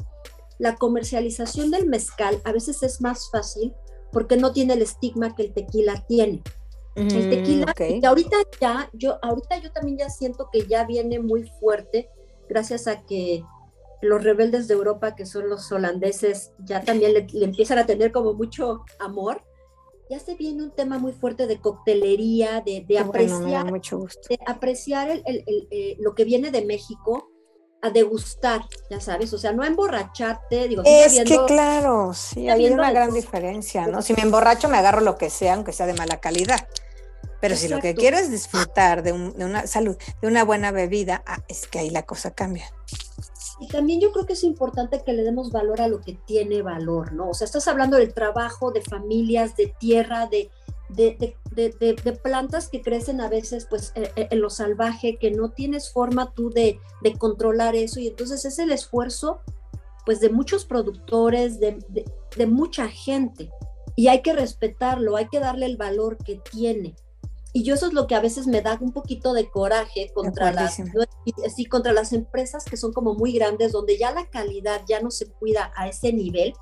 la 0.58 0.76
comercialización 0.76 1.70
del 1.70 1.86
mezcal 1.86 2.40
a 2.44 2.52
veces 2.52 2.82
es 2.82 3.00
más 3.00 3.30
fácil 3.30 3.74
porque 4.10 4.36
no 4.36 4.52
tiene 4.52 4.74
el 4.74 4.82
estigma 4.82 5.34
que 5.34 5.44
el 5.44 5.52
tequila 5.52 6.04
tiene. 6.08 6.42
el 6.94 7.28
tequila, 7.28 7.74
y 7.78 8.04
ahorita 8.04 8.36
ya, 8.58 8.88
yo, 8.94 9.18
ahorita 9.20 9.58
yo 9.58 9.70
también 9.70 9.98
ya 9.98 10.08
siento 10.08 10.48
que 10.50 10.66
ya 10.66 10.86
viene 10.86 11.18
muy 11.18 11.44
fuerte, 11.60 12.08
gracias 12.48 12.86
a 12.86 13.04
que 13.04 13.44
los 14.00 14.24
rebeldes 14.24 14.66
de 14.68 14.74
Europa, 14.74 15.14
que 15.14 15.26
son 15.26 15.50
los 15.50 15.70
holandeses, 15.70 16.52
ya 16.60 16.80
también 16.80 17.12
le 17.12 17.44
empiezan 17.44 17.78
a 17.78 17.84
tener 17.84 18.12
como 18.12 18.32
mucho 18.32 18.84
amor 18.98 19.42
ya 20.08 20.18
se 20.20 20.34
viene 20.34 20.62
un 20.62 20.70
tema 20.70 20.98
muy 20.98 21.12
fuerte 21.12 21.46
de 21.46 21.60
coctelería, 21.60 22.62
de, 22.64 22.84
de 22.86 22.98
apreciar, 22.98 23.66
de 23.66 24.38
apreciar 24.46 25.10
el, 25.10 25.22
el, 25.26 25.68
eh, 25.70 25.96
lo 25.98 26.14
que 26.14 26.24
viene 26.24 26.50
de 26.50 26.64
México, 26.64 27.30
a 27.82 27.90
degustar, 27.90 28.62
ya 28.90 29.00
sabes, 29.00 29.32
o 29.32 29.38
sea, 29.38 29.52
no 29.52 29.62
a 29.62 29.66
emborracharte, 29.66 30.68
digo, 30.68 30.82
es 30.84 31.20
que 31.24 31.38
claro, 31.46 32.12
sí, 32.14 32.48
hay 32.48 32.68
una 32.68 32.90
gran 32.90 33.12
diferencia, 33.12 33.86
¿no? 33.86 34.02
Si 34.02 34.14
me 34.14 34.22
emborracho 34.22 34.68
me 34.68 34.78
agarro 34.78 35.00
lo 35.00 35.16
que 35.18 35.30
sea, 35.30 35.54
aunque 35.54 35.72
sea 35.72 35.86
de 35.86 35.94
mala 35.94 36.18
calidad. 36.20 36.66
Pero 37.40 37.54
si 37.54 37.68
lo 37.68 37.80
que 37.80 37.94
quiero 37.94 38.16
es 38.16 38.30
disfrutar 38.30 39.02
de, 39.02 39.12
de, 39.12 39.44
una 39.44 39.66
salud, 39.66 39.96
de 40.22 40.28
una 40.28 40.42
buena 40.42 40.70
bebida, 40.72 41.22
ah, 41.26 41.42
es 41.48 41.66
que 41.68 41.78
ahí 41.78 41.90
la 41.90 42.04
cosa 42.04 42.32
cambia. 42.32 42.72
Y 43.58 43.68
también 43.68 44.00
yo 44.00 44.12
creo 44.12 44.26
que 44.26 44.34
es 44.34 44.44
importante 44.44 45.02
que 45.02 45.12
le 45.12 45.22
demos 45.22 45.50
valor 45.50 45.80
a 45.80 45.88
lo 45.88 46.00
que 46.00 46.12
tiene 46.26 46.62
valor, 46.62 47.12
¿no? 47.12 47.30
O 47.30 47.34
sea, 47.34 47.46
estás 47.46 47.68
hablando 47.68 47.96
del 47.96 48.12
trabajo, 48.12 48.70
de 48.70 48.82
familias, 48.82 49.56
de 49.56 49.74
tierra, 49.78 50.26
de, 50.26 50.50
de, 50.88 51.36
de, 51.52 51.96
de, 52.02 52.12
plantas 52.12 52.68
que 52.68 52.82
crecen 52.82 53.20
a 53.20 53.28
veces 53.28 53.66
pues 53.68 53.92
eh, 53.94 54.12
eh, 54.16 54.28
en 54.30 54.40
lo 54.40 54.50
salvaje, 54.50 55.16
que 55.16 55.30
no 55.30 55.50
tienes 55.50 55.90
forma 55.90 56.32
tú 56.32 56.50
de, 56.50 56.78
controlar 57.18 57.74
eso 57.74 58.00
y 58.00 58.08
entonces 58.08 58.44
es 58.44 58.58
el 58.58 58.70
esfuerzo 58.72 59.40
pues 60.04 60.20
de 60.20 60.30
muchos 60.30 60.64
productores, 60.64 61.58
de, 61.58 62.46
mucha 62.46 62.88
gente 62.88 63.50
y 63.96 64.08
hay 64.08 64.22
que 64.22 64.32
respetarlo, 64.32 65.16
hay 65.16 65.28
que 65.28 65.40
darle 65.40 65.66
el 65.66 65.76
valor 65.76 66.18
que 66.18 66.36
tiene. 66.50 66.94
Y 67.56 67.62
yo 67.62 67.72
eso 67.72 67.86
es 67.86 67.94
lo 67.94 68.06
que 68.06 68.14
a 68.14 68.20
veces 68.20 68.46
me 68.46 68.60
da 68.60 68.76
un 68.82 68.92
poquito 68.92 69.32
de 69.32 69.48
coraje 69.48 70.12
contra 70.12 70.52
las, 70.52 70.76
sí, 71.54 71.64
contra 71.64 71.94
las 71.94 72.12
empresas 72.12 72.66
que 72.66 72.76
son 72.76 72.92
como 72.92 73.14
muy 73.14 73.32
grandes, 73.32 73.72
donde 73.72 73.96
ya 73.96 74.12
la 74.12 74.28
calidad 74.28 74.82
ya 74.86 75.00
no 75.00 75.10
se 75.10 75.26
cuida 75.30 75.72
a 75.74 75.88
ese 75.88 76.12
nivel, 76.12 76.52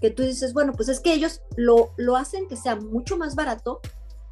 que 0.00 0.10
tú 0.10 0.22
dices, 0.22 0.54
bueno, 0.54 0.72
pues 0.72 0.88
es 0.88 1.00
que 1.00 1.12
ellos 1.12 1.42
lo, 1.56 1.90
lo 1.96 2.14
hacen 2.14 2.46
que 2.46 2.54
sea 2.54 2.76
mucho 2.76 3.16
más 3.16 3.34
barato. 3.34 3.80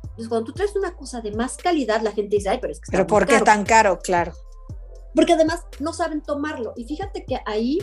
Entonces, 0.03 0.29
cuando 0.29 0.45
tú 0.45 0.53
traes 0.53 0.77
una 0.77 0.95
cosa 0.95 1.21
de 1.21 1.33
más 1.33 1.57
calidad, 1.57 2.01
la 2.01 2.13
gente 2.13 2.37
dice, 2.37 2.49
ay, 2.49 2.59
pero 2.61 2.73
es 2.73 2.79
que... 2.79 2.93
pero 2.93 3.09
¿por 3.09 3.27
qué 3.27 3.41
tan 3.41 3.65
caro? 3.65 3.99
Claro. 3.99 4.35
Porque 5.17 5.33
además 5.33 5.65
no 5.81 5.93
saben 5.93 6.23
tomarlo. 6.23 6.75
Y 6.77 6.85
fíjate 6.85 7.25
que 7.25 7.41
ahí 7.45 7.81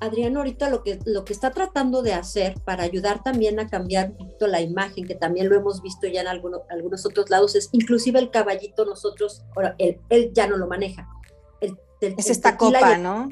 Adriano 0.00 0.40
ahorita 0.40 0.70
lo 0.70 0.82
que, 0.82 0.98
lo 1.04 1.24
que 1.24 1.32
está 1.32 1.50
tratando 1.50 2.02
de 2.02 2.12
hacer 2.12 2.54
para 2.64 2.82
ayudar 2.82 3.22
también 3.22 3.58
a 3.60 3.68
cambiar 3.68 4.10
un 4.10 4.16
poquito 4.16 4.46
la 4.46 4.60
imagen, 4.60 5.06
que 5.06 5.14
también 5.14 5.48
lo 5.48 5.56
hemos 5.56 5.82
visto 5.82 6.06
ya 6.06 6.20
en 6.20 6.28
algunos, 6.28 6.62
algunos 6.68 7.06
otros 7.06 7.30
lados, 7.30 7.54
es 7.54 7.68
inclusive 7.72 8.18
el 8.18 8.30
caballito 8.30 8.84
nosotros, 8.84 9.44
ahora 9.56 9.74
él, 9.78 10.00
él 10.10 10.32
ya 10.34 10.46
no 10.46 10.56
lo 10.56 10.66
maneja. 10.66 11.08
es 12.00 12.30
esta 12.30 12.56
copa, 12.56 12.98
¿no? 12.98 13.28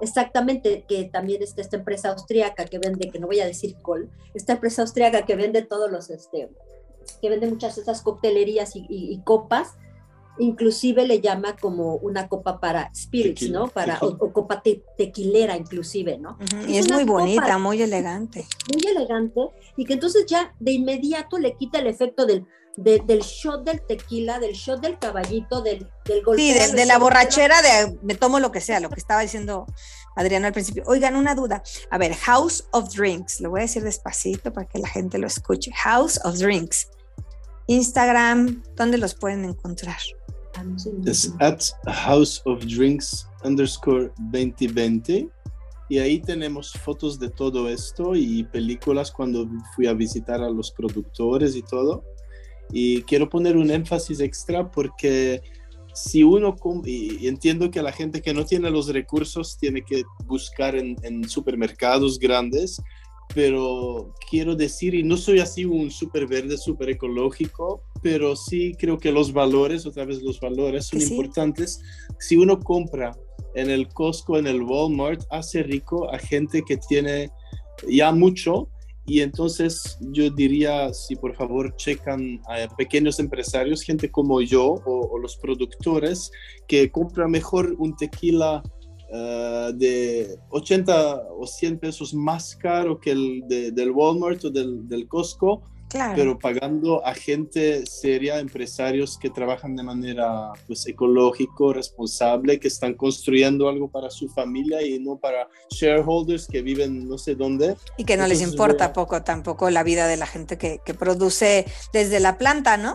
Exactamente, 0.00 0.86
que 0.88 1.04
también 1.04 1.42
está 1.42 1.60
esta 1.60 1.76
empresa 1.76 2.10
austríaca 2.10 2.64
que 2.64 2.78
vende, 2.78 3.10
que 3.10 3.18
no 3.18 3.26
voy 3.26 3.40
a 3.40 3.46
decir 3.46 3.76
col, 3.82 4.10
esta 4.32 4.54
empresa 4.54 4.82
austríaca 4.82 5.26
que 5.26 5.36
vende 5.36 5.60
todos 5.60 5.90
los, 5.90 6.08
este, 6.08 6.48
que 7.20 7.28
vende 7.28 7.46
muchas 7.48 7.76
de 7.76 7.82
esas 7.82 8.00
coctelerías 8.00 8.72
y 8.74 9.20
copas, 9.24 9.76
inclusive 10.40 11.06
le 11.06 11.20
llama 11.20 11.56
como 11.56 11.96
una 11.96 12.28
copa 12.28 12.58
para 12.58 12.90
spirits, 12.94 13.50
¿no? 13.50 13.68
Para, 13.68 13.98
o, 14.00 14.32
copa 14.32 14.62
tequilera 14.96 15.56
inclusive, 15.56 16.18
¿no? 16.18 16.38
Y 16.66 16.78
es, 16.78 16.90
muy 16.90 17.04
bonita, 17.04 17.58
muy 17.58 17.80
elegante. 17.82 18.46
Muy 18.72 18.90
elegante, 18.90 19.40
y 19.76 19.84
que 19.84 19.94
entonces 19.94 20.26
ya 20.26 20.54
de 20.58 20.72
inmediato 20.72 21.38
le 21.38 21.56
quita 21.56 21.78
el 21.78 21.86
efecto 21.86 22.26
del, 22.26 22.46
del 22.76 23.20
shot 23.20 23.64
del 23.64 23.82
tequila, 23.82 24.38
del 24.38 24.54
shot 24.54 24.80
del 24.80 24.98
caballito, 24.98 25.60
del, 25.62 25.86
del 26.04 26.22
Sí, 26.36 26.52
de, 26.52 26.86
la 26.86 26.98
borrachera 26.98 27.60
de 27.62 27.98
me 28.02 28.14
tomo 28.14 28.40
lo 28.40 28.50
que 28.50 28.60
sea, 28.60 28.80
lo 28.80 28.88
que 28.88 29.00
estaba 29.00 29.20
diciendo 29.20 29.66
Adriano 30.16 30.46
al 30.46 30.52
principio. 30.52 30.82
Oigan, 30.86 31.16
una 31.16 31.34
duda. 31.34 31.62
A 31.90 31.98
ver, 31.98 32.14
House 32.14 32.66
of 32.72 32.94
Drinks, 32.94 33.40
lo 33.40 33.50
voy 33.50 33.60
a 33.60 33.62
decir 33.62 33.82
despacito 33.82 34.52
para 34.52 34.66
que 34.66 34.78
la 34.78 34.88
gente 34.88 35.18
lo 35.18 35.26
escuche. 35.26 35.70
House 35.72 36.20
of 36.24 36.36
Drinks. 36.38 36.88
Instagram, 37.66 38.64
¿dónde 38.74 38.98
los 38.98 39.14
pueden 39.14 39.44
encontrar? 39.44 39.98
Es 41.04 41.32
at 41.40 41.62
House 41.86 42.42
of 42.44 42.64
Drinks 42.64 43.26
underscore 43.44 44.10
2020 44.32 45.28
y 45.90 45.98
ahí 45.98 46.20
tenemos 46.20 46.72
fotos 46.72 47.18
de 47.18 47.28
todo 47.28 47.68
esto 47.68 48.14
y 48.14 48.44
películas 48.44 49.10
cuando 49.10 49.48
fui 49.74 49.88
a 49.88 49.92
visitar 49.92 50.40
a 50.40 50.48
los 50.48 50.70
productores 50.70 51.56
y 51.56 51.62
todo. 51.62 52.04
Y 52.70 53.02
quiero 53.02 53.28
poner 53.28 53.56
un 53.56 53.72
énfasis 53.72 54.20
extra 54.20 54.70
porque 54.70 55.42
si 55.92 56.22
uno, 56.22 56.54
y 56.84 57.26
entiendo 57.26 57.72
que 57.72 57.82
la 57.82 57.90
gente 57.90 58.22
que 58.22 58.32
no 58.32 58.44
tiene 58.44 58.70
los 58.70 58.86
recursos 58.88 59.58
tiene 59.58 59.82
que 59.82 60.04
buscar 60.26 60.76
en, 60.76 60.96
en 61.02 61.28
supermercados 61.28 62.20
grandes, 62.20 62.80
pero 63.34 64.14
quiero 64.30 64.54
decir, 64.54 64.94
y 64.94 65.02
no 65.02 65.16
soy 65.16 65.40
así 65.40 65.64
un 65.64 65.90
súper 65.90 66.28
verde, 66.28 66.56
súper 66.56 66.90
ecológico, 66.90 67.82
pero 68.02 68.36
sí 68.36 68.74
creo 68.78 68.98
que 68.98 69.12
los 69.12 69.32
valores, 69.32 69.86
otra 69.86 70.04
vez 70.04 70.22
los 70.22 70.40
valores 70.40 70.86
son 70.86 71.00
importantes. 71.00 71.80
Si 72.18 72.36
uno 72.36 72.58
compra 72.60 73.12
en 73.54 73.70
el 73.70 73.88
Costco, 73.88 74.38
en 74.38 74.46
el 74.46 74.62
Walmart, 74.62 75.22
hace 75.30 75.62
rico 75.62 76.12
a 76.12 76.18
gente 76.18 76.62
que 76.66 76.76
tiene 76.76 77.30
ya 77.88 78.12
mucho. 78.12 78.68
Y 79.06 79.22
entonces 79.22 79.98
yo 80.12 80.30
diría, 80.30 80.92
si 80.94 81.16
por 81.16 81.34
favor 81.34 81.74
checan 81.76 82.40
a 82.48 82.68
pequeños 82.76 83.18
empresarios, 83.18 83.82
gente 83.82 84.10
como 84.10 84.40
yo 84.40 84.64
o, 84.64 85.08
o 85.10 85.18
los 85.18 85.36
productores, 85.36 86.30
que 86.68 86.90
compran 86.90 87.30
mejor 87.30 87.74
un 87.78 87.96
tequila 87.96 88.62
eh, 89.12 89.72
de 89.74 90.38
80 90.50 91.22
o 91.36 91.44
100 91.44 91.78
pesos 91.80 92.14
más 92.14 92.54
caro 92.54 93.00
que 93.00 93.10
el 93.10 93.42
del 93.48 93.90
Walmart 93.90 94.44
o 94.44 94.50
del, 94.50 94.86
del 94.86 95.08
Costco, 95.08 95.62
pero 96.14 96.38
pagando 96.38 97.04
a 97.04 97.14
gente 97.14 97.86
seria, 97.86 98.38
empresarios 98.38 99.18
que 99.18 99.30
trabajan 99.30 99.76
de 99.76 99.82
manera 99.82 100.52
pues 100.66 100.86
ecológico, 100.86 101.72
responsable, 101.72 102.60
que 102.60 102.68
están 102.68 102.94
construyendo 102.94 103.68
algo 103.68 103.88
para 103.88 104.10
su 104.10 104.28
familia 104.28 104.82
y 104.82 104.98
no 104.98 105.16
para 105.18 105.48
shareholders 105.70 106.46
que 106.46 106.62
viven 106.62 107.08
no 107.08 107.18
sé 107.18 107.34
dónde. 107.34 107.76
Y 107.96 108.04
que 108.04 108.16
no 108.16 108.26
les 108.26 108.40
importa 108.40 108.92
poco 108.92 109.22
tampoco 109.22 109.70
la 109.70 109.82
vida 109.82 110.06
de 110.06 110.16
la 110.16 110.26
gente 110.26 110.58
que, 110.58 110.80
que 110.84 110.94
produce 110.94 111.66
desde 111.92 112.20
la 112.20 112.38
planta, 112.38 112.76
¿no? 112.76 112.94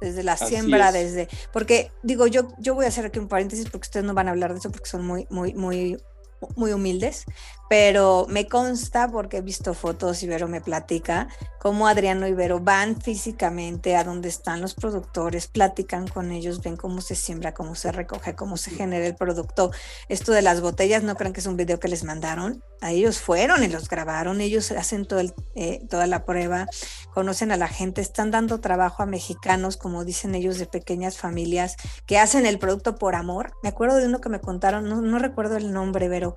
desde 0.00 0.22
la 0.22 0.36
siembra, 0.36 0.92
desde, 0.92 1.26
porque 1.54 1.90
digo, 2.02 2.26
yo, 2.26 2.48
yo 2.58 2.74
voy 2.74 2.84
a 2.84 2.88
hacer 2.88 3.06
aquí 3.06 3.18
un 3.18 3.28
paréntesis 3.28 3.64
porque 3.70 3.86
ustedes 3.86 4.04
no 4.04 4.12
van 4.12 4.28
a 4.28 4.32
hablar 4.32 4.52
de 4.52 4.58
eso 4.58 4.70
porque 4.70 4.90
son 4.90 5.06
muy, 5.06 5.26
muy, 5.30 5.54
muy 5.54 5.96
muy 6.56 6.72
humildes, 6.72 7.24
pero 7.68 8.26
me 8.28 8.46
consta 8.46 9.08
porque 9.08 9.38
he 9.38 9.42
visto 9.42 9.74
fotos 9.74 10.22
y 10.22 10.28
Vero 10.28 10.48
me 10.48 10.60
platica 10.60 11.28
cómo 11.58 11.88
Adriano 11.88 12.28
y 12.28 12.32
Vero 12.32 12.60
van 12.60 13.00
físicamente 13.00 13.96
a 13.96 14.04
donde 14.04 14.28
están 14.28 14.60
los 14.60 14.74
productores, 14.74 15.48
platican 15.48 16.06
con 16.06 16.30
ellos, 16.30 16.62
ven 16.62 16.76
cómo 16.76 17.00
se 17.00 17.16
siembra, 17.16 17.54
cómo 17.54 17.74
se 17.74 17.90
recoge, 17.90 18.36
cómo 18.36 18.56
se 18.56 18.70
genera 18.70 19.04
el 19.04 19.16
producto. 19.16 19.72
Esto 20.08 20.30
de 20.30 20.42
las 20.42 20.60
botellas, 20.60 21.02
no 21.02 21.16
crean 21.16 21.32
que 21.32 21.40
es 21.40 21.46
un 21.46 21.56
video 21.56 21.80
que 21.80 21.88
les 21.88 22.04
mandaron, 22.04 22.62
a 22.80 22.92
ellos 22.92 23.18
fueron 23.18 23.64
y 23.64 23.68
los 23.68 23.88
grabaron, 23.88 24.40
ellos 24.40 24.70
hacen 24.70 25.06
todo 25.06 25.22
eh, 25.56 25.80
toda 25.90 26.06
la 26.06 26.24
prueba, 26.24 26.66
conocen 27.12 27.50
a 27.50 27.56
la 27.56 27.66
gente, 27.66 28.00
están 28.00 28.30
dando 28.30 28.60
trabajo 28.60 29.02
a 29.02 29.06
mexicanos, 29.06 29.76
como 29.76 30.04
dicen 30.04 30.36
ellos, 30.36 30.58
de 30.58 30.66
pequeñas 30.66 31.18
familias 31.18 31.76
que 32.06 32.18
hacen 32.18 32.46
el 32.46 32.60
producto 32.60 32.94
por 32.94 33.16
amor. 33.16 33.54
Me 33.64 33.70
acuerdo 33.70 33.96
de 33.96 34.06
uno 34.06 34.20
que 34.20 34.28
me 34.28 34.40
contaron, 34.40 34.88
no, 34.88 35.00
no 35.00 35.18
recuerdo 35.18 35.56
el 35.56 35.72
nombre, 35.72 36.08
pero 36.08 36.36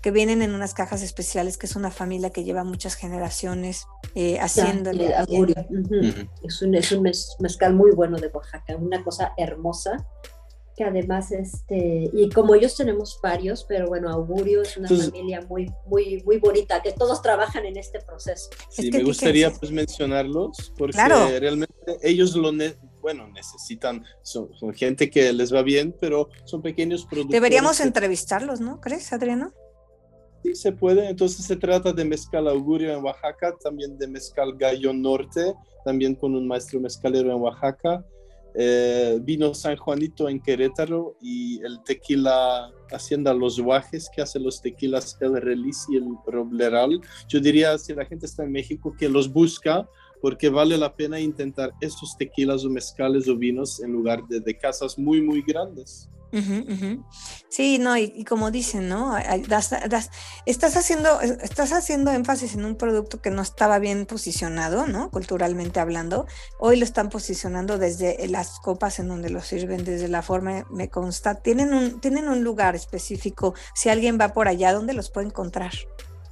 que 0.00 0.10
vienen 0.10 0.42
en 0.42 0.54
unas 0.70 0.74
cajas 0.74 1.02
especiales, 1.02 1.58
que 1.58 1.66
es 1.66 1.76
una 1.76 1.90
familia 1.90 2.30
que 2.30 2.44
lleva 2.44 2.64
muchas 2.64 2.94
generaciones 2.94 3.86
eh, 4.14 4.38
haciéndole. 4.38 5.12
Es 6.42 6.62
un, 6.62 6.74
es 6.74 6.92
un 6.92 7.02
mezcal 7.02 7.74
muy 7.74 7.90
bueno 7.92 8.18
de 8.18 8.28
Oaxaca, 8.28 8.76
una 8.76 9.02
cosa 9.02 9.32
hermosa 9.36 10.06
que 10.76 10.84
además 10.84 11.32
este 11.32 12.08
y 12.12 12.30
como 12.30 12.54
ellos 12.54 12.74
tenemos 12.76 13.18
varios 13.22 13.64
pero 13.64 13.88
bueno 13.88 14.08
Augurio 14.08 14.62
es 14.62 14.76
una 14.76 14.88
familia 14.88 15.42
muy 15.42 15.70
muy 15.84 16.22
muy 16.24 16.38
bonita 16.38 16.80
que 16.80 16.92
todos 16.92 17.20
trabajan 17.20 17.66
en 17.66 17.76
este 17.76 18.00
proceso. 18.00 18.48
Sí 18.70 18.90
me 18.90 19.02
gustaría 19.02 19.50
pues 19.50 19.72
mencionarlos 19.72 20.72
porque 20.78 20.96
realmente 20.96 21.74
ellos 22.02 22.34
lo 22.34 22.50
bueno 23.02 23.28
necesitan 23.28 24.04
son, 24.22 24.48
gente 24.72 25.10
que 25.10 25.32
les 25.34 25.52
va 25.52 25.62
bien 25.62 25.94
pero 26.00 26.30
son 26.44 26.62
pequeños 26.62 27.04
productores 27.04 27.42
deberíamos 27.42 27.80
entrevistarlos 27.80 28.60
no 28.60 28.80
crees 28.80 29.12
Adriano 29.12 29.52
Sí, 30.42 30.54
se 30.54 30.72
puede. 30.72 31.08
Entonces 31.08 31.44
se 31.46 31.56
trata 31.56 31.92
de 31.92 32.04
mezcal 32.04 32.48
augurio 32.48 32.92
en 32.92 33.04
Oaxaca, 33.04 33.54
también 33.62 33.98
de 33.98 34.08
mezcal 34.08 34.56
gallo 34.56 34.92
norte, 34.92 35.54
también 35.84 36.14
con 36.14 36.34
un 36.34 36.46
maestro 36.46 36.80
mezcalero 36.80 37.30
en 37.30 37.40
Oaxaca, 37.40 38.04
eh, 38.54 39.18
vino 39.22 39.54
San 39.54 39.76
Juanito 39.76 40.28
en 40.28 40.40
Querétaro 40.40 41.16
y 41.20 41.62
el 41.64 41.82
tequila 41.84 42.72
Hacienda 42.90 43.32
Los 43.32 43.60
Guajes, 43.60 44.10
que 44.14 44.22
hace 44.22 44.40
los 44.40 44.60
tequilas 44.60 45.16
El 45.20 45.40
Relis 45.40 45.86
y 45.88 45.96
el 45.96 46.06
Robleral. 46.26 47.00
Yo 47.28 47.38
diría, 47.38 47.78
si 47.78 47.94
la 47.94 48.04
gente 48.04 48.26
está 48.26 48.42
en 48.42 48.52
México, 48.52 48.94
que 48.98 49.08
los 49.08 49.32
busca 49.32 49.88
porque 50.20 50.50
vale 50.50 50.76
la 50.76 50.94
pena 50.94 51.18
intentar 51.18 51.72
estos 51.80 52.16
tequilas 52.18 52.64
o 52.64 52.70
mezcales 52.70 53.28
o 53.28 53.36
vinos 53.36 53.80
en 53.82 53.92
lugar 53.92 54.26
de, 54.28 54.40
de 54.40 54.58
casas 54.58 54.98
muy, 54.98 55.22
muy 55.22 55.42
grandes. 55.42 56.10
Sí, 57.48 57.78
no, 57.78 57.96
y, 57.96 58.24
como 58.24 58.50
dicen, 58.50 58.88
¿no? 58.88 59.16
estás, 59.18 60.76
haciendo, 60.76 61.20
estás 61.20 61.72
haciendo 61.72 62.12
énfasis 62.12 62.54
en 62.54 62.64
un 62.64 62.76
producto 62.76 63.20
que 63.20 63.30
no 63.30 63.42
estaba 63.42 63.78
bien 63.78 64.06
posicionado, 64.06 64.86
¿no? 64.86 65.10
Culturalmente 65.10 65.80
hablando. 65.80 66.26
Hoy 66.58 66.76
lo 66.76 66.84
están 66.84 67.08
posicionando 67.08 67.78
desde 67.78 68.28
las 68.28 68.60
copas 68.60 68.98
en 68.98 69.08
donde 69.08 69.30
lo 69.30 69.40
sirven, 69.40 69.84
desde 69.84 70.08
la 70.08 70.22
forma, 70.22 70.66
me 70.70 70.88
consta. 70.88 71.36
Tienen 71.36 71.74
un, 71.74 72.00
tienen 72.00 72.28
un 72.28 72.44
lugar 72.44 72.76
específico. 72.76 73.54
Si 73.74 73.88
alguien 73.88 74.18
va 74.20 74.32
por 74.32 74.48
allá, 74.48 74.72
¿dónde 74.72 74.92
los 74.92 75.10
puede 75.10 75.26
encontrar? 75.26 75.72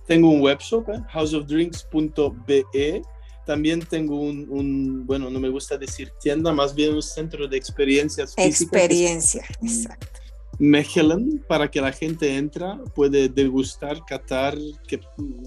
Tengo 0.07 0.31
un 0.31 0.41
webshop, 0.41 0.89
¿eh? 0.91 1.03
houseofdrinks.be 1.13 3.03
también 3.49 3.81
tengo 3.81 4.21
un, 4.21 5.07
bueno, 5.07 5.31
no 5.31 5.41
me 5.41 5.49
gusta 5.49 5.79
decir 5.79 6.13
tienda, 6.21 6.53
más 6.53 6.75
bien 6.75 6.93
un 6.93 7.03
centro 7.03 7.49
de 7.49 7.57
experiencias 7.57 8.35
físicas. 8.35 8.61
Experiencia, 8.61 9.45
exacto. 9.63 10.21
Mechelen, 10.59 11.43
para 11.49 11.71
que 11.71 11.81
la 11.81 11.91
gente 11.91 12.37
entra, 12.37 12.79
puede 12.95 13.31
degustar, 13.31 14.05
catar, 14.05 14.55
que 14.87 15.01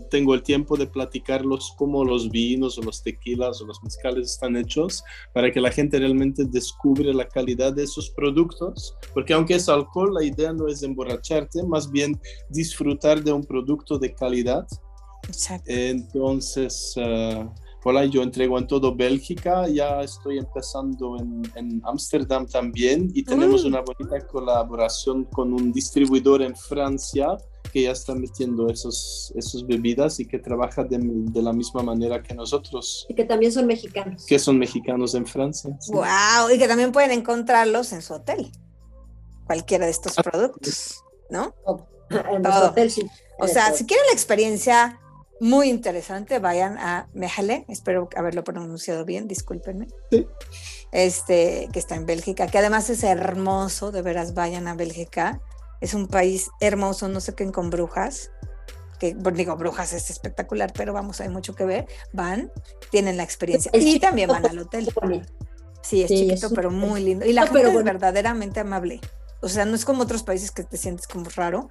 tengo 0.10 0.34
el 0.34 0.42
tiempo 0.42 0.76
de 0.76 0.88
platicarlos 0.88 1.76
cómo 1.78 2.04
los 2.04 2.32
vinos 2.32 2.80
o 2.80 2.82
los 2.82 3.04
tequilas 3.04 3.62
o 3.62 3.68
los 3.68 3.84
mezcales 3.84 4.32
están 4.32 4.58
hechos, 4.58 5.04
para 5.32 5.52
que 5.52 5.62
la 5.62 5.70
gente 5.70 6.00
realmente 6.00 6.44
descubre 6.46 7.14
la 7.14 7.28
calidad 7.28 7.72
de 7.72 7.84
esos 7.84 8.10
productos, 8.10 8.96
porque 9.14 9.34
aunque 9.34 9.56
es 9.56 9.70
alcohol, 9.70 10.16
la 10.16 10.24
idea 10.24 10.54
no 10.54 10.68
es 10.68 10.82
emborracharte, 10.82 11.62
más 11.62 11.92
bien 11.92 12.20
disfrutar 12.50 13.24
de 13.24 13.32
un 13.32 13.44
producto 13.44 14.00
de 14.00 14.12
calidad. 14.12 14.66
Exacto. 15.28 15.70
Entonces, 15.70 16.96
uh, 16.98 17.48
Hola, 17.84 18.06
yo 18.06 18.22
entrego 18.22 18.60
en 18.60 18.68
todo 18.68 18.96
Bélgica, 18.96 19.68
ya 19.68 20.02
estoy 20.02 20.38
empezando 20.38 21.18
en 21.18 21.82
Ámsterdam 21.84 22.46
también 22.46 23.10
y 23.16 23.24
tenemos 23.24 23.64
mm. 23.64 23.68
una 23.68 23.82
bonita 23.82 24.28
colaboración 24.28 25.24
con 25.24 25.52
un 25.52 25.72
distribuidor 25.72 26.44
en 26.44 26.56
Francia 26.56 27.38
que 27.74 27.84
ya 27.84 27.92
está 27.92 28.14
metiendo 28.14 28.70
esos, 28.70 29.34
esos 29.36 29.66
bebidas 29.66 30.20
y 30.20 30.28
que 30.28 30.38
trabaja 30.38 30.84
de, 30.84 31.00
de, 31.02 31.42
la 31.42 31.54
misma 31.54 31.82
manera 31.82 32.22
que 32.22 32.36
nosotros. 32.36 33.08
Y 33.10 33.16
que 33.16 33.26
también 33.26 33.52
son 33.52 33.66
mexicanos. 33.66 34.26
Que 34.26 34.38
son 34.38 34.60
mexicanos 34.60 35.16
en 35.16 35.26
Francia. 35.26 35.76
¡Wow! 35.88 36.54
Y 36.54 36.60
que 36.60 36.68
también 36.68 36.92
pueden 36.92 37.12
encontrarlos 37.12 37.94
en 37.94 38.02
su 38.02 38.14
hotel. 38.14 38.52
Cualquiera 39.48 39.86
de 39.86 39.92
estos 39.92 40.20
ah, 40.20 40.24
productos, 40.24 41.04
¿no? 41.30 41.56
En 42.10 42.44
su 42.44 42.64
hotel, 42.64 42.92
sí. 42.92 43.08
O 43.40 43.48
sea, 43.48 43.74
si 43.74 43.86
quieren 43.86 44.06
la 44.08 44.14
experiencia 44.14 45.00
muy 45.42 45.70
interesante. 45.70 46.40
Vayan 46.40 46.78
a 46.78 47.10
Mejale, 47.14 47.66
espero 47.68 48.08
haberlo 48.16 48.44
pronunciado 48.44 49.04
bien, 49.04 49.28
discúlpenme. 49.28 49.88
Este, 50.92 51.68
que 51.74 51.80
está 51.80 51.96
en 51.96 52.06
Bélgica, 52.06 52.48
que 52.48 52.60
además 52.60 52.90
es 52.90 53.04
hermoso, 53.04 53.92
de 53.92 54.02
veras 54.02 54.34
vayan 54.34 54.68
a 54.68 54.76
Bélgica. 54.76 55.42
Es 55.82 55.96
un 55.96 56.08
país 56.08 56.52
hermoso, 56.60 57.08
no 57.08 57.20
sé 57.20 57.34
qué 57.34 57.52
con 57.52 57.72
brujas, 57.72 58.32
que 59.00 59.16
digo, 59.34 59.56
brujas 59.58 59.94
es 59.94 60.12
espectacular, 60.12 60.72
pero 60.74 60.94
vamos, 60.94 61.22
hay 61.22 61.30
mucho 61.30 61.56
que 61.56 61.66
ver. 61.66 61.88
Van, 62.14 62.52
tienen 62.92 63.18
la 63.18 63.24
experiencia 63.24 63.72
y 63.74 64.00
también 64.00 64.30
van 64.30 64.46
al 64.46 64.60
hotel. 64.60 64.94
Sí, 65.82 66.04
es 66.04 66.10
chiquito, 66.10 66.52
pero 66.52 66.70
muy 66.70 67.04
lindo. 67.04 67.26
Y 67.26 67.34
la 67.34 67.48
gente 67.48 67.68
es 67.68 67.84
verdaderamente 67.84 68.60
amable. 68.60 69.02
O 69.42 69.50
sea, 69.50 69.66
no 69.66 69.76
es 69.76 69.86
como 69.86 70.04
otros 70.04 70.24
países 70.24 70.52
que 70.52 70.64
te 70.64 70.78
sientes 70.78 71.08
como 71.08 71.30
raro. 71.36 71.70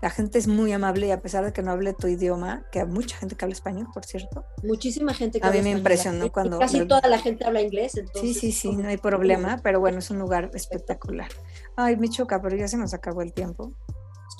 La 0.00 0.08
gente 0.10 0.38
es 0.38 0.46
muy 0.46 0.72
amable 0.72 1.06
y 1.06 1.10
a 1.10 1.20
pesar 1.20 1.44
de 1.44 1.52
que 1.52 1.62
no 1.62 1.70
hable 1.70 1.92
tu 1.92 2.06
idioma, 2.06 2.64
que 2.72 2.80
hay 2.80 2.86
mucha 2.86 3.16
gente 3.16 3.36
que 3.36 3.44
habla 3.44 3.54
español, 3.54 3.88
por 3.92 4.06
cierto. 4.06 4.44
Muchísima 4.62 5.12
gente 5.12 5.40
que 5.40 5.46
A 5.46 5.50
mí 5.50 5.60
me 5.60 5.70
impresionó 5.70 6.32
cuando... 6.32 6.58
Casi 6.58 6.86
toda 6.86 7.06
la 7.08 7.18
gente 7.18 7.44
habla 7.44 7.60
inglés, 7.60 7.96
entonces... 7.96 8.22
Sí, 8.22 8.34
sí, 8.34 8.52
sí, 8.52 8.76
no 8.76 8.88
hay 8.88 8.96
problema, 8.96 9.60
pero 9.62 9.80
bueno, 9.80 9.98
es 9.98 10.10
un 10.10 10.18
lugar 10.18 10.50
espectacular. 10.54 11.28
Ay, 11.76 11.96
me 11.96 12.08
choca, 12.08 12.40
pero 12.40 12.56
ya 12.56 12.68
se 12.68 12.78
nos 12.78 12.94
acabó 12.94 13.22
el 13.22 13.34
tiempo. 13.34 13.74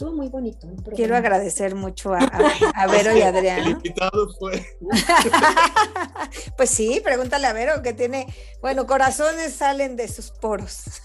Estuvo 0.01 0.17
muy 0.17 0.31
bonito. 0.31 0.67
Quiero 0.97 1.15
agradecer 1.15 1.75
mucho 1.75 2.15
a, 2.15 2.21
a, 2.21 2.87
Vero 2.91 3.15
y 3.15 3.21
Adrián. 3.21 3.59
El 3.59 3.69
invitado 3.73 4.33
fue. 4.39 4.65
pues 6.57 6.71
sí, 6.71 7.03
pregúntale 7.05 7.47
a 7.47 7.53
Vero 7.53 7.83
que 7.83 7.93
tiene, 7.93 8.27
bueno, 8.63 8.87
corazones 8.87 9.53
salen 9.53 9.97
de 9.97 10.09
sus 10.09 10.31
poros. 10.31 11.03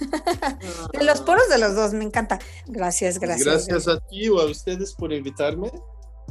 de 0.94 1.04
los 1.04 1.20
poros 1.20 1.50
de 1.50 1.58
los 1.58 1.76
dos, 1.76 1.92
me 1.92 2.06
encanta. 2.06 2.40
Gracias, 2.68 3.20
gracias. 3.20 3.68
Gracias 3.68 3.90
a 3.90 4.00
ti 4.00 4.30
o 4.30 4.40
a 4.40 4.46
ustedes 4.46 4.94
por 4.94 5.12
invitarme. 5.12 5.70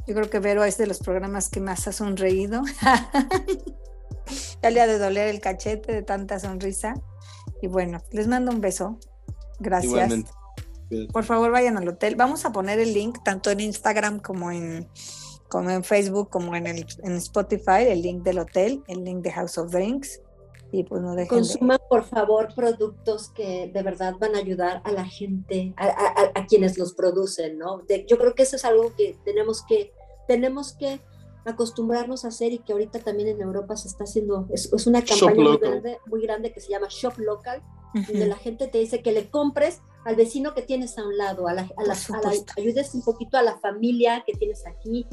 Yo 0.06 0.14
creo 0.14 0.30
que 0.30 0.38
Vero 0.38 0.64
es 0.64 0.78
de 0.78 0.86
los 0.86 1.00
programas 1.00 1.50
que 1.50 1.60
más 1.60 1.86
ha 1.86 1.92
sonreído. 1.92 2.62
ya 4.62 4.70
le 4.70 4.80
ha 4.80 4.86
de 4.86 4.96
doler 4.96 5.28
el 5.28 5.42
cachete 5.42 5.92
de 5.92 6.02
tanta 6.02 6.38
sonrisa. 6.38 6.94
Y 7.60 7.66
bueno, 7.66 8.02
les 8.10 8.26
mando 8.26 8.50
un 8.50 8.62
beso. 8.62 8.98
Gracias. 9.60 9.92
Igualmente. 9.92 10.30
Por 11.12 11.24
favor, 11.24 11.50
vayan 11.50 11.76
al 11.76 11.88
hotel. 11.88 12.16
Vamos 12.16 12.44
a 12.44 12.52
poner 12.52 12.78
el 12.78 12.92
link 12.92 13.18
tanto 13.24 13.50
en 13.50 13.60
Instagram 13.60 14.20
como 14.20 14.50
en, 14.50 14.88
como 15.48 15.70
en 15.70 15.84
Facebook, 15.84 16.30
como 16.30 16.54
en, 16.54 16.66
el, 16.66 16.86
en 17.02 17.12
Spotify, 17.16 17.84
el 17.88 18.02
link 18.02 18.22
del 18.22 18.38
hotel, 18.38 18.82
el 18.88 19.04
link 19.04 19.22
de 19.22 19.32
House 19.32 19.58
of 19.58 19.70
Drinks. 19.70 20.20
Y 20.72 20.82
pues 20.82 21.02
no 21.02 21.14
dejen 21.14 21.28
Consuman, 21.28 21.78
por 21.88 22.02
favor, 22.02 22.52
productos 22.52 23.30
que 23.30 23.70
de 23.72 23.82
verdad 23.82 24.14
van 24.18 24.34
a 24.34 24.38
ayudar 24.38 24.82
a 24.84 24.90
la 24.90 25.04
gente, 25.04 25.72
a, 25.76 26.46
quienes 26.48 26.76
los 26.78 26.94
producen, 26.94 27.58
¿no? 27.58 27.82
yo 28.08 28.18
creo 28.18 28.34
que 28.34 28.42
eso 28.42 28.56
es 28.56 28.64
algo 28.64 28.92
que 28.96 29.16
tenemos 29.24 29.64
que, 29.64 29.92
tenemos 30.26 30.72
que 30.72 31.00
acostumbrarnos 31.44 32.24
a 32.24 32.28
hacer 32.28 32.52
y 32.52 32.58
que 32.58 32.72
ahorita 32.72 33.00
también 33.00 33.28
en 33.28 33.40
Europa 33.40 33.76
se 33.76 33.88
está 33.88 34.04
haciendo, 34.04 34.46
es, 34.50 34.70
una 34.86 35.02
campaña 35.02 35.34
muy 35.34 35.58
grande, 35.58 35.98
muy 36.06 36.22
grande, 36.22 36.52
que 36.52 36.60
se 36.60 36.70
llama 36.70 36.86
Shop 36.88 37.18
Local, 37.18 37.62
donde 37.94 38.26
la 38.26 38.36
gente 38.36 38.66
te 38.66 38.78
dice 38.78 39.02
que 39.02 39.12
le 39.12 39.30
compres 39.30 39.80
al 40.04 40.16
vecino 40.16 40.54
que 40.54 40.62
tienes 40.62 40.98
a 40.98 41.04
un 41.04 41.16
lado, 41.16 41.46
a 41.48 41.54
la, 41.54 41.68
ayudes 42.56 42.94
un 42.94 43.02
poquito 43.02 43.38
a 43.38 43.42
la 43.42 43.56
familia 43.58 44.24
que 44.26 44.32
tienes 44.32 44.66
aquí, 44.66 45.06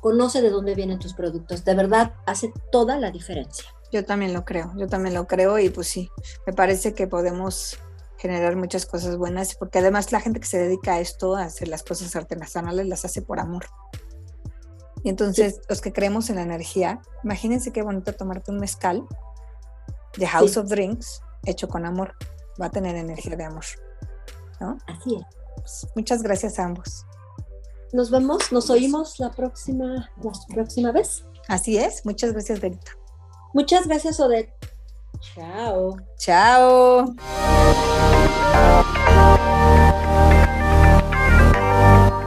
conoce 0.00 0.42
de 0.42 0.50
dónde 0.50 0.74
vienen 0.74 0.98
tus 0.98 1.14
productos, 1.14 1.64
de 1.64 1.74
verdad 1.74 2.14
hace 2.26 2.52
toda 2.70 2.98
la 2.98 3.10
diferencia. 3.10 3.66
Yo 3.92 4.04
también 4.04 4.32
lo 4.32 4.44
creo, 4.44 4.72
yo 4.76 4.86
también 4.86 5.14
lo 5.14 5.26
creo 5.26 5.58
y 5.58 5.68
pues 5.68 5.86
sí, 5.86 6.10
me 6.46 6.52
parece 6.52 6.94
que 6.94 7.06
podemos 7.06 7.78
generar 8.16 8.56
muchas 8.56 8.86
cosas 8.86 9.16
buenas 9.16 9.54
porque 9.54 9.80
además 9.80 10.12
la 10.12 10.20
gente 10.20 10.40
que 10.40 10.46
se 10.46 10.58
dedica 10.58 10.94
a 10.94 11.00
esto, 11.00 11.36
a 11.36 11.44
hacer 11.44 11.68
las 11.68 11.82
cosas 11.82 12.14
artesanales, 12.16 12.86
las 12.86 13.04
hace 13.04 13.20
por 13.20 13.38
amor. 13.38 13.66
Y 15.04 15.08
entonces 15.08 15.60
los 15.68 15.80
que 15.80 15.92
creemos 15.92 16.30
en 16.30 16.36
la 16.36 16.42
energía, 16.42 17.00
imagínense 17.24 17.72
qué 17.72 17.82
bonito 17.82 18.12
tomarte 18.14 18.50
un 18.50 18.58
mezcal 18.58 19.04
de 20.16 20.26
House 20.26 20.56
of 20.56 20.68
Drinks 20.68 21.22
hecho 21.44 21.68
con 21.68 21.84
amor, 21.84 22.14
va 22.60 22.66
a 22.66 22.70
tener 22.70 22.96
energía 22.96 23.36
de 23.36 23.44
amor. 23.44 23.64
Así 24.86 25.16
es. 25.16 25.22
Pues, 25.56 25.86
muchas 25.94 26.22
gracias 26.22 26.58
a 26.58 26.64
ambos. 26.64 27.04
nos 27.92 28.10
vemos, 28.10 28.50
nos 28.52 28.70
oímos 28.70 29.18
la 29.18 29.30
próxima, 29.30 30.10
la 30.22 30.54
próxima 30.54 30.92
vez. 30.92 31.24
Así 31.48 31.76
es. 31.76 32.06
Muchas 32.06 32.32
gracias, 32.32 32.60
Berita. 32.60 32.92
Muchas 33.52 33.86
gracias, 33.86 34.18
Odette. 34.20 34.52
Chao. 35.20 35.96
Chao. 36.16 37.14